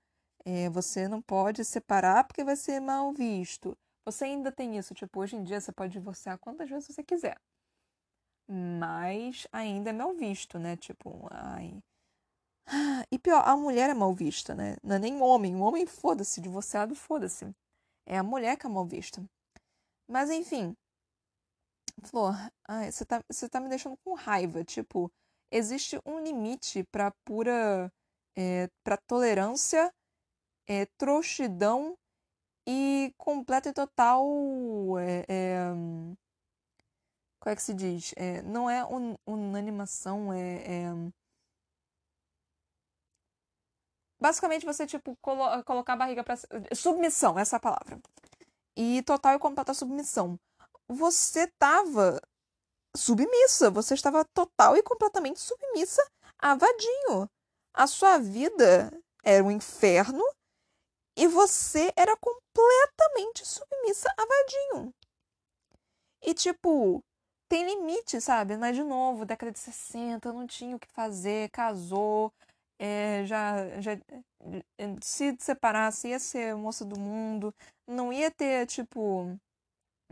é, 0.45 0.71
você 0.71 1.09
não 1.09 1.21
pode 1.21 1.65
separar 1.65 2.25
porque 2.25 2.45
vai 2.45 2.57
ser 2.57 2.81
mal 2.81 3.13
visto. 3.13 3.77
Você 4.05 4.25
ainda 4.25 4.51
tem 4.51 4.77
isso. 4.79 4.95
Tipo, 4.95 5.21
hoje 5.21 5.37
em 5.37 5.45
dia 5.45 5.61
você 5.61 5.73
pode 5.73 5.93
divorciar 5.93 6.39
quantas 6.39 6.69
vezes 6.69 6.89
você 6.89 7.03
quiser. 7.03 7.39
Mas 8.49 9.47
ainda 9.53 9.91
é 9.91 9.93
mal 9.93 10.15
visto, 10.15 10.59
né? 10.59 10.77
Tipo, 10.77 11.29
ai. 11.31 11.81
E 13.11 13.19
pior, 13.19 13.43
a 13.47 13.57
mulher 13.57 13.91
é 13.91 13.95
mal 13.95 14.13
vista, 14.15 14.55
né? 14.55 14.77
Não 14.83 14.97
é 14.97 14.99
nem 14.99 15.21
homem. 15.21 15.57
O 15.57 15.61
homem, 15.61 15.87
foda-se. 15.87 16.41
Divorciado, 16.41 16.95
foda-se. 16.95 17.55
É 18.07 18.19
a 18.19 18.23
mulher 18.23 18.57
que 18.57 18.67
é 18.67 18.69
mal 18.71 18.87
vista. 18.87 19.25
Mas 20.09 20.31
enfim. 20.31 20.77
Flor, 22.05 22.35
ai, 22.69 22.91
você 22.91 23.05
tá, 23.05 23.23
você 23.31 23.49
tá 23.49 23.61
me 23.61 23.69
deixando 23.69 23.97
com 24.05 24.15
raiva. 24.15 24.65
Tipo, 24.65 25.11
existe 25.51 26.01
um 26.07 26.21
limite 26.21 26.85
pra 26.91 27.13
pura. 27.25 27.93
É, 28.37 28.69
pra 28.85 28.97
tolerância, 28.97 29.93
é, 30.71 30.87
trouxidão 30.97 31.99
e 32.65 33.13
completa 33.19 33.71
e 33.71 33.73
total. 33.73 34.25
É, 35.01 35.25
é, 35.29 35.71
como 37.41 37.53
é 37.53 37.57
que 37.57 37.63
se 37.63 37.75
diz? 37.75 38.15
É, 38.17 38.41
não 38.43 38.71
é 38.71 38.85
un, 38.85 39.17
unanimação, 39.27 40.33
é, 40.33 40.85
é, 40.85 40.91
Basicamente, 44.21 44.67
você, 44.67 44.87
tipo, 44.87 45.17
colo 45.23 45.65
colocar 45.65 45.95
a 45.95 45.97
barriga 45.97 46.23
pra. 46.23 46.37
Submissão, 46.75 47.39
essa 47.39 47.57
é 47.57 47.59
a 47.59 47.61
palavra. 47.61 47.99
E 48.77 49.03
total 49.03 49.35
e 49.35 49.39
completa 49.39 49.75
submissão. 49.75 50.39
Você 50.87 51.47
tava 51.59 52.21
submissa. 52.95 53.71
Você 53.71 53.95
estava 53.95 54.25
total 54.35 54.77
e 54.77 54.83
completamente 54.83 55.41
submissa 55.41 56.07
a 56.39 56.55
Vadinho. 56.55 57.29
A 57.75 57.87
sua 57.87 58.19
vida 58.19 58.93
era 59.25 59.43
um 59.43 59.51
inferno 59.51 60.23
e 61.21 61.27
você 61.29 61.93
era 61.97 62.17
completamente 62.17 63.45
submissa 63.45 64.09
a 64.17 64.25
Vadinho. 64.25 64.95
E, 66.23 66.33
tipo, 66.33 67.05
tem 67.47 67.67
limite, 67.67 68.21
sabe? 68.23 68.57
Mas, 68.57 68.75
de 68.75 68.83
novo, 68.83 69.27
década 69.27 69.53
de 69.53 69.59
60, 69.59 70.33
não 70.33 70.47
tinha 70.47 70.77
o 70.77 70.81
que 70.81 70.89
fazer, 70.89 71.51
casou, 71.51 72.33
é, 72.79 73.23
já, 73.27 73.81
já 73.81 73.93
eh, 74.79 74.97
se 75.03 75.37
separasse, 75.39 76.09
ia 76.09 76.19
ser 76.19 76.55
moça 76.57 76.87
do 76.87 76.99
mundo, 76.99 77.55
não 77.87 78.11
ia 78.11 78.31
ter, 78.31 78.67
tipo, 78.67 79.39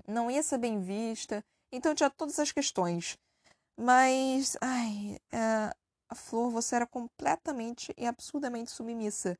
não 0.06 0.30
ia 0.30 0.42
ser 0.42 0.58
bem 0.58 0.78
vista. 0.80 1.42
Então 1.72 1.94
tinha 1.94 2.10
todas 2.10 2.38
as 2.38 2.52
questões. 2.52 3.16
Mas, 3.78 4.58
ai, 4.60 5.18
é, 5.32 5.72
a 6.10 6.14
Flor, 6.14 6.50
você 6.50 6.76
era 6.76 6.86
completamente 6.86 7.94
e 7.96 8.06
absurdamente 8.06 8.70
submissa. 8.70 9.38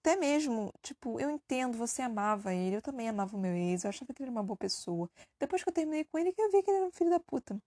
Até 0.00 0.16
mesmo, 0.16 0.72
tipo, 0.82 1.20
eu 1.20 1.30
entendo, 1.30 1.76
você 1.76 2.00
amava 2.02 2.54
ele, 2.54 2.76
eu 2.76 2.82
também 2.82 3.08
amava 3.08 3.36
o 3.36 3.40
meu 3.40 3.54
ex, 3.54 3.84
eu 3.84 3.90
achava 3.90 4.12
que 4.14 4.22
ele 4.22 4.30
era 4.30 4.32
uma 4.32 4.42
boa 4.42 4.56
pessoa. 4.56 5.10
Depois 5.38 5.62
que 5.62 5.68
eu 5.68 5.74
terminei 5.74 6.04
com 6.04 6.18
ele, 6.18 6.32
que 6.32 6.40
eu 6.40 6.50
vi 6.50 6.62
que 6.62 6.70
ele 6.70 6.78
era 6.78 6.86
um 6.86 6.92
filho 6.92 7.10
da 7.10 7.20
puta. 7.20 7.60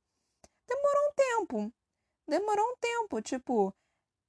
Demorou 0.67 1.09
um 1.09 1.13
tempo. 1.15 1.73
Demorou 2.27 2.65
um 2.65 2.77
tempo, 2.77 3.21
tipo, 3.21 3.75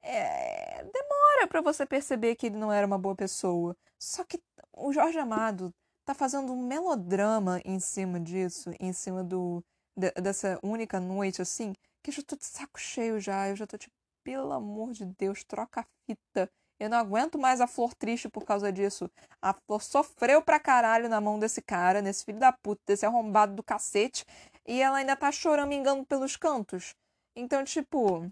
é, 0.03 0.83
demora 0.85 1.49
para 1.49 1.63
você 1.63 1.87
perceber 1.87 2.37
que 2.37 2.47
ele 2.47 2.57
não 2.59 2.73
era 2.73 2.87
uma 2.87 2.99
boa 2.99 3.15
pessoa. 3.17 3.77
Só 3.99 4.25
que 4.25 4.43
o 4.73 4.93
Jorge 4.93 5.19
Amado 5.19 5.75
tá 6.05 6.15
fazendo 6.15 6.53
um 6.53 6.67
melodrama 6.67 7.61
em 7.65 7.81
cima 7.81 8.21
disso, 8.21 8.71
em 8.81 8.93
cima 8.93 9.25
do 9.25 9.65
de, 9.97 10.11
dessa 10.13 10.59
única 10.63 11.01
noite, 11.01 11.41
assim, 11.43 11.73
que 12.03 12.11
eu 12.11 12.15
já 12.15 12.23
tô 12.23 12.37
de 12.37 12.45
saco 12.45 12.79
cheio 12.79 13.21
já. 13.21 13.49
Eu 13.49 13.57
já 13.57 13.67
tô 13.67 13.79
tipo, 13.79 13.95
pelo 14.23 14.53
amor 14.53 14.93
de 14.93 15.07
Deus, 15.07 15.45
troca 15.45 15.81
a 15.83 15.87
fita. 16.07 16.51
Eu 16.79 16.91
não 16.91 16.99
aguento 16.99 17.39
mais 17.39 17.61
a 17.61 17.66
Flor 17.66 17.95
triste 17.95 18.29
por 18.29 18.45
causa 18.45 18.72
disso. 18.72 19.11
A 19.41 19.53
Flor 19.55 19.83
sofreu 19.83 20.43
pra 20.43 20.61
caralho 20.61 21.09
na 21.09 21.20
mão 21.20 21.39
desse 21.39 21.62
cara, 21.62 22.03
nesse 22.03 22.25
filho 22.25 22.39
da 22.39 22.53
puta, 22.53 22.83
desse 22.87 23.07
arrombado 23.07 23.55
do 23.55 23.62
cacete. 23.62 24.25
E 24.66 24.81
ela 24.81 24.99
ainda 24.99 25.16
tá 25.16 25.31
chorando, 25.31 25.72
engano 25.72 26.05
pelos 26.05 26.37
cantos. 26.37 26.95
Então, 27.37 27.64
tipo, 27.64 28.31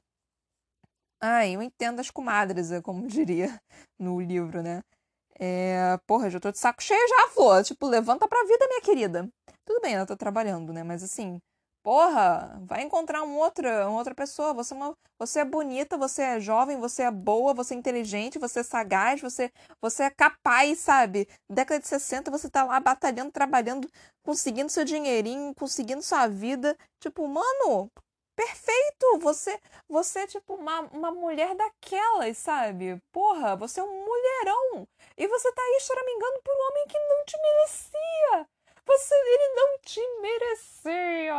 Ai, 1.21 1.55
eu 1.55 1.63
entendo 1.63 2.01
as 2.01 2.11
comadres, 2.11 2.73
é 2.73 2.83
como 2.83 3.07
diria 3.07 3.61
no 3.99 4.21
livro, 4.21 4.61
né? 4.61 4.83
É, 5.39 5.97
porra, 6.07 6.29
já 6.31 6.41
tô 6.41 6.51
de 6.51 6.59
saco 6.59 6.83
cheio 6.83 7.09
já, 7.09 7.29
Flor. 7.29 7.63
Tipo, 7.65 7.87
levanta 7.87 8.27
pra 8.29 8.45
vida, 8.45 8.67
minha 8.69 8.81
querida. 8.81 9.29
Tudo 9.65 9.81
bem, 9.81 9.95
ela 9.95 10.07
tá 10.07 10.17
trabalhando, 10.17 10.73
né? 10.73 10.83
Mas 10.83 11.03
assim, 11.03 11.41
porra, 11.83 12.61
vai 12.65 12.83
encontrar 12.83 13.23
um 13.23 13.37
outra, 13.37 13.89
uma 13.89 13.99
outra 13.99 14.15
pessoa. 14.15 14.55
Você 14.55 14.73
é, 14.75 14.77
uma, 14.77 14.97
você 15.19 15.41
é 15.41 15.45
bonita, 15.45 15.97
você 15.99 16.23
é 16.23 16.41
jovem, 16.41 16.79
você 16.79 17.03
é 17.03 17.11
boa, 17.11 17.53
você 17.55 17.75
é 17.75 17.77
inteligente, 17.77 18.39
você 18.39 18.61
é 18.61 18.63
sagaz, 18.63 19.21
você, 19.21 19.51
você 19.81 20.05
é 20.05 20.11
capaz, 20.11 20.79
sabe? 20.79 21.29
Década 21.51 21.81
de 21.81 21.89
60, 21.89 22.31
você 22.31 22.49
tá 22.49 22.65
lá 22.65 22.81
batalhando, 22.81 23.33
trabalhando, 23.33 23.89
conseguindo 24.23 24.71
seu 24.71 24.85
dinheirinho, 24.85 25.55
conseguindo 25.55 26.03
sua 26.03 26.27
vida. 26.27 26.77
Tipo, 27.01 27.27
mano, 27.27 27.91
perfeito! 28.37 29.19
Você, 29.21 29.59
você 29.89 30.21
é 30.21 30.27
tipo 30.27 30.55
uma, 30.55 30.81
uma 30.93 31.11
mulher 31.11 31.55
daquelas, 31.55 32.39
sabe? 32.39 32.99
Porra, 33.13 33.57
você 33.57 33.81
é 33.81 33.85
um 33.85 34.05
mulherão! 34.05 34.87
E 35.17 35.27
você 35.29 35.53
tá 35.53 35.63
aí 35.63 35.81
choramingando 35.81 36.41
por 36.45 36.55
um 36.55 36.71
homem 36.71 36.87
que 36.89 36.99
não 36.99 37.25
te 37.25 37.37
merecia! 37.43 38.49
Você, 38.87 39.15
ele 39.15 39.55
não 39.55 39.79
te 39.81 40.01
merecia! 40.21 41.35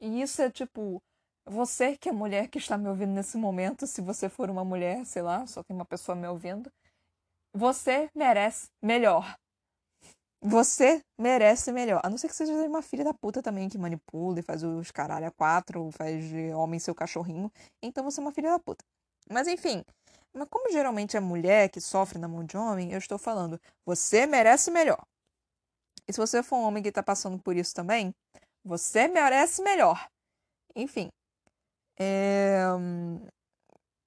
E 0.00 0.22
isso 0.22 0.42
é 0.42 0.50
tipo, 0.50 1.02
você 1.44 1.96
que 1.96 2.08
é 2.08 2.12
mulher 2.12 2.48
que 2.48 2.58
está 2.58 2.78
me 2.78 2.88
ouvindo 2.88 3.12
nesse 3.12 3.36
momento, 3.36 3.86
se 3.86 4.00
você 4.00 4.28
for 4.28 4.50
uma 4.50 4.64
mulher, 4.64 5.04
sei 5.04 5.22
lá, 5.22 5.46
só 5.46 5.62
tem 5.62 5.74
uma 5.74 5.84
pessoa 5.84 6.14
me 6.14 6.26
ouvindo, 6.28 6.70
você 7.52 8.10
merece 8.14 8.68
melhor. 8.82 9.36
Você 10.42 11.02
merece 11.18 11.70
melhor. 11.72 12.00
A 12.02 12.08
não 12.08 12.16
ser 12.16 12.28
que 12.28 12.34
seja 12.34 12.52
uma 12.52 12.80
filha 12.80 13.04
da 13.04 13.12
puta 13.12 13.42
também 13.42 13.68
que 13.68 13.76
manipula 13.76 14.40
e 14.40 14.42
faz 14.42 14.62
os 14.62 14.90
caralho 14.90 15.26
a 15.26 15.30
quatro, 15.30 15.90
faz 15.92 16.24
de 16.24 16.50
homem 16.54 16.80
seu 16.80 16.94
cachorrinho. 16.94 17.52
Então 17.82 18.02
você 18.04 18.20
é 18.20 18.22
uma 18.22 18.32
filha 18.32 18.50
da 18.50 18.58
puta. 18.58 18.84
Mas 19.30 19.46
enfim. 19.48 19.84
Mas 20.32 20.48
como 20.48 20.70
geralmente 20.72 21.16
é 21.16 21.20
mulher 21.20 21.68
que 21.68 21.80
sofre 21.80 22.18
na 22.18 22.28
mão 22.28 22.44
de 22.44 22.56
homem, 22.56 22.92
eu 22.92 22.98
estou 22.98 23.18
falando, 23.18 23.60
você 23.84 24.26
merece 24.26 24.70
melhor. 24.70 25.04
E 26.10 26.12
se 26.12 26.18
você 26.18 26.42
for 26.42 26.56
um 26.56 26.64
homem 26.64 26.82
que 26.82 26.90
tá 26.90 27.04
passando 27.04 27.38
por 27.38 27.56
isso 27.56 27.72
também, 27.72 28.12
você 28.64 29.06
merece 29.06 29.62
melhor. 29.62 30.08
Enfim. 30.74 31.08
É... 31.96 32.64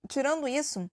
Tirando 0.09 0.45
isso, 0.45 0.85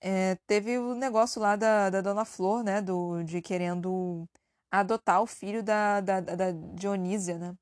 é, 0.00 0.34
teve 0.48 0.78
o 0.78 0.96
negócio 0.96 1.40
lá 1.40 1.54
da, 1.54 1.90
da 1.90 2.00
Dona 2.00 2.24
Flor, 2.24 2.64
né? 2.64 2.82
Do, 2.82 3.22
de 3.22 3.40
querendo 3.40 4.26
adotar 4.68 5.22
o 5.22 5.26
filho 5.26 5.62
da, 5.62 6.00
da, 6.00 6.20
da 6.20 6.50
Dionísia, 6.74 7.38
né? 7.38 7.54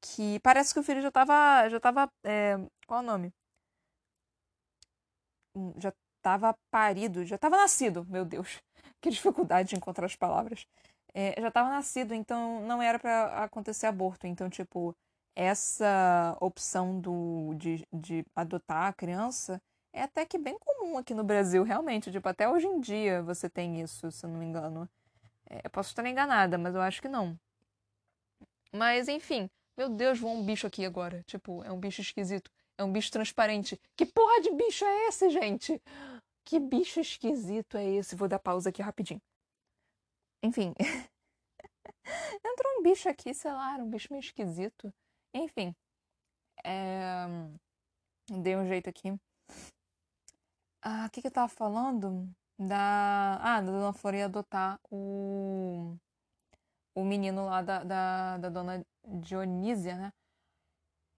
Que 0.00 0.40
parece 0.40 0.72
que 0.72 0.80
o 0.80 0.82
filho 0.82 1.02
já 1.02 1.10
tava. 1.10 1.68
Já 1.68 1.80
tava. 1.80 2.10
É, 2.24 2.56
qual 2.86 3.00
é 3.00 3.02
o 3.04 3.06
nome? 3.06 3.34
Hum, 5.54 5.72
já 5.78 5.92
tava 6.22 6.54
parido, 6.70 7.24
já 7.26 7.36
tava 7.38 7.56
nascido, 7.58 8.06
meu 8.06 8.24
Deus. 8.24 8.58
Que 9.00 9.10
dificuldade 9.10 9.68
de 9.68 9.76
encontrar 9.76 10.06
as 10.06 10.16
palavras. 10.16 10.66
É, 11.14 11.40
já 11.40 11.50
tava 11.50 11.70
nascido, 11.70 12.12
então 12.12 12.60
não 12.66 12.82
era 12.82 12.98
para 12.98 13.44
acontecer 13.44 13.86
aborto. 13.86 14.26
Então, 14.26 14.50
tipo, 14.50 14.94
essa 15.36 16.36
opção 16.40 17.00
do, 17.00 17.54
de, 17.56 17.86
de 17.92 18.26
adotar 18.34 18.88
a 18.88 18.92
criança 18.92 19.62
é 19.92 20.02
até 20.02 20.26
que 20.26 20.36
bem 20.36 20.58
comum 20.58 20.98
aqui 20.98 21.14
no 21.14 21.22
Brasil, 21.22 21.62
realmente. 21.62 22.10
Tipo, 22.10 22.28
até 22.28 22.48
hoje 22.48 22.66
em 22.66 22.80
dia 22.80 23.22
você 23.22 23.48
tem 23.48 23.80
isso, 23.80 24.10
se 24.10 24.26
eu 24.26 24.30
não 24.30 24.38
me 24.38 24.44
engano. 24.44 24.88
É, 25.48 25.60
eu 25.64 25.70
posso 25.70 25.90
estar 25.90 26.04
enganada, 26.06 26.58
mas 26.58 26.74
eu 26.74 26.80
acho 26.80 27.00
que 27.00 27.08
não. 27.08 27.38
Mas 28.72 29.08
enfim, 29.08 29.48
meu 29.76 29.88
Deus, 29.88 30.18
voou 30.18 30.34
um 30.34 30.44
bicho 30.44 30.66
aqui 30.66 30.84
agora. 30.84 31.22
Tipo, 31.26 31.62
é 31.64 31.70
um 31.70 31.78
bicho 31.78 32.00
esquisito. 32.00 32.50
É 32.76 32.82
um 32.82 32.90
bicho 32.90 33.10
transparente. 33.12 33.80
Que 33.96 34.04
porra 34.04 34.40
de 34.40 34.50
bicho 34.50 34.84
é 34.84 35.08
esse, 35.08 35.30
gente? 35.30 35.80
Que 36.44 36.58
bicho 36.58 37.00
esquisito 37.00 37.76
é 37.76 37.84
esse? 37.88 38.16
Vou 38.16 38.28
dar 38.28 38.38
pausa 38.40 38.70
aqui 38.70 38.82
rapidinho. 38.82 39.22
Enfim. 40.44 40.74
Entrou 42.44 42.78
um 42.78 42.82
bicho 42.82 43.08
aqui, 43.08 43.32
sei 43.32 43.50
lá, 43.50 43.76
um 43.76 43.88
bicho 43.88 44.08
meio 44.10 44.20
esquisito. 44.20 44.92
Enfim. 45.32 45.74
É... 46.62 47.24
Dei 48.42 48.54
um 48.54 48.66
jeito 48.66 48.90
aqui. 48.90 49.18
Ah, 50.82 51.06
o 51.06 51.10
que, 51.10 51.22
que 51.22 51.28
eu 51.28 51.32
tava 51.32 51.48
falando? 51.48 52.28
Da. 52.58 53.38
Ah, 53.40 53.60
da 53.62 53.72
dona 53.72 53.92
Flor 53.94 54.14
ia 54.14 54.26
adotar 54.26 54.78
o. 54.90 55.96
O 56.94 57.04
menino 57.04 57.46
lá 57.46 57.62
da, 57.62 57.82
da, 57.82 58.36
da 58.38 58.48
dona 58.50 58.84
Dionísia, 59.06 59.96
né? 59.96 60.12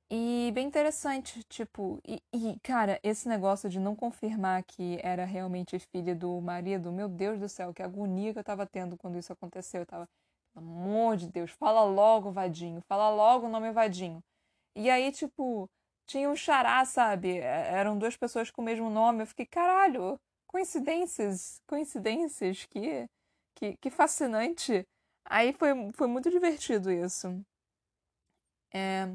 E 0.09 0.53
bem 0.55 0.69
interessante, 0.69 1.43
tipo, 1.45 2.01
e, 2.07 2.23
e, 2.33 2.61
cara, 2.61 3.01
esse 3.03 3.29
negócio 3.29 3.69
de 3.69 3.81
não 3.81 3.97
confirmar 3.97 4.63
que 4.63 5.01
era 5.03 5.25
realmente 5.25 5.79
filha 5.81 6.15
do 6.15 6.41
marido, 6.41 6.93
meu 6.93 7.09
Deus 7.09 7.41
do 7.41 7.49
céu, 7.49 7.75
que 7.75 7.83
agonia 7.83 8.33
que 8.33 8.39
eu 8.39 8.45
tava 8.45 8.65
tendo 8.67 8.97
quando 8.97 9.19
isso 9.19 9.33
aconteceu. 9.33 9.81
Eu 9.81 9.87
tava, 9.87 10.09
pelo 10.55 10.65
amor 10.65 11.17
de 11.17 11.29
Deus, 11.29 11.51
fala 11.51 11.83
logo, 11.83 12.31
Vadinho, 12.31 12.81
fala 12.89 13.11
logo 13.11 13.47
o 13.47 13.49
nome 13.51 13.73
Vadinho. 13.73 14.23
E 14.77 14.91
aí, 14.91 15.13
tipo, 15.13 15.69
tinha 16.07 16.31
um 16.31 16.37
xará, 16.37 16.85
sabe? 16.85 17.39
É, 17.39 17.73
eram 17.75 17.99
duas 17.99 18.17
pessoas 18.17 18.51
com 18.51 18.63
o 18.63 18.65
mesmo 18.65 18.91
nome. 18.91 19.23
Eu 19.23 19.27
fiquei, 19.27 19.47
caralho, 19.47 20.21
coincidências, 20.47 21.61
coincidências, 21.69 22.65
que, 22.67 23.09
que, 23.57 23.77
que 23.79 23.91
fascinante. 23.91 24.87
Aí 25.25 25.53
foi, 25.55 25.71
foi 25.93 26.09
muito 26.09 26.31
divertido 26.31 26.93
isso. 26.93 27.43
É, 28.73 29.09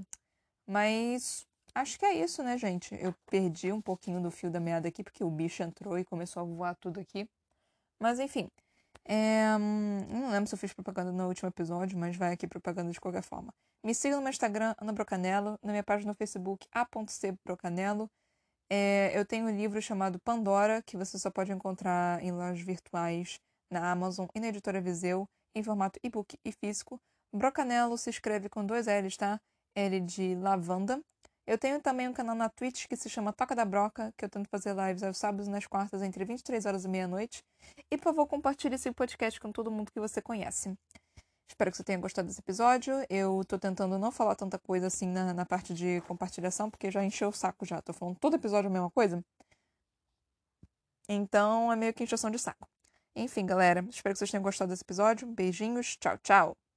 mas 0.72 1.46
acho 1.76 2.00
que 2.00 2.06
é 2.06 2.14
isso, 2.14 2.42
né, 2.42 2.58
gente? 2.58 2.96
Eu 2.96 3.14
perdi 3.30 3.74
um 3.74 3.82
pouquinho 3.82 4.22
do 4.22 4.32
fio 4.32 4.50
da 4.50 4.60
meada 4.60 4.88
aqui, 4.88 5.04
porque 5.04 5.24
o 5.24 5.30
bicho 5.30 5.62
entrou 5.62 6.00
e 6.00 6.06
começou 6.06 6.42
a 6.42 6.46
voar 6.46 6.76
tudo 6.76 7.00
aqui. 7.00 7.30
Mas 8.00 8.20
enfim. 8.20 8.50
É, 9.04 9.58
não 9.58 10.32
lembro 10.32 10.48
se 10.48 10.56
eu 10.56 10.60
fiz 10.60 10.74
propaganda 10.74 11.12
no 11.12 11.28
último 11.28 11.50
episódio, 11.50 11.98
mas 11.98 12.16
vai 12.16 12.34
aqui 12.34 12.48
propaganda 12.48 12.92
de 12.92 13.02
qualquer 13.02 13.24
forma. 13.24 13.54
Me 13.84 13.94
siga 13.94 14.16
no 14.16 14.22
meu 14.22 14.30
Instagram, 14.30 14.74
Ana 14.78 14.94
Brocanello, 14.94 15.58
na 15.62 15.72
minha 15.72 15.84
página 15.84 16.12
no 16.12 16.16
Facebook, 16.16 16.66
a.cbrocanello. 16.72 18.10
É, 18.70 19.12
eu 19.14 19.26
tenho 19.26 19.48
um 19.48 19.50
livro 19.50 19.82
chamado 19.82 20.20
Pandora, 20.20 20.82
que 20.84 20.96
você 20.96 21.20
só 21.20 21.30
pode 21.30 21.52
encontrar 21.52 22.24
em 22.24 22.32
lojas 22.32 22.62
virtuais, 22.62 23.40
na 23.70 23.92
Amazon 23.92 24.28
e 24.34 24.40
na 24.40 24.48
editora 24.48 24.80
Viseu, 24.80 25.28
em 25.54 25.64
formato 25.64 26.00
e-book 26.04 26.38
e 26.46 26.52
físico. 26.54 27.02
Brocanello 27.34 27.98
se 27.98 28.10
escreve 28.10 28.48
com 28.48 28.66
dois 28.66 28.88
L's, 28.88 29.18
tá? 29.18 29.42
L 29.76 30.00
de 30.02 30.36
lavanda. 30.36 31.02
Eu 31.48 31.58
tenho 31.58 31.82
também 31.82 32.08
um 32.08 32.14
canal 32.14 32.36
na 32.36 32.50
Twitch 32.50 32.88
que 32.88 32.96
se 32.96 33.10
chama 33.10 33.34
Toca 33.34 33.56
da 33.56 33.66
Broca, 33.66 34.14
que 34.16 34.24
eu 34.24 34.30
tento 34.30 34.48
fazer 34.48 34.76
lives 34.76 35.04
aos 35.04 35.18
sábados 35.18 35.48
e 35.48 35.50
nas 35.50 35.66
quartas 35.68 36.02
entre 36.02 36.24
23 36.24 36.66
horas 36.66 36.86
e 36.86 36.88
meia-noite. 36.88 37.44
E 37.92 37.98
por 37.98 38.04
favor, 38.04 38.28
compartilhe 38.28 38.76
esse 38.76 38.92
podcast 38.92 39.40
com 39.40 39.52
todo 39.52 39.72
mundo 39.72 39.92
que 39.92 40.00
você 40.00 40.22
conhece. 40.22 40.74
Espero 41.50 41.70
que 41.70 41.78
você 41.78 41.84
tenha 41.84 42.00
gostado 42.00 42.28
desse 42.28 42.40
episódio. 42.40 42.94
Eu 43.10 43.44
tô 43.46 43.60
tentando 43.60 44.00
não 44.00 44.12
falar 44.12 44.36
tanta 44.36 44.58
coisa 44.58 44.88
assim 44.88 45.08
na, 45.08 45.34
na 45.34 45.46
parte 45.46 45.74
de 45.74 46.00
compartilhação, 46.08 46.70
porque 46.70 46.90
já 46.90 47.04
encheu 47.04 47.30
o 47.30 47.34
saco 47.34 47.66
já. 47.66 47.82
Tô 47.82 47.92
falando 47.92 48.18
todo 48.18 48.36
episódio 48.36 48.70
a 48.70 48.74
mesma 48.74 48.90
coisa. 48.90 49.22
Então 51.10 51.72
é 51.72 51.76
meio 51.76 51.94
que 51.94 52.04
encheção 52.04 52.32
de 52.32 52.40
saco. 52.40 52.68
Enfim, 53.16 53.46
galera, 53.46 53.86
espero 53.90 54.14
que 54.14 54.20
vocês 54.20 54.32
tenham 54.32 54.44
gostado 54.44 54.70
desse 54.70 54.84
episódio. 54.84 55.28
Beijinhos, 55.28 55.98
tchau, 55.98 56.18
tchau! 56.20 56.71